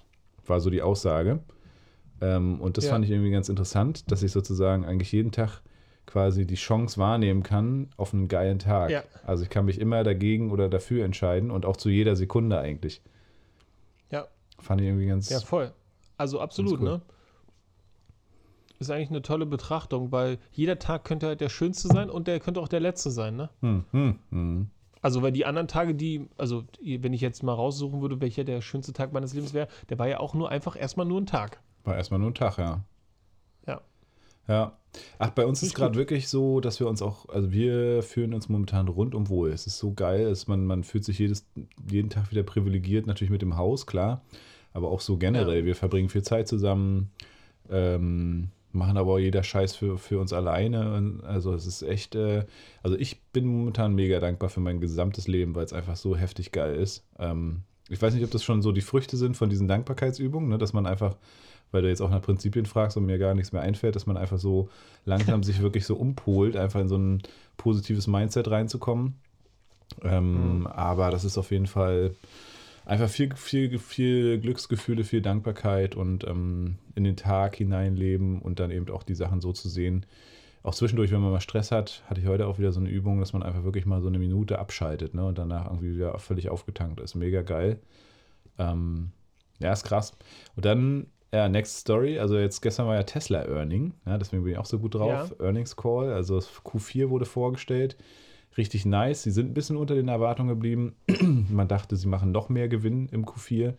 War 0.47 0.59
so 0.59 0.69
die 0.69 0.81
Aussage. 0.81 1.39
Ähm, 2.19 2.59
und 2.59 2.75
das 2.77 2.85
Ja. 2.85 2.91
fand 2.91 3.05
ich 3.05 3.11
irgendwie 3.11 3.31
ganz 3.31 3.47
interessant, 3.47 4.11
dass 4.11 4.21
ich 4.21 4.31
sozusagen 4.33 4.83
eigentlich 4.83 5.11
jeden 5.13 5.31
Tag 5.31 5.61
quasi 6.05 6.45
die 6.45 6.55
Chance 6.55 6.99
wahrnehmen 6.99 7.43
kann 7.43 7.89
auf 7.97 8.13
einen 8.13 8.27
geilen 8.27 8.59
Tag. 8.59 8.89
Ja. 8.89 9.03
Also 9.25 9.43
ich 9.43 9.49
kann 9.49 9.65
mich 9.65 9.79
immer 9.79 10.03
dagegen 10.03 10.51
oder 10.51 10.69
dafür 10.69 11.05
entscheiden 11.05 11.51
und 11.51 11.65
auch 11.65 11.77
zu 11.77 11.89
jeder 11.89 12.15
Sekunde 12.15 12.59
eigentlich. 12.59 13.01
Ja. 14.11 14.27
Fand 14.59 14.81
ich 14.81 14.87
irgendwie 14.87 15.07
ganz. 15.07 15.29
Ja, 15.29 15.39
voll. 15.39 15.71
Also 16.17 16.39
absolut, 16.39 16.79
cool. 16.79 16.89
ne? 16.89 17.01
Ist 18.79 18.91
eigentlich 18.91 19.09
eine 19.09 19.21
tolle 19.21 19.45
Betrachtung, 19.45 20.11
weil 20.11 20.37
jeder 20.51 20.79
Tag 20.79 21.05
könnte 21.05 21.27
halt 21.27 21.41
der 21.41 21.49
schönste 21.49 21.87
sein 21.87 22.09
und 22.09 22.27
der 22.27 22.39
könnte 22.39 22.59
auch 22.59 22.67
der 22.67 22.81
letzte 22.81 23.09
sein, 23.09 23.35
ne? 23.35 23.49
Hm, 23.61 23.85
hm, 23.91 24.19
hm. 24.31 24.69
Also, 25.01 25.21
weil 25.21 25.31
die 25.31 25.45
anderen 25.45 25.67
Tage, 25.67 25.93
die, 25.93 26.27
also 26.35 26.63
wenn 26.81 27.13
ich 27.13 27.21
jetzt 27.21 27.43
mal 27.43 27.53
raussuchen 27.53 28.01
würde, 28.01 28.21
welcher 28.21 28.43
der 28.43 28.61
schönste 28.61 28.91
Tag 28.91 29.13
meines 29.13 29.33
Lebens 29.33 29.53
wäre, 29.53 29.67
der 29.89 29.99
war 29.99 30.07
ja 30.07 30.19
auch 30.19 30.33
nur 30.33 30.49
einfach 30.49 30.75
erstmal 30.75 31.05
nur 31.05 31.21
ein 31.21 31.27
Tag. 31.27 31.59
War 31.83 31.95
erstmal 31.95 32.19
nur 32.19 32.31
ein 32.31 32.33
Tag, 32.33 32.57
ja. 32.57 32.63
Ja. 32.63 32.81
Ja. 34.47 34.77
Ach, 35.19 35.29
bei 35.31 35.45
uns 35.45 35.61
ist 35.61 35.75
gerade 35.75 35.95
wirklich 35.95 36.29
so, 36.29 36.61
dass 36.61 36.79
wir 36.79 36.87
uns 36.87 37.01
auch, 37.01 37.27
also 37.29 37.51
wir 37.51 38.01
fühlen 38.01 38.33
uns 38.33 38.47
momentan 38.47 38.87
rundum 38.87 39.27
wohl. 39.29 39.51
Es 39.51 39.67
ist 39.67 39.77
so 39.77 39.93
geil, 39.93 40.29
dass 40.29 40.47
man, 40.47 40.65
man 40.65 40.83
fühlt 40.83 41.03
sich 41.03 41.19
jedes, 41.19 41.45
jeden 41.89 42.09
Tag 42.09 42.31
wieder 42.31 42.43
privilegiert, 42.43 43.07
natürlich 43.07 43.31
mit 43.31 43.41
dem 43.41 43.57
Haus, 43.57 43.87
klar, 43.87 44.21
aber 44.73 44.89
auch 44.89 45.01
so 45.01 45.17
generell. 45.17 45.59
Ja. 45.59 45.65
Wir 45.65 45.75
verbringen 45.75 46.09
viel 46.09 46.23
Zeit 46.23 46.47
zusammen, 46.47 47.11
ähm, 47.69 48.49
machen 48.71 48.97
aber 48.97 49.13
auch 49.13 49.19
jeder 49.19 49.43
Scheiß 49.43 49.75
für, 49.75 49.97
für 49.97 50.19
uns 50.19 50.31
alleine. 50.31 50.93
Und 50.95 51.23
also 51.23 51.53
es 51.53 51.65
ist 51.65 51.81
echt, 51.81 52.15
äh, 52.15 52.45
also 52.83 52.97
ich 52.97 53.21
bin 53.33 53.45
momentan 53.45 53.95
mega 53.95 54.19
dankbar 54.19 54.49
für 54.49 54.61
mein 54.61 54.79
gesamtes 54.79 55.27
Leben, 55.27 55.55
weil 55.55 55.65
es 55.65 55.73
einfach 55.73 55.95
so 55.95 56.15
heftig 56.15 56.51
geil 56.51 56.75
ist. 56.75 57.05
Ähm, 57.19 57.63
ich 57.89 58.01
weiß 58.01 58.13
nicht, 58.13 58.23
ob 58.23 58.31
das 58.31 58.43
schon 58.43 58.61
so 58.61 58.71
die 58.71 58.81
Früchte 58.81 59.17
sind 59.17 59.37
von 59.37 59.49
diesen 59.49 59.67
Dankbarkeitsübungen, 59.67 60.49
ne, 60.49 60.57
dass 60.57 60.73
man 60.73 60.85
einfach 60.85 61.15
weil 61.71 61.81
du 61.81 61.89
jetzt 61.89 62.01
auch 62.01 62.09
nach 62.09 62.21
Prinzipien 62.21 62.65
fragst 62.65 62.95
und 62.95 63.05
mir 63.05 63.17
gar 63.17 63.33
nichts 63.33 63.51
mehr 63.51 63.61
einfällt, 63.61 63.95
dass 63.95 64.05
man 64.05 64.17
einfach 64.17 64.37
so 64.37 64.69
langsam 65.05 65.43
sich 65.43 65.61
wirklich 65.61 65.85
so 65.85 65.95
umpolt, 65.95 66.55
einfach 66.55 66.79
in 66.79 66.87
so 66.87 66.97
ein 66.97 67.21
positives 67.57 68.07
Mindset 68.07 68.49
reinzukommen. 68.49 69.15
Ähm, 70.03 70.59
Mhm. 70.59 70.67
Aber 70.67 71.11
das 71.11 71.25
ist 71.25 71.37
auf 71.37 71.51
jeden 71.51 71.67
Fall 71.67 72.15
einfach 72.85 73.09
viel, 73.09 73.35
viel, 73.35 73.77
viel 73.79 74.39
Glücksgefühle, 74.39 75.03
viel 75.03 75.21
Dankbarkeit 75.21 75.95
und 75.95 76.25
ähm, 76.25 76.77
in 76.95 77.03
den 77.03 77.17
Tag 77.17 77.55
hineinleben 77.55 78.39
und 78.41 78.59
dann 78.59 78.71
eben 78.71 78.89
auch 78.89 79.03
die 79.03 79.15
Sachen 79.15 79.41
so 79.41 79.51
zu 79.51 79.69
sehen. 79.69 80.05
Auch 80.65 80.73
zwischendurch, 80.73 81.11
wenn 81.11 81.21
man 81.21 81.31
mal 81.31 81.41
Stress 81.41 81.71
hat, 81.71 82.03
hatte 82.07 82.19
ich 82.19 82.27
heute 82.27 82.47
auch 82.47 82.57
wieder 82.57 82.71
so 82.71 82.79
eine 82.79 82.89
Übung, 82.89 83.19
dass 83.19 83.33
man 83.33 83.43
einfach 83.43 83.63
wirklich 83.63 83.85
mal 83.85 84.01
so 84.01 84.07
eine 84.07 84.17
Minute 84.17 84.57
abschaltet 84.57 85.13
ne, 85.13 85.23
und 85.23 85.37
danach 85.37 85.65
irgendwie 85.65 85.95
wieder 85.95 86.17
völlig 86.17 86.49
aufgetankt 86.49 86.99
ist. 86.99 87.13
Mega 87.13 87.43
geil. 87.43 87.79
Ähm, 88.57 89.11
ja, 89.59 89.71
ist 89.71 89.83
krass. 89.83 90.17
Und 90.55 90.65
dann, 90.65 91.05
ja, 91.31 91.47
Next 91.49 91.77
Story. 91.77 92.17
Also 92.17 92.39
jetzt 92.39 92.61
gestern 92.61 92.87
war 92.87 92.95
ja 92.95 93.03
Tesla 93.03 93.45
Earning. 93.45 93.93
Ja, 94.07 94.17
deswegen 94.17 94.43
bin 94.43 94.53
ich 94.53 94.57
auch 94.57 94.65
so 94.65 94.79
gut 94.79 94.95
drauf. 94.95 95.35
Ja. 95.37 95.45
Earnings 95.45 95.75
Call. 95.75 96.11
Also 96.11 96.35
das 96.35 96.49
Q4 96.63 97.09
wurde 97.09 97.25
vorgestellt. 97.25 97.95
Richtig 98.57 98.85
nice. 98.85 99.21
Sie 99.21 99.31
sind 99.31 99.51
ein 99.51 99.53
bisschen 99.53 99.77
unter 99.77 99.93
den 99.93 100.07
Erwartungen 100.07 100.49
geblieben. 100.49 100.95
man 101.49 101.67
dachte, 101.67 101.95
sie 101.95 102.07
machen 102.07 102.31
noch 102.31 102.49
mehr 102.49 102.69
Gewinn 102.69 103.07
im 103.09 103.25
Q4. 103.25 103.75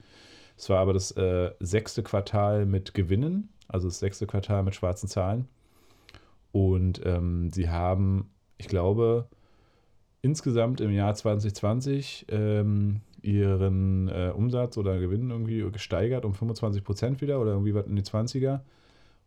Es 0.57 0.71
war 0.71 0.79
aber 0.79 0.93
das 0.93 1.11
äh, 1.13 1.51
sechste 1.59 2.05
Quartal 2.05 2.65
mit 2.65 2.95
Gewinnen. 2.95 3.49
Also 3.67 3.89
das 3.89 3.99
sechste 3.99 4.29
Quartal 4.29 4.63
mit 4.63 4.77
schwarzen 4.77 5.09
Zahlen. 5.09 5.49
Und 6.53 7.01
ähm, 7.05 7.51
sie 7.51 7.69
haben, 7.69 8.31
ich 8.59 8.69
glaube, 8.69 9.29
insgesamt 10.23 10.81
im 10.81 10.91
Jahr 10.91 11.15
2020 11.15 12.27
ähm, 12.31 13.01
ihren 13.23 14.09
äh, 14.09 14.33
Umsatz 14.35 14.79
oder 14.79 14.99
Gewinn 14.99 15.31
irgendwie 15.31 15.69
gesteigert 15.71 16.25
um 16.25 16.35
25 16.35 16.85
Prozent 16.85 17.21
wieder 17.21 17.41
oder 17.41 17.53
irgendwie 17.53 17.75
was 17.75 17.87
in 17.87 17.97
die 17.97 18.03
20er. 18.03 18.61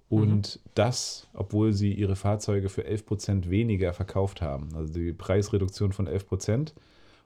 Und 0.09 0.55
mhm. 0.55 0.69
das, 0.73 1.27
obwohl 1.33 1.73
sie 1.73 1.93
ihre 1.93 2.15
Fahrzeuge 2.15 2.69
für 2.69 2.83
11 2.85 3.05
Prozent 3.05 3.49
weniger 3.49 3.93
verkauft 3.93 4.41
haben. 4.41 4.69
Also 4.75 4.91
die 4.91 5.13
Preisreduktion 5.13 5.91
von 5.91 6.07
11 6.07 6.27
Prozent. 6.27 6.73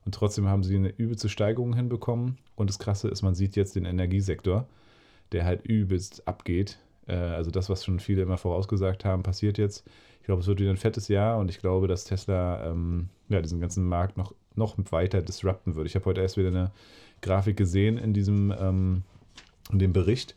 Und 0.05 0.13
trotzdem 0.13 0.47
haben 0.47 0.63
sie 0.63 0.75
eine 0.75 0.89
übelste 0.89 1.29
Steigerung 1.29 1.73
hinbekommen. 1.75 2.37
Und 2.55 2.69
das 2.69 2.79
Krasse 2.79 3.07
ist, 3.07 3.21
man 3.21 3.35
sieht 3.35 3.55
jetzt 3.55 3.77
den 3.77 3.85
Energiesektor, 3.85 4.67
der 5.31 5.45
halt 5.45 5.65
übelst 5.65 6.27
abgeht. 6.27 6.77
Äh, 7.07 7.15
also 7.15 7.51
das, 7.51 7.69
was 7.69 7.85
schon 7.85 7.99
viele 7.99 8.21
immer 8.21 8.37
vorausgesagt 8.37 9.05
haben, 9.05 9.23
passiert 9.23 9.57
jetzt. 9.57 9.85
Ich 10.21 10.25
glaube, 10.25 10.41
es 10.41 10.47
wird 10.47 10.59
wieder 10.59 10.69
ein 10.69 10.77
fettes 10.77 11.07
Jahr 11.07 11.37
und 11.37 11.49
ich 11.49 11.59
glaube, 11.59 11.87
dass 11.87 12.05
Tesla 12.05 12.65
ähm, 12.65 13.09
ja, 13.29 13.41
diesen 13.41 13.59
ganzen 13.59 13.85
Markt 13.85 14.17
noch, 14.17 14.33
noch 14.55 14.77
weiter 14.91 15.21
disrupten 15.21 15.75
wird. 15.75 15.87
Ich 15.87 15.95
habe 15.95 16.05
heute 16.05 16.21
erst 16.21 16.37
wieder 16.37 16.47
eine 16.49 16.71
Grafik 17.21 17.57
gesehen 17.57 17.97
in 17.97 18.13
diesem 18.13 18.53
ähm, 18.57 19.03
in 19.71 19.79
dem 19.79 19.93
Bericht, 19.93 20.35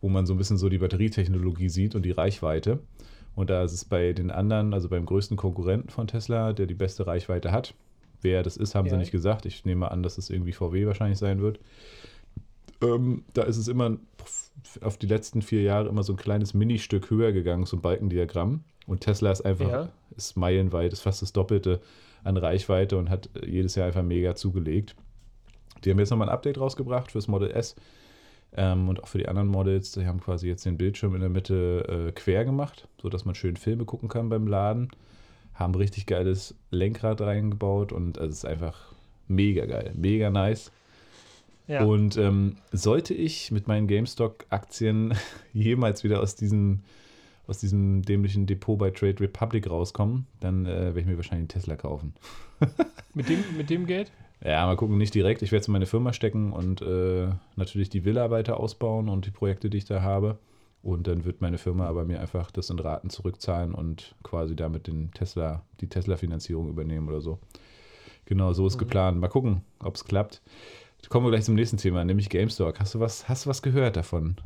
wo 0.00 0.08
man 0.08 0.26
so 0.26 0.34
ein 0.34 0.38
bisschen 0.38 0.58
so 0.58 0.68
die 0.68 0.78
Batterietechnologie 0.78 1.68
sieht 1.68 1.94
und 1.94 2.02
die 2.02 2.10
Reichweite. 2.10 2.80
Und 3.34 3.50
da 3.50 3.64
ist 3.64 3.72
es 3.72 3.84
bei 3.84 4.12
den 4.12 4.30
anderen, 4.30 4.74
also 4.74 4.88
beim 4.88 5.06
größten 5.06 5.36
Konkurrenten 5.36 5.90
von 5.90 6.06
Tesla, 6.06 6.52
der 6.52 6.66
die 6.66 6.74
beste 6.74 7.06
Reichweite 7.06 7.50
hat. 7.52 7.74
Wer 8.20 8.42
das 8.42 8.56
ist, 8.56 8.74
haben 8.74 8.86
ja. 8.86 8.92
sie 8.92 8.98
nicht 8.98 9.10
gesagt. 9.10 9.44
Ich 9.44 9.64
nehme 9.64 9.90
an, 9.90 10.02
dass 10.02 10.18
es 10.18 10.30
irgendwie 10.30 10.52
VW 10.52 10.86
wahrscheinlich 10.86 11.18
sein 11.18 11.40
wird. 11.40 11.58
Ähm, 12.82 13.24
da 13.32 13.42
ist 13.42 13.56
es 13.56 13.68
immer 13.68 13.96
auf 14.80 14.96
die 14.96 15.06
letzten 15.06 15.42
vier 15.42 15.62
Jahre 15.62 15.88
immer 15.88 16.02
so 16.02 16.12
ein 16.12 16.16
kleines 16.16 16.54
Ministück 16.54 17.10
höher 17.10 17.32
gegangen, 17.32 17.66
so 17.66 17.76
ein 17.76 17.82
Balkendiagramm. 17.82 18.64
Und 18.86 19.00
Tesla 19.00 19.30
ist 19.30 19.42
einfach, 19.42 19.68
ja. 19.68 19.88
ist 20.16 20.36
meilenweit, 20.36 20.92
ist 20.92 21.00
fast 21.00 21.22
das 21.22 21.32
Doppelte 21.32 21.80
an 22.22 22.36
Reichweite 22.36 22.96
und 22.98 23.10
hat 23.10 23.30
jedes 23.44 23.74
Jahr 23.74 23.86
einfach 23.86 24.02
mega 24.02 24.34
zugelegt. 24.34 24.94
Die 25.84 25.90
haben 25.90 25.98
jetzt 25.98 26.10
nochmal 26.10 26.28
ein 26.28 26.34
Update 26.34 26.58
rausgebracht 26.58 27.12
fürs 27.12 27.28
Model 27.28 27.50
S 27.50 27.76
ähm, 28.56 28.88
und 28.88 29.02
auch 29.02 29.08
für 29.08 29.18
die 29.18 29.28
anderen 29.28 29.48
Models. 29.48 29.92
Die 29.92 30.06
haben 30.06 30.20
quasi 30.20 30.48
jetzt 30.48 30.64
den 30.64 30.78
Bildschirm 30.78 31.14
in 31.14 31.20
der 31.20 31.30
Mitte 31.30 32.08
äh, 32.08 32.12
quer 32.12 32.44
gemacht, 32.44 32.88
sodass 33.00 33.24
man 33.24 33.34
schön 33.34 33.56
Filme 33.56 33.84
gucken 33.84 34.08
kann 34.08 34.28
beim 34.28 34.46
Laden. 34.46 34.88
Haben 35.54 35.74
richtig 35.74 36.06
geiles 36.06 36.54
Lenkrad 36.70 37.20
reingebaut 37.20 37.92
und 37.92 38.18
also 38.18 38.30
es 38.30 38.38
ist 38.38 38.46
einfach 38.46 38.92
mega 39.28 39.66
geil, 39.66 39.92
mega 39.94 40.30
nice. 40.30 40.72
Ja. 41.66 41.84
Und 41.84 42.16
ähm, 42.16 42.56
sollte 42.72 43.14
ich 43.14 43.50
mit 43.50 43.68
meinen 43.68 43.86
GameStop-Aktien 43.86 45.14
jemals 45.52 46.04
wieder 46.04 46.20
aus 46.20 46.36
diesem, 46.36 46.80
aus 47.46 47.58
diesem 47.58 48.02
dämlichen 48.02 48.46
Depot 48.46 48.78
bei 48.78 48.90
Trade 48.90 49.20
Republic 49.20 49.68
rauskommen, 49.68 50.26
dann 50.40 50.66
äh, 50.66 50.86
werde 50.86 51.00
ich 51.00 51.06
mir 51.06 51.16
wahrscheinlich 51.16 51.50
einen 51.54 51.60
Tesla 51.60 51.76
kaufen. 51.76 52.14
mit, 53.14 53.28
dem, 53.28 53.42
mit 53.56 53.70
dem 53.70 53.86
Geld? 53.86 54.12
Ja, 54.42 54.66
mal 54.66 54.76
gucken, 54.76 54.98
nicht 54.98 55.14
direkt. 55.14 55.40
Ich 55.40 55.52
werde 55.52 55.62
es 55.62 55.68
in 55.68 55.72
meine 55.72 55.86
Firma 55.86 56.12
stecken 56.12 56.52
und 56.52 56.82
äh, 56.82 57.28
natürlich 57.56 57.88
die 57.88 58.04
Villa 58.04 58.30
weiter 58.30 58.60
ausbauen 58.60 59.08
und 59.08 59.24
die 59.24 59.30
Projekte, 59.30 59.70
die 59.70 59.78
ich 59.78 59.86
da 59.86 60.02
habe. 60.02 60.38
Und 60.82 61.06
dann 61.06 61.24
wird 61.24 61.40
meine 61.40 61.56
Firma 61.56 61.86
aber 61.86 62.04
mir 62.04 62.20
einfach 62.20 62.50
das 62.50 62.68
in 62.68 62.78
Raten 62.78 63.08
zurückzahlen 63.08 63.74
und 63.74 64.14
quasi 64.22 64.54
damit 64.54 64.86
den 64.86 65.10
Tesla, 65.12 65.62
die 65.80 65.88
Tesla-Finanzierung 65.88 66.68
übernehmen 66.68 67.08
oder 67.08 67.22
so. 67.22 67.38
Genau, 68.26 68.52
so 68.52 68.66
ist 68.66 68.74
mhm. 68.74 68.80
geplant. 68.80 69.18
Mal 69.18 69.28
gucken, 69.28 69.62
ob 69.78 69.94
es 69.94 70.04
klappt. 70.04 70.42
Kommen 71.08 71.26
wir 71.26 71.30
gleich 71.30 71.44
zum 71.44 71.54
nächsten 71.54 71.76
Thema, 71.76 72.04
nämlich 72.04 72.28
GameStop. 72.28 72.78
Hast 72.78 72.94
du 72.94 73.00
was, 73.00 73.28
hast 73.28 73.46
du 73.46 73.50
was 73.50 73.62
gehört 73.62 73.96
davon? 73.96 74.36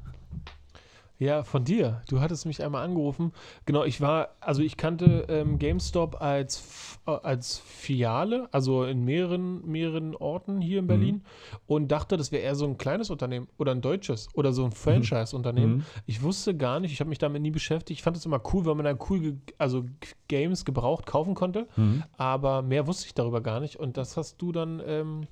Ja, 1.19 1.43
von 1.43 1.65
dir. 1.65 2.03
Du 2.09 2.21
hattest 2.21 2.47
mich 2.47 2.63
einmal 2.63 2.85
angerufen. 2.85 3.33
Genau, 3.67 3.83
ich 3.83 4.01
war, 4.01 4.37
also 4.41 4.63
ich 4.63 4.77
kannte 4.77 5.27
ähm, 5.29 5.59
GameStop 5.59 6.21
als, 6.21 7.01
äh, 7.07 7.11
als 7.11 7.59
Filiale, 7.59 8.49
also 8.53 8.85
in 8.85 9.05
mehreren, 9.05 9.67
mehreren 9.67 10.15
Orten 10.15 10.61
hier 10.61 10.79
in 10.79 10.85
mhm. 10.85 10.89
Berlin 10.89 11.15
mhm. 11.17 11.59
und 11.67 11.89
dachte, 11.89 12.17
das 12.17 12.31
wäre 12.31 12.43
eher 12.43 12.55
so 12.55 12.67
ein 12.67 12.79
kleines 12.79 13.11
Unternehmen 13.11 13.49
oder 13.59 13.73
ein 13.73 13.81
deutsches 13.81 14.29
oder 14.35 14.53
so 14.53 14.65
ein 14.65 14.71
Franchise-Unternehmen. 14.71 15.79
Mhm. 15.79 15.85
Ich 16.07 16.23
wusste 16.23 16.57
gar 16.57 16.79
nicht, 16.79 16.93
ich 16.93 17.01
habe 17.01 17.11
mich 17.11 17.19
damit 17.19 17.43
nie 17.43 17.51
beschäftigt. 17.51 17.99
Ich 17.99 18.03
fand 18.05 18.17
es 18.17 18.25
immer 18.25 18.41
cool, 18.53 18.65
weil 18.65 18.77
man 18.77 18.85
dann 18.85 18.99
cool, 19.11 19.39
also 19.59 19.87
Games 20.29 20.65
gebraucht 20.65 21.05
kaufen 21.07 21.35
konnte, 21.35 21.67
mhm. 21.75 22.05
aber 22.17 22.63
mehr 22.63 22.87
wusste 22.87 23.07
ich 23.07 23.15
darüber 23.15 23.41
gar 23.41 23.59
nicht 23.59 23.75
und 23.75 23.97
das 23.97 24.17
hast 24.17 24.41
du 24.41 24.53
dann 24.53 24.81
ähm, 24.87 25.27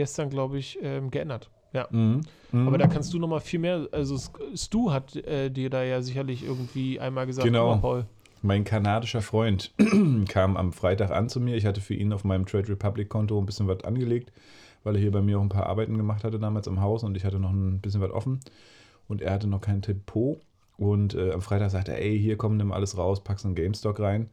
gestern, 0.00 0.30
glaube 0.30 0.56
ich, 0.56 0.78
ähm, 0.80 1.10
geändert. 1.10 1.50
Ja. 1.74 1.86
Mhm. 1.90 2.22
Mhm. 2.52 2.68
Aber 2.68 2.78
da 2.78 2.86
kannst 2.86 3.12
du 3.12 3.18
noch 3.18 3.28
mal 3.28 3.40
viel 3.40 3.60
mehr. 3.60 3.86
Also 3.92 4.16
Stu 4.56 4.90
hat 4.90 5.14
äh, 5.14 5.50
dir 5.50 5.68
da 5.68 5.82
ja 5.82 6.00
sicherlich 6.00 6.42
irgendwie 6.42 6.98
einmal 6.98 7.26
gesagt, 7.26 7.46
genau. 7.46 7.76
Paul. 7.76 8.06
Mein 8.40 8.64
kanadischer 8.64 9.20
Freund 9.20 9.74
kam 10.30 10.56
am 10.56 10.72
Freitag 10.72 11.10
an 11.10 11.28
zu 11.28 11.38
mir. 11.38 11.54
Ich 11.54 11.66
hatte 11.66 11.82
für 11.82 11.92
ihn 11.92 12.14
auf 12.14 12.24
meinem 12.24 12.46
Trade 12.46 12.70
Republic 12.70 13.10
Konto 13.10 13.38
ein 13.38 13.44
bisschen 13.44 13.68
was 13.68 13.84
angelegt, 13.84 14.32
weil 14.84 14.94
er 14.94 15.02
hier 15.02 15.12
bei 15.12 15.20
mir 15.20 15.38
auch 15.38 15.42
ein 15.42 15.50
paar 15.50 15.66
Arbeiten 15.66 15.98
gemacht 15.98 16.24
hatte 16.24 16.38
damals 16.38 16.66
im 16.66 16.80
Haus 16.80 17.04
und 17.04 17.14
ich 17.14 17.26
hatte 17.26 17.38
noch 17.38 17.50
ein 17.50 17.82
bisschen 17.82 18.00
was 18.00 18.10
offen 18.10 18.40
und 19.06 19.20
er 19.20 19.34
hatte 19.34 19.48
noch 19.48 19.60
kein 19.60 19.82
Depot. 19.82 20.40
Und 20.78 21.14
äh, 21.14 21.32
am 21.32 21.42
Freitag 21.42 21.70
sagte 21.72 21.92
er, 21.92 22.00
ey, 22.00 22.18
hier 22.18 22.38
komm, 22.38 22.56
nimm 22.56 22.72
alles 22.72 22.96
raus, 22.96 23.22
packst 23.22 23.44
einen 23.44 23.54
GameStop 23.54 24.00
rein, 24.00 24.30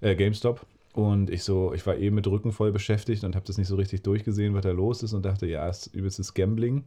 äh, 0.00 0.16
GameStop 0.16 0.66
und 0.96 1.28
ich 1.28 1.44
so, 1.44 1.74
ich 1.74 1.86
war 1.86 1.98
eben 1.98 2.16
mit 2.16 2.26
Rücken 2.26 2.52
voll 2.52 2.72
beschäftigt 2.72 3.22
und 3.22 3.36
habe 3.36 3.44
das 3.44 3.58
nicht 3.58 3.68
so 3.68 3.76
richtig 3.76 4.02
durchgesehen, 4.02 4.54
was 4.54 4.62
da 4.62 4.70
los 4.70 5.02
ist 5.02 5.12
und 5.12 5.26
dachte, 5.26 5.46
ja, 5.46 5.68
es 5.68 5.88
ist 5.88 5.94
übelstes 5.94 6.32
Gambling. 6.32 6.84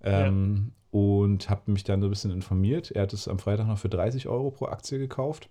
Ähm, 0.00 0.70
ja. 0.92 0.98
Und 1.00 1.50
habe 1.50 1.72
mich 1.72 1.82
dann 1.82 2.00
so 2.00 2.06
ein 2.06 2.10
bisschen 2.10 2.30
informiert. 2.30 2.92
Er 2.92 3.02
hat 3.02 3.12
es 3.12 3.26
am 3.26 3.40
Freitag 3.40 3.66
noch 3.66 3.78
für 3.78 3.88
30 3.88 4.28
Euro 4.28 4.52
pro 4.52 4.66
Aktie 4.66 5.00
gekauft. 5.00 5.48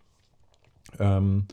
Ähm, 1.00 1.48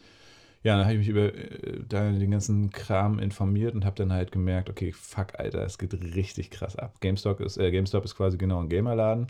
ja, 0.62 0.76
dann 0.76 0.84
habe 0.84 0.94
ich 0.94 1.00
mich 1.00 1.08
über 1.08 1.34
äh, 1.34 1.82
den 1.88 2.30
ganzen 2.30 2.70
Kram 2.70 3.18
informiert 3.18 3.74
und 3.74 3.84
habe 3.84 3.96
dann 3.96 4.12
halt 4.12 4.30
gemerkt, 4.30 4.70
okay, 4.70 4.92
fuck, 4.92 5.40
Alter, 5.40 5.64
es 5.64 5.76
geht 5.76 5.92
richtig 6.14 6.52
krass 6.52 6.76
ab. 6.76 7.00
GameStop 7.00 7.40
ist, 7.40 7.56
äh, 7.56 7.72
GameStop 7.72 8.04
ist 8.04 8.14
quasi 8.14 8.38
genau 8.38 8.60
ein 8.60 8.68
Gamerladen, 8.68 9.26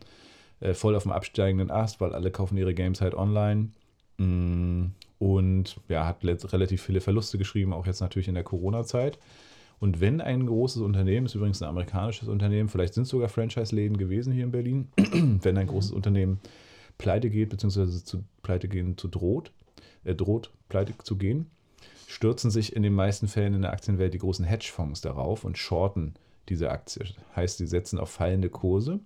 äh, 0.61 0.75
voll 0.75 0.95
auf 0.95 1.05
dem 1.05 1.13
absteigenden 1.13 1.71
Ast, 1.71 2.03
weil 2.03 2.13
alle 2.13 2.31
kaufen 2.31 2.59
ihre 2.59 2.75
Games 2.75 3.01
halt 3.01 3.15
online. 3.15 3.71
Mm, 4.19 4.89
und 5.23 5.77
ja, 5.89 6.05
hat 6.05 6.25
relativ 6.25 6.83
viele 6.83 7.01
Verluste 7.01 7.39
geschrieben, 7.39 7.73
auch 7.73 7.87
jetzt 7.87 8.01
natürlich 8.01 8.27
in 8.27 8.35
der 8.35 8.43
Corona-Zeit. 8.43 9.21
Und 9.79 10.01
wenn 10.01 10.21
ein 10.21 10.47
großes 10.47 10.83
Unternehmen, 10.83 11.27
ist 11.27 11.37
übrigens 11.37 11.63
ein 11.63 11.69
amerikanisches 11.69 12.27
Unternehmen, 12.27 12.69
vielleicht 12.69 12.95
sind 12.95 13.05
es 13.05 13.11
sogar 13.11 13.29
Franchise-Läden 13.29 13.99
gewesen 13.99 14.33
hier 14.33 14.43
in 14.43 14.51
Berlin, 14.51 14.89
wenn 14.97 15.57
ein 15.59 15.69
großes. 15.69 15.93
Unternehmen 15.93 16.41
pleite 16.99 17.31
geht, 17.31 17.51
beziehungsweise 17.51 18.03
zu 18.03 18.25
pleite 18.43 18.67
gehen 18.67 18.99
zu 18.99 19.07
droht, 19.07 19.53
äh, 20.03 20.17
droht, 20.17 20.51
pleite 20.69 20.93
zu 21.05 21.17
gehen, 21.17 21.47
stürzen 22.09 22.51
sich 22.51 22.75
in 22.75 22.83
den 22.83 22.95
meisten 22.95 23.29
Fällen 23.29 23.55
in 23.55 23.63
der 23.63 23.73
Aktienwelt 23.73 24.15
die 24.15 24.19
großen 24.19 24.45
Hedgefonds 24.45 25.03
darauf 25.03 25.45
und 25.45 25.57
shorten 25.57 26.15
diese 26.49 26.69
Aktie. 26.73 27.05
Heißt, 27.37 27.59
sie 27.59 27.69
setzen 27.69 28.01
auf 28.01 28.11
fallende 28.11 28.51
Kurse. 28.51 28.99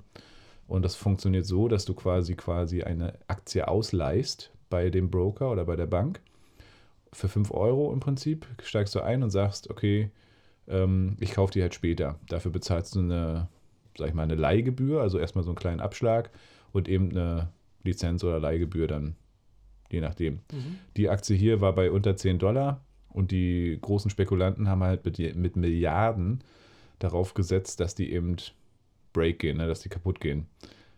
Und 0.67 0.83
das 0.83 0.97
funktioniert 0.97 1.45
so, 1.45 1.69
dass 1.69 1.85
du 1.85 1.93
quasi 1.93 2.37
quasi 2.37 2.83
eine 2.85 3.19
Aktie 3.29 3.69
ausleihst 3.69 4.51
bei 4.69 4.91
dem 4.91 5.11
Broker 5.11 5.51
oder 5.51 5.65
bei 5.65 5.77
der 5.77 5.87
Bank. 5.87 6.21
Für 7.13 7.29
5 7.29 7.51
Euro 7.53 7.93
im 7.93 8.01
Prinzip 8.01 8.47
steigst 8.63 8.95
du 8.95 9.01
ein 9.01 9.23
und 9.23 9.31
sagst, 9.31 9.71
okay, 9.71 10.11
ähm, 10.69 11.17
ich 11.21 11.33
kaufe 11.33 11.53
die 11.53 11.63
halt 11.63 11.75
später. 11.75 12.19
Dafür 12.29 12.51
bezahlst 12.51 12.95
du 12.95 13.01
eine, 13.01 13.49
sag 13.97 14.09
ich 14.09 14.15
mal, 14.15 14.25
eine 14.25 14.35
Leihgebühr, 14.35 15.01
also 15.01 15.19
erstmal 15.19 15.45
so 15.45 15.51
einen 15.51 15.59
kleinen 15.59 15.81
Abschlag 15.81 16.31
und 16.73 16.89
eben 16.89 17.11
eine 17.11 17.49
Lizenz- 17.85 18.25
oder 18.25 18.41
Leihgebühr 18.41 18.87
dann, 18.87 19.15
je 19.91 20.01
nachdem. 20.01 20.41
Mhm. 20.53 20.79
Die 20.97 21.09
Aktie 21.09 21.37
hier 21.37 21.61
war 21.61 21.75
bei 21.75 21.91
unter 21.91 22.17
10 22.17 22.39
Dollar 22.39 22.85
und 23.09 23.31
die 23.31 23.79
großen 23.81 24.11
Spekulanten 24.11 24.69
haben 24.69 24.83
halt 24.83 25.05
mit, 25.05 25.37
mit 25.37 25.57
Milliarden 25.57 26.43
darauf 26.99 27.35
gesetzt, 27.35 27.81
dass 27.81 27.95
die 27.95 28.13
eben 28.13 28.37
break 29.13 29.39
gehen, 29.39 29.59
ne, 29.59 29.67
dass 29.67 29.81
die 29.81 29.89
kaputt 29.89 30.21
gehen. 30.21 30.47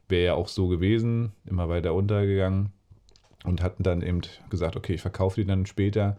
Wäre 0.09 0.25
ja 0.25 0.35
auch 0.35 0.49
so 0.49 0.69
gewesen, 0.69 1.33
immer 1.45 1.69
weiter 1.69 1.95
untergegangen 1.95 2.73
und 3.45 3.63
hatten 3.63 3.83
dann 3.83 4.03
eben 4.03 4.21
gesagt, 4.51 4.77
okay, 4.77 4.95
ich 4.95 5.03
verkaufe 5.03 5.41
die 5.41 5.47
dann 5.47 5.67
später 5.67 6.17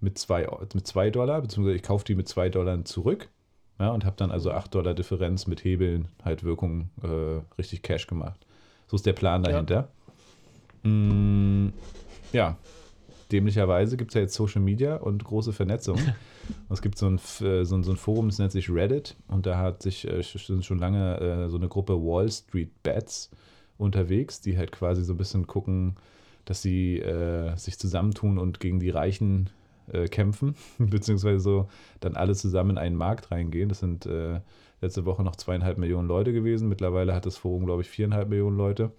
mit 0.00 0.18
2 0.18 0.48
mit 0.74 0.86
zwei 0.86 1.10
Dollar, 1.10 1.40
beziehungsweise 1.40 1.76
ich 1.76 1.82
kaufe 1.82 2.04
die 2.04 2.14
mit 2.14 2.28
2 2.28 2.48
Dollar 2.48 2.84
zurück 2.84 3.28
ja, 3.78 3.90
und 3.90 4.04
habe 4.04 4.16
dann 4.16 4.30
also 4.30 4.52
8 4.52 4.74
Dollar 4.74 4.94
Differenz 4.94 5.46
mit 5.46 5.64
Hebeln 5.64 6.08
halt 6.24 6.44
Wirkung 6.44 6.90
äh, 7.02 7.40
richtig 7.58 7.82
Cash 7.82 8.06
gemacht. 8.06 8.46
So 8.86 8.96
ist 8.96 9.06
der 9.06 9.12
Plan 9.12 9.42
dahinter. 9.42 9.88
Ja. 10.84 10.90
Mm, 10.90 11.72
ja. 12.32 12.56
dämlicherweise 13.30 13.96
gibt 13.96 14.10
es 14.10 14.14
ja 14.14 14.20
jetzt 14.20 14.34
Social 14.34 14.60
Media 14.60 14.96
und 14.96 15.24
große 15.24 15.52
Vernetzung. 15.52 15.98
es 16.70 16.82
gibt 16.82 16.98
so 16.98 17.06
ein, 17.06 17.16
äh, 17.16 17.64
so, 17.64 17.76
ein, 17.76 17.82
so 17.82 17.92
ein 17.92 17.96
Forum, 17.96 18.28
das 18.28 18.38
nennt 18.38 18.52
sich 18.52 18.70
Reddit 18.70 19.16
und 19.28 19.46
da 19.46 19.58
hat 19.58 19.82
sich 19.82 20.06
äh, 20.06 20.22
schon 20.22 20.78
lange 20.78 21.18
äh, 21.18 21.48
so 21.48 21.56
eine 21.56 21.68
Gruppe 21.68 21.94
Wall 21.94 22.30
Street 22.30 22.70
Bats 22.82 23.30
unterwegs, 23.78 24.40
die 24.40 24.58
halt 24.58 24.72
quasi 24.72 25.02
so 25.02 25.14
ein 25.14 25.18
bisschen 25.18 25.46
gucken, 25.46 25.96
dass 26.44 26.62
sie 26.62 26.98
äh, 26.98 27.56
sich 27.56 27.78
zusammentun 27.78 28.38
und 28.38 28.60
gegen 28.60 28.80
die 28.80 28.90
Reichen 28.90 29.50
äh, 29.92 30.08
kämpfen, 30.08 30.54
beziehungsweise 30.78 31.40
so 31.40 31.68
dann 32.00 32.16
alle 32.16 32.34
zusammen 32.34 32.70
in 32.72 32.78
einen 32.78 32.96
Markt 32.96 33.30
reingehen. 33.30 33.68
Das 33.68 33.80
sind 33.80 34.06
äh, 34.06 34.40
letzte 34.80 35.04
Woche 35.04 35.22
noch 35.22 35.36
zweieinhalb 35.36 35.78
Millionen 35.78 36.08
Leute 36.08 36.32
gewesen. 36.32 36.68
Mittlerweile 36.68 37.14
hat 37.14 37.26
das 37.26 37.36
Forum, 37.36 37.64
glaube 37.66 37.82
ich, 37.82 37.88
viereinhalb 37.88 38.28
Millionen 38.28 38.56
Leute. 38.56 38.92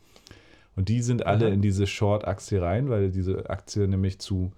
Und 0.75 0.89
die 0.89 1.01
sind 1.01 1.25
alle 1.25 1.47
Aha. 1.47 1.53
in 1.53 1.61
diese 1.61 1.85
Short-Aktie 1.85 2.61
rein, 2.61 2.89
weil 2.89 3.11
diese 3.11 3.49
Aktie 3.49 3.87
nämlich 3.87 4.19
zu, 4.19 4.51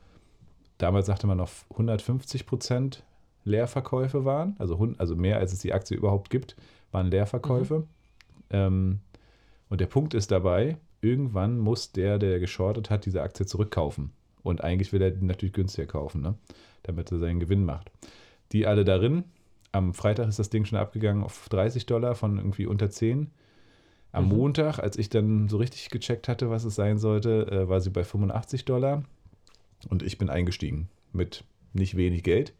damals 0.77 1.07
sagte 1.07 1.27
man 1.27 1.39
auf 1.39 1.65
150 1.71 2.45
Prozent 2.45 3.03
Leerverkäufe 3.43 4.23
waren. 4.25 4.55
Also, 4.59 4.93
also 4.97 5.15
mehr 5.15 5.37
als 5.37 5.51
es 5.51 5.59
die 5.59 5.73
Aktie 5.73 5.97
überhaupt 5.97 6.29
gibt, 6.29 6.55
waren 6.91 7.07
Leerverkäufe. 7.07 7.79
Mhm. 7.79 7.85
Ähm, 8.51 8.99
und 9.69 9.81
der 9.81 9.87
Punkt 9.87 10.13
ist 10.13 10.31
dabei, 10.31 10.77
irgendwann 11.05 11.59
muss 11.59 11.91
der, 11.91 12.17
der 12.17 12.39
geschortet 12.39 12.89
hat, 12.89 13.05
diese 13.05 13.21
Aktie 13.21 13.45
zurückkaufen. 13.45 14.11
Und 14.43 14.63
eigentlich 14.63 14.91
will 14.91 15.01
er 15.01 15.11
die 15.11 15.25
natürlich 15.25 15.53
günstiger 15.53 15.87
kaufen, 15.87 16.21
ne? 16.21 16.35
damit 16.83 17.11
er 17.11 17.19
seinen 17.19 17.39
Gewinn 17.39 17.63
macht. 17.63 17.91
Die 18.51 18.65
alle 18.65 18.83
darin. 18.83 19.23
Am 19.71 19.93
Freitag 19.93 20.27
ist 20.27 20.39
das 20.39 20.49
Ding 20.49 20.65
schon 20.65 20.79
abgegangen 20.79 21.23
auf 21.23 21.47
30 21.49 21.85
Dollar 21.85 22.15
von 22.15 22.37
irgendwie 22.37 22.65
unter 22.65 22.89
10. 22.89 23.31
Am 24.11 24.25
mhm. 24.25 24.37
Montag, 24.37 24.79
als 24.79 24.97
ich 24.97 25.09
dann 25.09 25.49
so 25.49 25.57
richtig 25.57 25.89
gecheckt 25.89 26.27
hatte, 26.27 26.49
was 26.49 26.63
es 26.63 26.75
sein 26.75 26.97
sollte, 26.97 27.47
äh, 27.51 27.69
war 27.69 27.81
sie 27.81 27.89
bei 27.89 28.03
85 28.03 28.65
Dollar. 28.65 29.03
Und 29.89 30.03
ich 30.03 30.17
bin 30.17 30.29
eingestiegen 30.29 30.89
mit 31.11 31.43
nicht 31.73 31.97
wenig 31.97 32.23
Geld. 32.23 32.53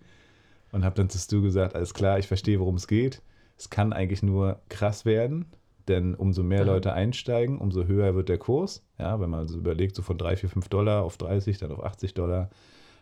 Und 0.72 0.84
habe 0.84 0.96
dann 0.96 1.10
zu 1.10 1.18
Stu 1.18 1.42
gesagt, 1.42 1.76
alles 1.76 1.94
klar, 1.94 2.20
ich 2.20 2.28
verstehe, 2.28 2.60
worum 2.60 2.76
es 2.76 2.88
geht. 2.88 3.22
Es 3.58 3.70
kann 3.70 3.94
eigentlich 3.94 4.24
nur 4.24 4.60
krass 4.68 5.06
werden. 5.06 5.46
Denn 5.88 6.16
umso 6.16 6.42
mehr 6.42 6.60
ja. 6.60 6.66
Leute 6.66 6.94
einsteigen, 6.94 7.60
umso 7.60 7.86
höher 7.86 8.16
wird 8.16 8.30
der 8.30 8.38
Kurs. 8.38 8.84
Ja, 8.98 9.20
wenn 9.20 9.30
man 9.30 9.48
so 9.48 9.58
überlegt, 9.58 9.96
so 9.96 10.02
von 10.02 10.18
3, 10.18 10.38
4, 10.38 10.50
5 10.50 10.70
Dollar 10.70 11.04
auf 11.04 11.18
30, 11.18 11.60
dann 11.60 11.72
auf 11.72 11.84
80 11.84 12.14
Dollar. 12.16 12.50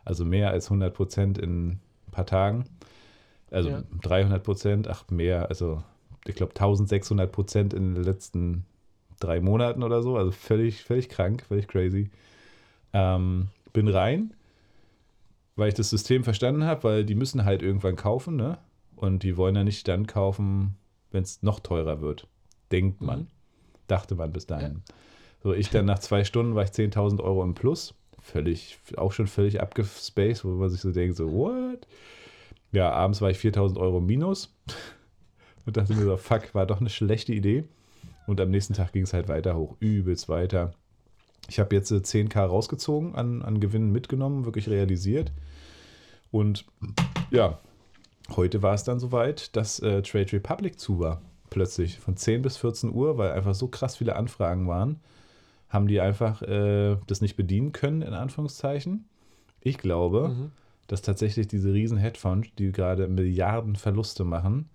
Also 0.03 0.25
mehr 0.25 0.51
als 0.51 0.65
100 0.65 0.93
Prozent 0.93 1.37
in 1.37 1.69
ein 1.69 1.81
paar 2.11 2.25
Tagen. 2.25 2.65
Also 3.51 3.69
ja. 3.69 3.83
300 4.01 4.43
Prozent, 4.43 4.87
ach 4.89 5.05
mehr, 5.09 5.47
also 5.49 5.81
ich 6.25 6.35
glaube 6.35 6.51
1600 6.51 7.31
Prozent 7.31 7.73
in 7.73 7.95
den 7.95 8.03
letzten 8.03 8.65
drei 9.19 9.39
Monaten 9.39 9.83
oder 9.83 10.01
so. 10.01 10.17
Also 10.17 10.31
völlig, 10.31 10.83
völlig 10.83 11.07
krank, 11.07 11.43
völlig 11.47 11.67
crazy. 11.67 12.09
Ähm, 12.91 13.47
bin 13.71 13.87
rein, 13.87 14.33
weil 15.55 15.69
ich 15.69 15.73
das 15.73 15.89
System 15.89 16.23
verstanden 16.25 16.65
habe, 16.65 16.83
weil 16.83 17.05
die 17.05 17.15
müssen 17.15 17.45
halt 17.45 17.61
irgendwann 17.61 17.95
kaufen, 17.95 18.35
ne? 18.35 18.57
Und 18.95 19.23
die 19.23 19.37
wollen 19.37 19.55
ja 19.55 19.63
nicht 19.63 19.87
dann 19.87 20.05
kaufen, 20.05 20.75
wenn 21.11 21.23
es 21.23 21.41
noch 21.41 21.59
teurer 21.59 22.01
wird 22.01 22.27
denkt 22.73 23.01
man. 23.01 23.19
Mhm. 23.19 23.27
Dachte 23.87 24.15
man 24.15 24.33
bis 24.33 24.47
dahin. 24.47 24.81
Ja. 24.87 24.95
So, 25.43 25.53
ich 25.53 25.69
dann 25.69 25.85
nach 25.85 25.99
zwei 25.99 26.23
Stunden 26.23 26.55
war 26.55 26.63
ich 26.63 26.71
10.000 26.71 27.21
Euro 27.21 27.43
im 27.43 27.53
Plus. 27.53 27.93
Völlig, 28.21 28.79
auch 28.97 29.11
schon 29.11 29.27
völlig 29.27 29.61
abgespaced, 29.61 30.45
wo 30.45 30.49
man 30.49 30.69
sich 30.69 30.81
so 30.81 30.91
denkt, 30.91 31.17
so, 31.17 31.31
what? 31.31 31.85
Ja, 32.71 32.91
abends 32.91 33.21
war 33.21 33.29
ich 33.29 33.37
4.000 33.37 33.77
Euro 33.77 33.99
minus 33.99 34.55
und 35.65 35.77
dachte 35.77 35.93
mir 35.93 36.03
so, 36.03 36.17
fuck, 36.17 36.55
war 36.55 36.65
doch 36.65 36.79
eine 36.79 36.89
schlechte 36.89 37.33
Idee. 37.33 37.65
Und 38.25 38.39
am 38.39 38.49
nächsten 38.49 38.73
Tag 38.73 38.93
ging 38.93 39.03
es 39.03 39.13
halt 39.13 39.27
weiter 39.27 39.55
hoch, 39.55 39.75
übelst 39.79 40.29
weiter. 40.29 40.73
Ich 41.49 41.59
habe 41.59 41.75
jetzt 41.75 41.91
10k 41.91 42.35
äh, 42.35 42.39
rausgezogen, 42.39 43.15
an, 43.15 43.41
an 43.41 43.59
Gewinnen 43.59 43.91
mitgenommen, 43.91 44.45
wirklich 44.45 44.69
realisiert. 44.69 45.33
Und 46.31 46.65
ja, 47.31 47.59
heute 48.29 48.61
war 48.61 48.73
es 48.73 48.85
dann 48.85 48.99
soweit, 49.01 49.53
dass 49.57 49.79
äh, 49.79 50.01
Trade 50.01 50.31
Republic 50.31 50.79
zu 50.79 50.99
war 50.99 51.21
plötzlich 51.53 51.99
von 51.99 52.17
10 52.17 52.41
bis 52.41 52.57
14 52.57 52.93
Uhr, 52.93 53.17
weil 53.17 53.31
einfach 53.31 53.53
so 53.55 53.67
krass 53.67 53.95
viele 53.95 54.15
Anfragen 54.15 54.67
waren, 54.67 54.99
haben 55.69 55.87
die 55.87 56.01
einfach 56.01 56.41
äh, 56.41 56.97
das 57.07 57.21
nicht 57.21 57.35
bedienen 57.35 57.71
können, 57.71 58.01
in 58.01 58.13
Anführungszeichen. 58.13 59.05
Ich 59.61 59.77
glaube, 59.77 60.29
mhm. 60.29 60.51
dass 60.87 61.01
tatsächlich 61.01 61.47
diese 61.47 61.73
riesen 61.73 61.97
Headphones, 61.97 62.47
die 62.57 62.71
gerade 62.71 63.07
Milliarden 63.07 63.75
Verluste 63.75 64.23
machen, 64.23 64.69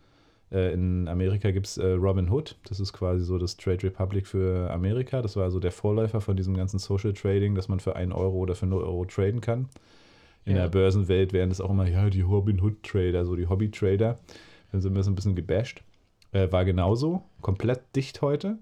äh, 0.50 0.72
in 0.72 1.08
Amerika 1.08 1.50
gibt 1.50 1.66
es 1.66 1.76
äh, 1.76 1.92
Robin 1.92 2.30
Hood, 2.30 2.56
das 2.68 2.80
ist 2.80 2.92
quasi 2.92 3.24
so 3.24 3.38
das 3.38 3.56
Trade 3.56 3.82
Republic 3.84 4.26
für 4.26 4.70
Amerika. 4.70 5.20
Das 5.20 5.36
war 5.36 5.50
so 5.50 5.60
der 5.60 5.72
Vorläufer 5.72 6.20
von 6.20 6.36
diesem 6.36 6.56
ganzen 6.56 6.78
Social 6.78 7.12
Trading, 7.12 7.54
dass 7.54 7.68
man 7.68 7.80
für 7.80 7.96
1 7.96 8.14
Euro 8.14 8.38
oder 8.38 8.54
für 8.54 8.66
0 8.66 8.82
Euro 8.82 9.04
traden 9.04 9.40
kann. 9.40 9.68
In 10.44 10.56
ja. 10.56 10.62
der 10.62 10.68
Börsenwelt 10.68 11.32
werden 11.32 11.50
es 11.50 11.60
auch 11.60 11.70
immer, 11.70 11.86
ja, 11.86 12.08
die 12.08 12.22
Robin 12.22 12.60
Hood 12.62 12.82
Trader, 12.82 13.26
so 13.26 13.36
die 13.36 13.48
Hobby 13.48 13.70
Trader. 13.70 14.18
Dann 14.72 14.80
sind 14.80 14.94
wir 14.94 15.02
so 15.02 15.10
ein 15.10 15.14
bisschen 15.14 15.34
gebasht. 15.34 15.82
Äh, 16.32 16.52
war 16.52 16.64
genauso, 16.64 17.22
komplett 17.40 17.80
dicht 17.96 18.22
heute. 18.22 18.58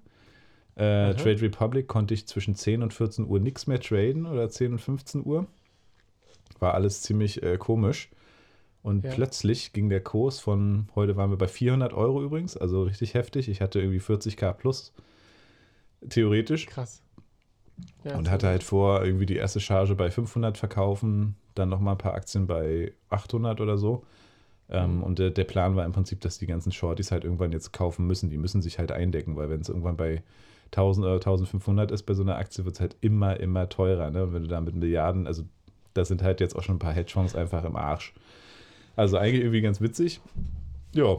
Äh, 0.76 1.14
Trade 1.14 1.40
Republic 1.40 1.88
konnte 1.88 2.14
ich 2.14 2.26
zwischen 2.26 2.54
10 2.54 2.82
und 2.82 2.92
14 2.92 3.26
Uhr 3.26 3.40
nichts 3.40 3.66
mehr 3.66 3.80
traden 3.80 4.26
oder 4.26 4.48
10 4.48 4.72
und 4.72 4.78
15 4.78 5.24
Uhr. 5.24 5.46
War 6.58 6.74
alles 6.74 7.02
ziemlich 7.02 7.42
äh, 7.42 7.56
komisch. 7.56 8.10
Und 8.82 9.04
ja. 9.04 9.10
plötzlich 9.10 9.72
ging 9.72 9.88
der 9.88 10.00
Kurs 10.00 10.38
von, 10.38 10.88
heute 10.94 11.16
waren 11.16 11.30
wir 11.30 11.38
bei 11.38 11.48
400 11.48 11.92
Euro 11.92 12.22
übrigens, 12.22 12.56
also 12.56 12.84
richtig 12.84 13.14
heftig. 13.14 13.48
Ich 13.48 13.60
hatte 13.60 13.80
irgendwie 13.80 14.00
40k 14.00 14.52
plus, 14.52 14.92
theoretisch. 16.08 16.66
Krass. 16.66 17.02
Ja, 18.04 18.16
und 18.16 18.30
hatte 18.30 18.46
halt 18.46 18.62
vor, 18.62 19.04
irgendwie 19.04 19.26
die 19.26 19.36
erste 19.36 19.60
Charge 19.60 19.96
bei 19.96 20.10
500 20.10 20.56
verkaufen, 20.56 21.34
dann 21.54 21.68
nochmal 21.68 21.94
ein 21.94 21.98
paar 21.98 22.14
Aktien 22.14 22.46
bei 22.46 22.92
800 23.08 23.60
oder 23.60 23.76
so. 23.76 24.04
Ähm, 24.68 25.02
und 25.02 25.18
der, 25.18 25.30
der, 25.30 25.44
Plan 25.44 25.76
war 25.76 25.84
im 25.84 25.92
Prinzip, 25.92 26.20
dass 26.20 26.38
die 26.38 26.46
ganzen 26.46 26.72
Shorties 26.72 27.12
halt 27.12 27.24
irgendwann 27.24 27.52
jetzt 27.52 27.72
kaufen 27.72 28.06
müssen. 28.06 28.30
Die 28.30 28.38
müssen 28.38 28.62
sich 28.62 28.78
halt 28.78 28.90
eindecken, 28.90 29.36
weil 29.36 29.48
wenn 29.48 29.60
es 29.60 29.68
irgendwann 29.68 29.96
bei 29.96 30.22
1000 30.66 31.06
oder 31.06 31.14
1500 31.14 31.92
ist 31.92 32.02
bei 32.02 32.14
so 32.14 32.22
einer 32.22 32.36
Aktie, 32.36 32.64
wird 32.64 32.74
es 32.74 32.80
halt 32.80 32.96
immer, 33.00 33.38
immer 33.38 33.68
teurer. 33.68 34.10
Ne? 34.10 34.24
Und 34.24 34.32
wenn 34.32 34.42
du 34.42 34.48
da 34.48 34.60
mit 34.60 34.74
Milliarden, 34.74 35.26
also 35.26 35.44
da 35.94 36.04
sind 36.04 36.22
halt 36.22 36.40
jetzt 36.40 36.56
auch 36.56 36.62
schon 36.62 36.76
ein 36.76 36.80
paar 36.80 36.92
Hedgefonds 36.92 37.36
einfach 37.36 37.64
im 37.64 37.76
Arsch. 37.76 38.12
Also 38.96 39.18
eigentlich 39.18 39.42
irgendwie 39.42 39.60
ganz 39.60 39.80
witzig. 39.80 40.20
Ja. 40.94 41.18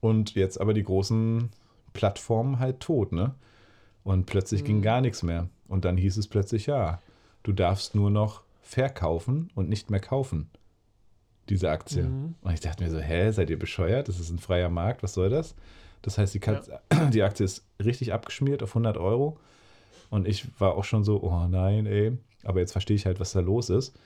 Und 0.00 0.34
jetzt 0.34 0.60
aber 0.60 0.72
die 0.72 0.84
großen 0.84 1.50
Plattformen 1.92 2.58
halt 2.58 2.80
tot, 2.80 3.12
ne? 3.12 3.34
Und 4.04 4.26
plötzlich 4.26 4.62
mhm. 4.62 4.66
ging 4.66 4.82
gar 4.82 5.00
nichts 5.00 5.22
mehr. 5.22 5.48
Und 5.68 5.84
dann 5.84 5.96
hieß 5.96 6.16
es 6.16 6.28
plötzlich, 6.28 6.66
ja, 6.66 7.00
du 7.42 7.52
darfst 7.52 7.94
nur 7.94 8.10
noch 8.10 8.42
verkaufen 8.62 9.50
und 9.54 9.68
nicht 9.68 9.90
mehr 9.90 10.00
kaufen 10.00 10.48
diese 11.48 11.70
Aktie. 11.70 12.04
Mhm. 12.04 12.34
Und 12.40 12.52
ich 12.52 12.60
dachte 12.60 12.82
mir 12.82 12.90
so, 12.90 12.98
hä, 12.98 13.30
seid 13.30 13.50
ihr 13.50 13.58
bescheuert? 13.58 14.08
Das 14.08 14.20
ist 14.20 14.30
ein 14.30 14.38
freier 14.38 14.70
Markt, 14.70 15.02
was 15.02 15.14
soll 15.14 15.30
das? 15.30 15.54
Das 16.02 16.18
heißt, 16.18 16.34
die, 16.34 16.40
ja. 16.44 16.60
die 17.10 17.22
Aktie 17.22 17.44
ist 17.44 17.64
richtig 17.82 18.12
abgeschmiert 18.12 18.62
auf 18.62 18.70
100 18.70 18.96
Euro. 18.96 19.38
Und 20.10 20.28
ich 20.28 20.46
war 20.60 20.74
auch 20.74 20.84
schon 20.84 21.04
so, 21.04 21.22
oh 21.22 21.46
nein, 21.48 21.86
ey. 21.86 22.16
Aber 22.44 22.60
jetzt 22.60 22.72
verstehe 22.72 22.96
ich 22.96 23.06
halt, 23.06 23.20
was 23.20 23.32
da 23.32 23.40
los 23.40 23.70
ist. 23.70 23.96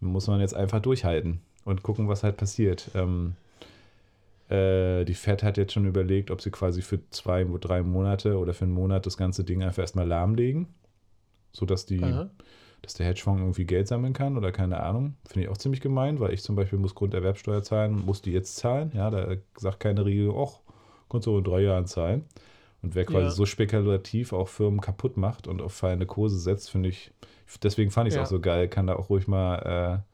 Muss 0.00 0.26
man 0.26 0.40
jetzt 0.40 0.54
einfach 0.54 0.80
durchhalten 0.80 1.40
und 1.64 1.82
gucken, 1.82 2.08
was 2.08 2.22
halt 2.22 2.36
passiert. 2.36 2.90
Ähm, 2.94 3.34
äh, 4.50 5.04
die 5.04 5.14
Fed 5.14 5.42
hat 5.42 5.56
jetzt 5.56 5.72
schon 5.72 5.86
überlegt, 5.86 6.30
ob 6.30 6.42
sie 6.42 6.50
quasi 6.50 6.82
für 6.82 7.00
zwei, 7.10 7.44
drei 7.60 7.82
Monate 7.82 8.38
oder 8.38 8.52
für 8.52 8.66
einen 8.66 8.74
Monat 8.74 9.06
das 9.06 9.16
ganze 9.16 9.42
Ding 9.42 9.62
einfach 9.62 9.80
erstmal 9.80 10.06
lahmlegen, 10.06 10.68
sodass 11.52 11.86
die 11.86 12.02
Aha 12.02 12.30
dass 12.86 12.94
der 12.94 13.06
Hedgefonds 13.06 13.40
irgendwie 13.40 13.64
Geld 13.64 13.88
sammeln 13.88 14.12
kann 14.12 14.36
oder 14.36 14.52
keine 14.52 14.80
Ahnung. 14.80 15.14
Finde 15.26 15.46
ich 15.46 15.48
auch 15.50 15.56
ziemlich 15.56 15.80
gemein, 15.80 16.20
weil 16.20 16.32
ich 16.32 16.42
zum 16.42 16.54
Beispiel 16.54 16.78
muss 16.78 16.94
Grunderwerbsteuer 16.94 17.62
zahlen, 17.62 18.04
muss 18.06 18.22
die 18.22 18.30
jetzt 18.30 18.56
zahlen. 18.56 18.92
Ja, 18.94 19.10
da 19.10 19.34
sagt 19.56 19.80
keine 19.80 20.04
Regel, 20.04 20.32
ach, 20.36 20.60
kannst 21.10 21.26
du 21.26 21.36
in 21.36 21.42
drei 21.42 21.62
Jahren 21.62 21.86
zahlen. 21.86 22.24
Und 22.82 22.94
wer 22.94 23.04
quasi 23.04 23.26
ja. 23.26 23.30
so 23.30 23.44
spekulativ 23.44 24.32
auch 24.32 24.46
Firmen 24.46 24.80
kaputt 24.80 25.16
macht 25.16 25.48
und 25.48 25.60
auf 25.60 25.72
fallende 25.72 26.06
Kurse 26.06 26.38
setzt, 26.38 26.70
finde 26.70 26.90
ich, 26.90 27.10
deswegen 27.60 27.90
fand 27.90 28.06
ich 28.06 28.12
es 28.12 28.16
ja. 28.16 28.22
auch 28.22 28.26
so 28.26 28.38
geil, 28.38 28.68
kann 28.68 28.86
da 28.86 28.94
auch 28.94 29.10
ruhig 29.10 29.26
mal, 29.26 30.04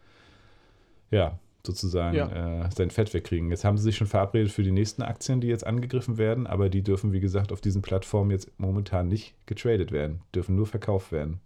äh, 1.10 1.14
ja, 1.14 1.38
sozusagen 1.66 2.16
ja. 2.16 2.64
Äh, 2.64 2.70
sein 2.74 2.90
Fett 2.90 3.12
wegkriegen. 3.12 3.50
Jetzt 3.50 3.64
haben 3.64 3.76
sie 3.76 3.84
sich 3.84 3.96
schon 3.96 4.06
verabredet 4.06 4.50
für 4.50 4.62
die 4.62 4.72
nächsten 4.72 5.02
Aktien, 5.02 5.42
die 5.42 5.48
jetzt 5.48 5.66
angegriffen 5.66 6.16
werden, 6.16 6.46
aber 6.46 6.70
die 6.70 6.82
dürfen, 6.82 7.12
wie 7.12 7.20
gesagt, 7.20 7.52
auf 7.52 7.60
diesen 7.60 7.82
Plattformen 7.82 8.30
jetzt 8.30 8.50
momentan 8.58 9.08
nicht 9.08 9.34
getradet 9.44 9.92
werden, 9.92 10.22
dürfen 10.34 10.56
nur 10.56 10.66
verkauft 10.66 11.12
werden. 11.12 11.40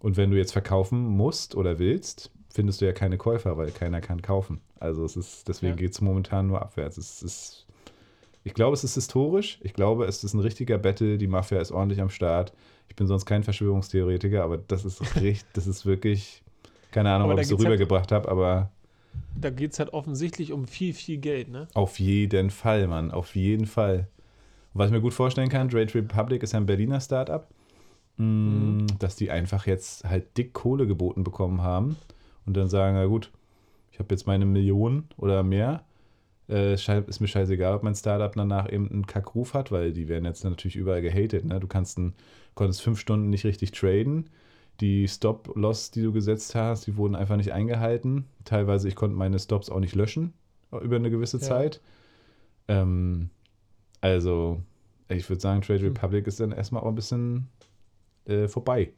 Und 0.00 0.16
wenn 0.16 0.30
du 0.30 0.36
jetzt 0.36 0.52
verkaufen 0.52 1.04
musst 1.04 1.54
oder 1.54 1.78
willst, 1.78 2.30
findest 2.50 2.80
du 2.80 2.86
ja 2.86 2.92
keine 2.92 3.18
Käufer, 3.18 3.56
weil 3.56 3.70
keiner 3.70 4.00
kann 4.00 4.22
kaufen. 4.22 4.60
Also 4.80 5.04
es 5.04 5.16
ist, 5.16 5.48
deswegen 5.48 5.72
ja. 5.72 5.76
geht 5.76 5.92
es 5.92 6.00
momentan 6.00 6.46
nur 6.46 6.62
abwärts. 6.62 6.96
Es 6.98 7.22
ist, 7.22 7.66
ich 8.44 8.54
glaube, 8.54 8.74
es 8.74 8.84
ist 8.84 8.94
historisch. 8.94 9.58
Ich 9.62 9.74
glaube, 9.74 10.06
es 10.06 10.22
ist 10.22 10.34
ein 10.34 10.40
richtiger 10.40 10.78
Battle. 10.78 11.18
Die 11.18 11.26
Mafia 11.26 11.60
ist 11.60 11.72
ordentlich 11.72 12.00
am 12.00 12.10
Start. 12.10 12.52
Ich 12.88 12.96
bin 12.96 13.06
sonst 13.06 13.26
kein 13.26 13.42
Verschwörungstheoretiker, 13.42 14.42
aber 14.42 14.58
das 14.58 14.84
ist 14.84 15.00
richtig, 15.16 15.44
das 15.52 15.66
ist 15.66 15.84
wirklich, 15.84 16.42
keine 16.90 17.10
Ahnung, 17.10 17.30
ob 17.30 17.38
ich 17.38 17.42
es 17.42 17.48
so 17.48 17.56
halt 17.58 17.66
rübergebracht 17.66 18.12
halt, 18.12 18.24
habe, 18.24 18.30
aber. 18.30 18.70
Da 19.34 19.50
geht 19.50 19.72
es 19.72 19.78
halt 19.78 19.92
offensichtlich 19.92 20.52
um 20.52 20.66
viel, 20.66 20.94
viel 20.94 21.18
Geld, 21.18 21.48
ne? 21.48 21.66
Auf 21.74 21.98
jeden 21.98 22.50
Fall, 22.50 22.86
Mann. 22.86 23.10
Auf 23.10 23.34
jeden 23.34 23.66
Fall. 23.66 24.08
Und 24.72 24.80
was 24.80 24.86
ich 24.86 24.92
mir 24.92 25.00
gut 25.00 25.14
vorstellen 25.14 25.48
kann, 25.48 25.68
Trade 25.68 25.92
Republic 25.94 26.42
ist 26.42 26.52
ja 26.52 26.60
ein 26.60 26.66
Berliner 26.66 27.00
Startup. 27.00 27.48
Mhm. 28.18 28.86
dass 28.98 29.14
die 29.14 29.30
einfach 29.30 29.66
jetzt 29.66 30.04
halt 30.04 30.36
dick 30.36 30.52
Kohle 30.52 30.86
geboten 30.86 31.22
bekommen 31.22 31.62
haben 31.62 31.96
und 32.46 32.56
dann 32.56 32.68
sagen, 32.68 32.96
na 32.96 33.06
gut, 33.06 33.30
ich 33.92 34.00
habe 34.00 34.14
jetzt 34.14 34.26
meine 34.26 34.44
Million 34.44 35.04
oder 35.16 35.42
mehr. 35.42 35.84
Äh, 36.48 36.74
ist 36.74 37.20
mir 37.20 37.28
scheißegal, 37.28 37.74
ob 37.74 37.82
mein 37.82 37.94
Startup 37.94 38.32
danach 38.34 38.72
eben 38.72 38.90
einen 38.90 39.06
Kackruf 39.06 39.54
hat, 39.54 39.70
weil 39.70 39.92
die 39.92 40.08
werden 40.08 40.24
jetzt 40.24 40.44
natürlich 40.44 40.76
überall 40.76 41.02
gehatet. 41.02 41.44
Ne? 41.44 41.60
Du 41.60 41.66
kannst 41.66 41.98
ein, 41.98 42.14
konntest 42.54 42.82
fünf 42.82 42.98
Stunden 42.98 43.28
nicht 43.28 43.44
richtig 43.44 43.72
traden. 43.72 44.30
Die 44.80 45.08
Stop-Loss, 45.08 45.90
die 45.90 46.02
du 46.02 46.12
gesetzt 46.12 46.54
hast, 46.54 46.86
die 46.86 46.96
wurden 46.96 47.16
einfach 47.16 47.36
nicht 47.36 47.52
eingehalten. 47.52 48.24
Teilweise, 48.44 48.88
ich 48.88 48.94
konnte 48.94 49.16
meine 49.16 49.38
Stops 49.38 49.68
auch 49.68 49.80
nicht 49.80 49.94
löschen 49.94 50.32
über 50.70 50.96
eine 50.96 51.10
gewisse 51.10 51.38
ja. 51.38 51.42
Zeit. 51.42 51.80
Ähm, 52.68 53.30
also, 54.00 54.62
ich 55.08 55.28
würde 55.28 55.40
sagen, 55.40 55.62
Trade 55.62 55.80
hm. 55.80 55.88
Republic 55.88 56.24
hm. 56.24 56.28
ist 56.28 56.40
dann 56.40 56.52
erstmal 56.52 56.82
auch 56.82 56.88
ein 56.88 56.94
bisschen 56.94 57.48
äh, 58.28 58.48
vorbei. 58.48 58.92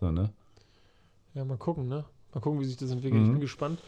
So, 0.00 0.10
ne? 0.10 0.30
Ja, 1.34 1.44
mal 1.44 1.56
gucken, 1.56 1.88
ne? 1.88 2.04
Mal 2.34 2.40
gucken, 2.40 2.60
wie 2.60 2.64
sich 2.64 2.76
das 2.76 2.90
entwickelt. 2.90 3.20
Mhm. 3.20 3.26
Ich 3.26 3.32
bin 3.32 3.40
gespannt. 3.40 3.80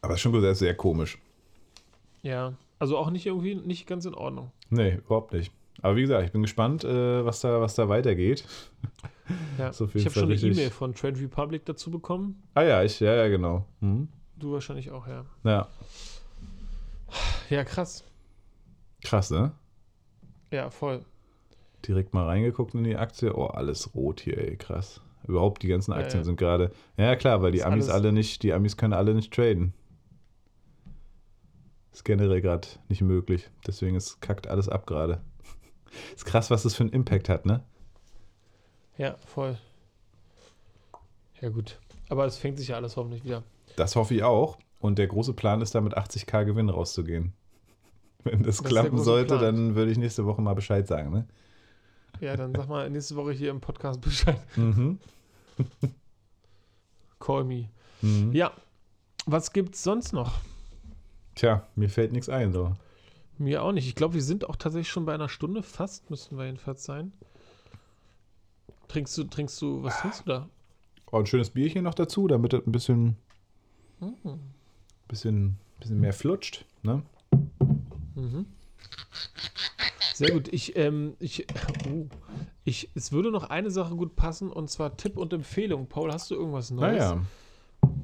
Aber 0.00 0.14
ist 0.14 0.20
schon 0.20 0.40
sehr, 0.40 0.54
sehr 0.54 0.76
komisch. 0.76 1.18
Ja, 2.22 2.54
also 2.78 2.96
auch 2.96 3.10
nicht 3.10 3.26
irgendwie 3.26 3.54
nicht 3.54 3.86
ganz 3.86 4.04
in 4.04 4.14
Ordnung. 4.14 4.52
Nee, 4.70 4.96
überhaupt 4.96 5.32
nicht. 5.32 5.52
Aber 5.80 5.96
wie 5.96 6.02
gesagt, 6.02 6.24
ich 6.24 6.32
bin 6.32 6.42
gespannt, 6.42 6.84
äh, 6.84 7.24
was, 7.24 7.40
da, 7.40 7.60
was 7.60 7.74
da 7.74 7.88
weitergeht. 7.88 8.44
Ja. 9.58 9.72
so 9.72 9.88
ich 9.94 10.04
habe 10.04 10.14
schon 10.14 10.24
eine 10.24 10.34
E-Mail 10.34 10.70
von 10.70 10.94
Trade 10.94 11.20
Republic 11.20 11.64
dazu 11.64 11.90
bekommen. 11.90 12.42
Ah 12.54 12.62
ja, 12.62 12.82
ich, 12.82 12.98
ja, 13.00 13.14
ja, 13.14 13.28
genau. 13.28 13.64
Mhm. 13.80 14.08
Du 14.36 14.52
wahrscheinlich 14.52 14.90
auch, 14.90 15.06
ja. 15.06 15.24
Ja. 15.44 15.68
Ja, 17.50 17.64
krass. 17.64 18.04
Krass, 19.02 19.30
ne? 19.30 19.52
Ja, 20.52 20.70
voll. 20.70 21.04
Direkt 21.86 22.14
mal 22.14 22.24
reingeguckt 22.24 22.74
in 22.74 22.84
die 22.84 22.96
Aktie. 22.96 23.34
Oh, 23.34 23.46
alles 23.46 23.94
rot 23.94 24.20
hier, 24.20 24.38
ey, 24.38 24.56
krass. 24.56 25.00
Überhaupt 25.26 25.62
die 25.62 25.68
ganzen 25.68 25.92
Aktien 25.92 26.20
ja. 26.20 26.24
sind 26.24 26.36
gerade. 26.36 26.70
Ja, 26.96 27.14
klar, 27.16 27.42
weil 27.42 27.52
die 27.52 27.62
Amis 27.62 27.88
alle 27.88 28.12
nicht, 28.12 28.42
die 28.42 28.52
Amis 28.52 28.76
können 28.76 28.92
alle 28.92 29.14
nicht 29.14 29.32
traden. 29.32 29.74
Ist 31.92 32.04
generell 32.04 32.40
gerade 32.40 32.68
nicht 32.88 33.02
möglich. 33.02 33.50
Deswegen 33.66 33.96
ist 33.96 34.20
kackt 34.20 34.46
alles 34.46 34.68
ab 34.68 34.86
gerade. 34.86 35.20
Ist 36.14 36.24
krass, 36.24 36.50
was 36.50 36.62
das 36.62 36.74
für 36.74 36.84
einen 36.84 36.92
Impact 36.92 37.28
hat, 37.28 37.46
ne? 37.46 37.64
Ja, 38.98 39.16
voll. 39.26 39.56
Ja, 41.40 41.48
gut. 41.48 41.78
Aber 42.08 42.24
es 42.26 42.38
fängt 42.38 42.58
sich 42.58 42.68
ja 42.68 42.76
alles 42.76 42.96
hoffentlich 42.96 43.24
wieder. 43.24 43.42
Das 43.76 43.96
hoffe 43.96 44.14
ich 44.14 44.22
auch. 44.22 44.58
Und 44.80 44.98
der 44.98 45.06
große 45.06 45.32
Plan 45.32 45.60
ist 45.60 45.74
da 45.74 45.80
mit 45.80 45.96
80k 45.96 46.44
Gewinn 46.44 46.68
rauszugehen. 46.68 47.32
Wenn 48.24 48.42
das, 48.42 48.58
das 48.58 48.68
klappen 48.68 48.98
sollte, 48.98 49.38
Plan. 49.38 49.54
dann 49.56 49.74
würde 49.74 49.90
ich 49.90 49.98
nächste 49.98 50.26
Woche 50.26 50.42
mal 50.42 50.54
Bescheid 50.54 50.86
sagen, 50.86 51.10
ne? 51.10 51.26
Ja, 52.20 52.36
dann 52.36 52.54
sag 52.54 52.68
mal 52.68 52.88
nächste 52.90 53.16
Woche 53.16 53.32
hier 53.32 53.50
im 53.50 53.60
Podcast 53.60 54.00
Bescheid. 54.02 54.40
Mhm. 54.56 54.98
Call 57.18 57.44
me. 57.44 57.68
Mhm. 58.02 58.32
Ja, 58.32 58.52
was 59.26 59.52
gibt's 59.52 59.82
sonst 59.82 60.12
noch? 60.12 60.40
Tja, 61.34 61.66
mir 61.76 61.88
fällt 61.88 62.12
nichts 62.12 62.28
ein, 62.28 62.52
so. 62.52 62.76
Mir 63.38 63.62
auch 63.62 63.72
nicht. 63.72 63.86
Ich 63.86 63.94
glaube, 63.94 64.14
wir 64.14 64.22
sind 64.22 64.48
auch 64.48 64.56
tatsächlich 64.56 64.88
schon 64.88 65.04
bei 65.04 65.14
einer 65.14 65.28
Stunde. 65.28 65.62
Fast 65.62 66.10
müssten 66.10 66.36
wir 66.36 66.46
jedenfalls 66.46 66.84
sein. 66.84 67.12
Trinkst 68.88 69.16
du, 69.18 69.24
trinkst 69.24 69.60
du, 69.62 69.82
was 69.82 70.00
trinkst 70.00 70.20
du 70.22 70.24
da? 70.24 70.48
Oh, 71.12 71.18
ein 71.18 71.26
schönes 71.26 71.50
Bierchen 71.50 71.84
noch 71.84 71.94
dazu, 71.94 72.26
damit 72.26 72.52
es 72.52 72.66
ein 72.66 72.72
bisschen, 72.72 73.16
mhm. 74.00 74.40
bisschen, 75.06 75.58
bisschen 75.78 76.00
mehr 76.00 76.12
flutscht, 76.12 76.64
ne? 76.82 77.02
Mhm. 78.14 78.46
Sehr 80.18 80.32
gut. 80.32 80.52
Ich, 80.52 80.76
ähm, 80.76 81.14
ich, 81.20 81.46
uh, 81.86 82.06
ich, 82.64 82.90
es 82.96 83.12
würde 83.12 83.30
noch 83.30 83.50
eine 83.50 83.70
Sache 83.70 83.94
gut 83.94 84.16
passen 84.16 84.50
und 84.50 84.68
zwar 84.68 84.96
Tipp 84.96 85.16
und 85.16 85.32
Empfehlung. 85.32 85.86
Paul, 85.86 86.12
hast 86.12 86.32
du 86.32 86.34
irgendwas 86.34 86.72
Neues? 86.72 86.98
Naja. 86.98 87.24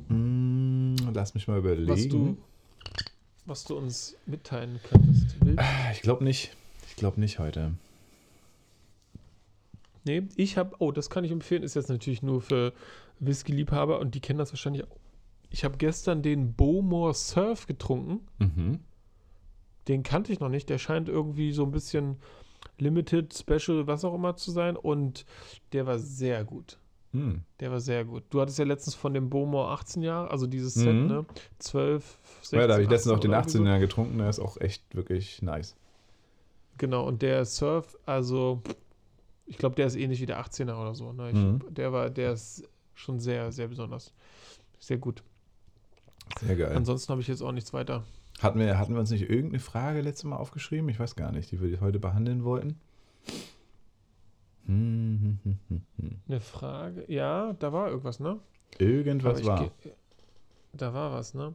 Hm, 0.06 0.94
lass 1.12 1.34
mich 1.34 1.48
mal 1.48 1.58
überlegen. 1.58 1.90
Was 1.90 2.06
du, 2.06 2.36
was 3.46 3.64
du 3.64 3.76
uns 3.76 4.16
mitteilen 4.26 4.78
könntest. 4.88 5.36
Ah, 5.56 5.90
ich 5.92 6.02
glaube 6.02 6.22
nicht. 6.22 6.56
Ich 6.88 6.94
glaube 6.94 7.18
nicht 7.18 7.40
heute. 7.40 7.72
Nee, 10.04 10.22
ich 10.36 10.56
habe, 10.56 10.76
oh, 10.78 10.92
das 10.92 11.10
kann 11.10 11.24
ich 11.24 11.32
empfehlen, 11.32 11.64
ist 11.64 11.74
jetzt 11.74 11.88
natürlich 11.88 12.22
nur 12.22 12.40
für 12.40 12.74
Whisky-Liebhaber 13.18 13.98
und 13.98 14.14
die 14.14 14.20
kennen 14.20 14.38
das 14.38 14.52
wahrscheinlich 14.52 14.84
auch. 14.84 14.96
Ich 15.50 15.64
habe 15.64 15.78
gestern 15.78 16.22
den 16.22 16.54
Bowmore 16.54 17.12
Surf 17.14 17.66
getrunken. 17.66 18.20
Mhm. 18.38 18.78
Den 19.88 20.02
kannte 20.02 20.32
ich 20.32 20.40
noch 20.40 20.48
nicht. 20.48 20.68
Der 20.70 20.78
scheint 20.78 21.08
irgendwie 21.08 21.52
so 21.52 21.64
ein 21.64 21.70
bisschen 21.70 22.16
Limited, 22.78 23.34
Special, 23.34 23.86
was 23.86 24.04
auch 24.04 24.14
immer 24.14 24.36
zu 24.36 24.50
sein. 24.50 24.76
Und 24.76 25.24
der 25.72 25.86
war 25.86 25.98
sehr 25.98 26.44
gut. 26.44 26.78
Hm. 27.12 27.42
Der 27.60 27.70
war 27.70 27.80
sehr 27.80 28.04
gut. 28.04 28.24
Du 28.30 28.40
hattest 28.40 28.58
ja 28.58 28.64
letztens 28.64 28.96
von 28.96 29.14
dem 29.14 29.30
Bowmore 29.30 29.70
18 29.70 30.02
Jahre, 30.02 30.30
also 30.30 30.48
dieses 30.48 30.74
Set, 30.74 30.94
mhm. 30.94 31.06
ne? 31.06 31.26
12, 31.60 32.18
16, 32.40 32.58
Ja, 32.58 32.66
da 32.66 32.74
habe 32.74 32.82
ich 32.82 32.90
letztens 32.90 33.14
auch 33.14 33.20
den 33.20 33.34
18 33.34 33.64
Jahre 33.64 33.78
getrunken. 33.78 34.18
Der 34.18 34.28
ist 34.28 34.40
auch 34.40 34.60
echt 34.60 34.82
wirklich 34.96 35.40
nice. 35.40 35.76
Genau, 36.76 37.06
und 37.06 37.22
der 37.22 37.44
Surf, 37.44 37.96
also 38.04 38.62
ich 39.46 39.58
glaube, 39.58 39.76
der 39.76 39.86
ist 39.86 39.94
ähnlich 39.94 40.20
wie 40.20 40.26
der 40.26 40.44
18er 40.44 40.80
oder 40.80 40.94
so. 40.94 41.12
Ne? 41.12 41.30
Ich, 41.30 41.36
mhm. 41.36 41.62
Der 41.70 41.92
war, 41.92 42.10
der 42.10 42.32
ist 42.32 42.64
schon 42.94 43.20
sehr, 43.20 43.52
sehr 43.52 43.68
besonders. 43.68 44.12
Sehr 44.80 44.98
gut. 44.98 45.22
Sehr 46.40 46.56
geil. 46.56 46.72
Ansonsten 46.74 47.10
habe 47.10 47.20
ich 47.20 47.28
jetzt 47.28 47.42
auch 47.42 47.52
nichts 47.52 47.72
weiter. 47.72 48.02
Hatten 48.40 48.58
wir, 48.58 48.78
hatten 48.78 48.94
wir 48.94 49.00
uns 49.00 49.10
nicht 49.10 49.28
irgendeine 49.28 49.60
Frage 49.60 50.00
letztes 50.00 50.24
Mal 50.24 50.36
aufgeschrieben? 50.36 50.88
Ich 50.88 50.98
weiß 50.98 51.16
gar 51.16 51.32
nicht, 51.32 51.50
die 51.50 51.60
wir 51.60 51.80
heute 51.80 51.98
behandeln 51.98 52.44
wollten. 52.44 52.80
Hm, 54.66 55.38
hm, 55.42 55.58
hm, 55.68 56.20
Eine 56.26 56.40
Frage? 56.40 57.04
Ja, 57.08 57.52
da 57.54 57.72
war 57.72 57.88
irgendwas, 57.88 58.18
ne? 58.18 58.40
Irgendwas 58.78 59.44
war. 59.44 59.70
Da 60.72 60.92
war 60.92 61.12
was, 61.12 61.34
ne? 61.34 61.54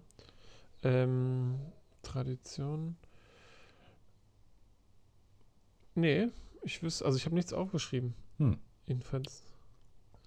Ähm, 0.84 1.56
Tradition. 2.02 2.96
Nee, 5.96 6.28
ich 6.62 6.82
wüsste, 6.82 7.06
also 7.06 7.18
ich 7.18 7.26
habe 7.26 7.36
nichts 7.36 7.52
aufgeschrieben. 7.52 8.14
Hm. 8.38 8.58
Jedenfalls. 8.86 9.44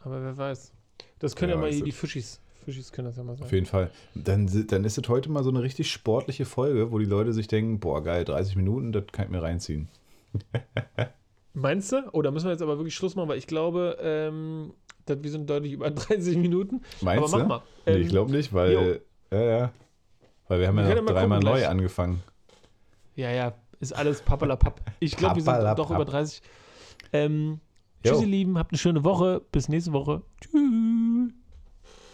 Aber 0.00 0.22
wer 0.22 0.36
weiß. 0.36 0.72
Das 1.18 1.34
können 1.34 1.50
ja, 1.50 1.56
ja 1.56 1.62
mal 1.62 1.72
hier 1.72 1.84
die 1.84 1.92
Fischis 1.92 2.40
Fischis 2.62 2.92
können 2.92 3.06
das 3.06 3.16
ja 3.16 3.22
mal 3.22 3.36
sein. 3.36 3.44
Auf 3.44 3.52
jeden 3.52 3.66
Fall. 3.66 3.90
Dann, 4.14 4.48
dann 4.68 4.84
ist 4.84 4.98
es 4.98 5.08
heute 5.08 5.30
mal 5.30 5.42
so 5.44 5.50
eine 5.50 5.62
richtig 5.62 5.90
sportliche 5.90 6.44
Folge, 6.44 6.92
wo 6.92 6.98
die 6.98 7.04
Leute 7.04 7.32
sich 7.32 7.48
denken, 7.48 7.80
boah, 7.80 8.02
geil, 8.02 8.24
30 8.24 8.56
Minuten, 8.56 8.92
das 8.92 9.04
kann 9.12 9.26
ich 9.26 9.30
mir 9.30 9.42
reinziehen. 9.42 9.88
Meinst 11.54 11.92
du? 11.92 12.08
Oh, 12.12 12.22
da 12.22 12.30
müssen 12.30 12.46
wir 12.46 12.52
jetzt 12.52 12.62
aber 12.62 12.78
wirklich 12.78 12.94
Schluss 12.94 13.14
machen, 13.14 13.28
weil 13.28 13.38
ich 13.38 13.46
glaube, 13.46 13.98
ähm, 14.00 14.72
wir 15.06 15.30
sind 15.30 15.48
deutlich 15.50 15.72
über 15.72 15.90
30 15.90 16.38
Minuten. 16.38 16.82
Meinst 17.00 17.22
aber 17.24 17.30
mach 17.30 17.42
du? 17.42 17.48
mal. 17.48 17.62
Ähm, 17.86 17.94
nee, 17.94 18.00
ich 18.00 18.06
ähm, 18.06 18.10
glaube 18.10 18.32
nicht, 18.32 18.52
weil, 18.52 19.00
ja, 19.30 19.42
ja. 19.42 19.72
Weil 20.48 20.60
wir 20.60 20.68
haben 20.68 20.76
wir 20.76 20.88
ja 20.88 21.00
noch 21.00 21.06
dreimal 21.06 21.40
neu 21.40 21.58
gleich. 21.58 21.68
angefangen. 21.68 22.22
Ja, 23.14 23.30
ja, 23.30 23.54
ist 23.80 23.92
alles 23.92 24.22
pappalapapp. 24.22 24.80
Ich 25.00 25.16
glaube, 25.16 25.36
wir 25.36 25.42
sind 25.42 25.78
doch 25.78 25.90
über 25.90 26.04
30. 26.04 26.42
Ähm, 27.12 27.60
tschüss, 28.02 28.20
ihr 28.20 28.26
Lieben, 28.26 28.58
habt 28.58 28.72
eine 28.72 28.78
schöne 28.78 29.04
Woche. 29.04 29.42
Bis 29.52 29.68
nächste 29.68 29.92
Woche. 29.92 30.22
Tschüss. 30.40 31.32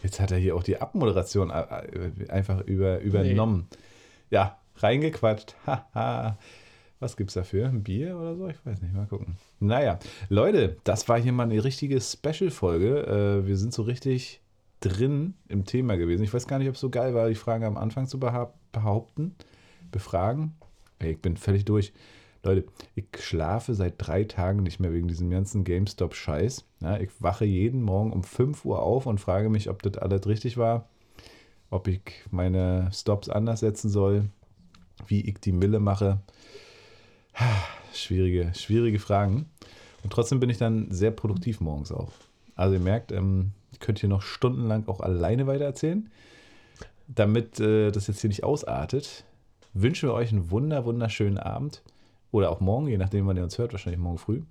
Jetzt 0.03 0.21
hat 0.21 0.31
er 0.31 0.39
hier 0.39 0.55
auch 0.57 0.63
die 0.63 0.81
Abmoderation 0.81 1.51
äh, 1.51 1.61
äh, 1.61 2.31
einfach 2.31 2.61
über, 2.63 3.01
übernommen. 3.01 3.67
Nee. 3.71 3.79
Ja, 4.31 4.59
reingequatscht. 4.77 5.57
Haha. 5.67 6.39
Was 7.01 7.17
gibt's 7.17 7.35
dafür? 7.35 7.69
Ein 7.69 7.85
Bier 7.85 8.17
oder 8.17 8.35
so? 8.35 8.49
Ich 8.49 8.65
weiß 8.65 8.83
nicht, 8.83 8.93
mal 8.93 9.07
gucken. 9.07 9.37
Naja, 9.61 10.01
Leute, 10.29 10.79
das 10.83 11.09
war 11.09 11.21
hier 11.21 11.33
mal 11.33 11.45
eine 11.45 11.63
richtige 11.63 12.01
Special-Folge. 12.01 13.43
Äh, 13.45 13.47
wir 13.47 13.57
sind 13.57 13.73
so 13.73 13.83
richtig 13.83 14.41
drin 14.81 15.35
im 15.49 15.65
Thema 15.65 15.97
gewesen. 15.97 16.25
Ich 16.25 16.35
weiß 16.35 16.47
gar 16.47 16.59
nicht, 16.59 16.69
ob 16.69 16.75
es 16.75 16.81
so 16.81 16.91
geil 16.91 17.15
war, 17.15 17.29
die 17.29 17.35
Frage 17.37 17.67
am 17.67 17.77
Anfang 17.77 18.07
zu 18.07 18.19
behaupten, 18.19 19.37
befragen. 19.93 20.55
Ich 21.01 21.21
bin 21.21 21.37
völlig 21.37 21.65
durch. 21.65 21.93
Leute, 22.45 22.65
ich 22.95 23.07
schlafe 23.19 23.75
seit 23.75 23.95
drei 23.99 24.25
Tagen 24.25 24.63
nicht 24.63 24.79
mehr 24.79 24.93
wegen 24.93 25.09
diesem 25.09 25.31
ganzen 25.31 25.65
GameStop-Scheiß. 25.65 26.65
Ja, 26.81 26.99
ich 26.99 27.11
wache 27.21 27.45
jeden 27.45 27.83
Morgen 27.83 28.13
um 28.13 28.23
5 28.23 28.65
Uhr 28.65 28.83
auf 28.83 29.07
und 29.07 29.19
frage 29.19 29.49
mich, 29.49 29.69
ob 29.69 29.83
das 29.83 29.99
alles 29.99 30.27
richtig 30.27 30.57
war, 30.57 30.89
ob 31.71 31.89
ich 31.89 32.01
meine 32.31 32.91
Stops 32.93 33.29
anders 33.29 33.61
setzen 33.61 33.89
soll, 33.89 34.27
wie 35.07 35.23
ich 35.23 35.41
die 35.41 35.53
Mille 35.53 35.81
mache. 35.81 36.21
Schwierige, 37.93 38.53
schwierige 38.55 38.99
Fragen. 38.99 39.47
Und 40.05 40.13
trotzdem 40.13 40.39
bin 40.39 40.51
ich 40.51 40.59
dann 40.59 40.91
sehr 40.91 41.11
produktiv 41.11 41.61
morgens 41.61 41.91
auch. 41.91 42.13
Also 42.55 42.75
ihr 42.75 42.81
merkt, 42.81 43.13
ähm, 43.13 43.53
ich 43.73 43.81
könnte 43.81 44.01
hier 44.01 44.09
noch 44.09 44.23
stundenlang 44.23 44.87
auch 44.87 45.01
alleine 45.01 45.47
weitererzählen. 45.47 46.11
Damit 47.09 47.59
äh, 47.59 47.91
das 47.91 48.07
jetzt 48.07 48.21
hier 48.21 48.29
nicht 48.29 48.45
ausartet, 48.45 49.25
wünschen 49.75 50.09
wir 50.09 50.15
euch 50.15 50.31
einen 50.31 50.51
wunder, 50.51 50.85
wunderschönen 50.85 51.39
Abend. 51.39 51.83
Oder 52.31 52.51
auch 52.51 52.61
morgen, 52.61 52.89
je 52.89 52.99
nachdem, 52.99 53.27
wann 53.27 53.37
ihr 53.37 53.45
uns 53.45 53.59
hört, 53.59 53.73
wahrscheinlich 53.73 54.01
morgen 54.01 54.19
früh. 54.19 54.43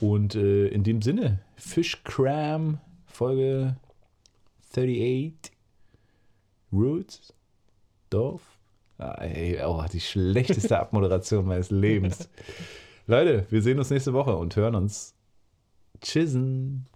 Und 0.00 0.34
äh, 0.34 0.68
in 0.68 0.84
dem 0.84 1.02
Sinne, 1.02 1.40
Fish 1.56 2.02
Cram, 2.04 2.78
Folge 3.06 3.76
38, 4.70 5.52
Roots, 6.72 7.34
Dorf. 8.10 8.42
Ah, 8.98 9.14
ey, 9.20 9.60
oh, 9.64 9.84
die 9.92 10.00
schlechteste 10.00 10.78
Abmoderation 10.78 11.44
meines 11.46 11.70
Lebens. 11.70 12.28
Leute, 13.06 13.46
wir 13.50 13.62
sehen 13.62 13.78
uns 13.78 13.90
nächste 13.90 14.12
Woche 14.12 14.36
und 14.36 14.54
hören 14.56 14.74
uns. 14.74 15.14
Tschüssen. 16.00 16.86